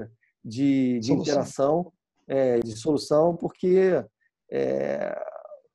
de, 0.45 0.99
de 1.01 1.13
interação, 1.13 1.93
é, 2.27 2.61
de 2.61 2.77
solução, 2.77 3.37
porque 3.37 4.03
é, 4.51 5.15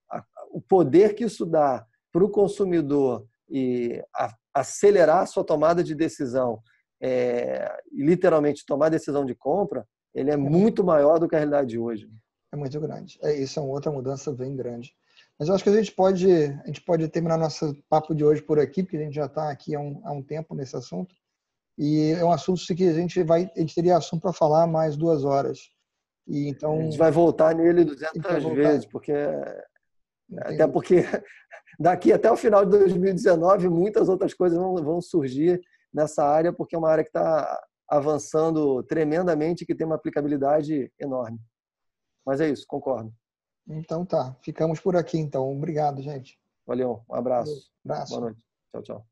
a, 0.09 0.23
o 0.49 0.59
poder 0.59 1.13
que 1.13 1.25
isso 1.25 1.45
dá 1.45 1.85
para 2.11 2.23
o 2.23 2.29
consumidor 2.29 3.25
e 3.49 4.03
a, 4.15 4.33
acelerar 4.53 5.19
a 5.21 5.25
sua 5.25 5.43
tomada 5.43 5.83
de 5.83 5.93
decisão, 5.93 6.59
é, 7.01 7.71
literalmente 7.91 8.65
tomar 8.65 8.89
decisão 8.89 9.25
de 9.25 9.35
compra, 9.35 9.85
ele 10.13 10.29
é, 10.29 10.33
é 10.33 10.37
muito 10.37 10.83
maior 10.83 11.19
do 11.19 11.27
que 11.27 11.35
a 11.35 11.39
realidade 11.39 11.69
de 11.69 11.79
hoje. 11.79 12.09
É 12.51 12.55
muito 12.55 12.79
grande. 12.79 13.17
É 13.21 13.33
isso, 13.33 13.59
é 13.59 13.61
uma 13.61 13.71
outra 13.71 13.91
mudança 13.91 14.31
bem 14.31 14.55
grande. 14.55 14.93
Mas 15.39 15.47
eu 15.47 15.55
acho 15.55 15.63
que 15.63 15.69
a 15.69 15.75
gente 15.75 15.91
pode, 15.93 16.31
a 16.31 16.67
gente 16.67 16.81
pode 16.83 17.07
terminar 17.07 17.37
nosso 17.37 17.73
papo 17.89 18.13
de 18.13 18.23
hoje 18.23 18.41
por 18.41 18.59
aqui, 18.59 18.83
porque 18.83 18.97
a 18.97 19.01
gente 19.01 19.15
já 19.15 19.25
está 19.25 19.49
aqui 19.49 19.73
há 19.73 19.79
um, 19.79 20.01
há 20.03 20.11
um 20.11 20.21
tempo 20.21 20.53
nesse 20.53 20.75
assunto. 20.75 21.15
E 21.77 22.11
é 22.11 22.23
um 22.23 22.31
assunto 22.31 22.61
que 22.75 22.87
a 22.87 22.93
gente 22.93 23.23
vai, 23.23 23.49
a 23.55 23.59
gente 23.59 23.73
teria 23.73 23.97
assunto 23.97 24.21
para 24.21 24.33
falar 24.33 24.67
mais 24.67 24.97
duas 24.97 25.23
horas. 25.23 25.71
E 26.27 26.47
então 26.47 26.79
a 26.79 26.83
gente 26.83 26.97
vai 26.97 27.09
voltar 27.09 27.55
nele 27.55 27.83
200 27.83 28.43
vezes, 28.53 28.85
porque 28.85 29.13
até 30.37 30.67
porque 30.67 30.97
daqui 31.79 32.13
até 32.13 32.31
o 32.31 32.37
final 32.37 32.63
de 32.63 32.71
2019 32.71 33.69
muitas 33.69 34.09
outras 34.09 34.33
coisas 34.33 34.57
vão, 34.57 34.75
vão 34.75 35.01
surgir 35.01 35.59
nessa 35.93 36.23
área, 36.23 36.53
porque 36.53 36.75
é 36.75 36.77
uma 36.77 36.89
área 36.89 37.03
que 37.03 37.09
está 37.09 37.59
avançando 37.91 38.81
tremendamente 38.83 39.65
que 39.65 39.75
tem 39.75 39.85
uma 39.85 39.95
aplicabilidade 39.95 40.89
enorme. 40.97 41.37
Mas 42.25 42.39
é 42.39 42.49
isso, 42.49 42.65
concordo. 42.65 43.13
Então 43.67 44.05
tá, 44.05 44.33
ficamos 44.41 44.79
por 44.79 44.95
aqui 44.95 45.17
então. 45.17 45.51
Obrigado, 45.51 46.01
gente. 46.01 46.39
Valeu, 46.65 47.03
um 47.09 47.15
abraço. 47.15 47.69
Um 47.85 47.91
abraço. 47.91 48.13
Boa 48.13 48.21
noite. 48.21 48.45
Tchau, 48.71 48.81
tchau. 48.81 49.10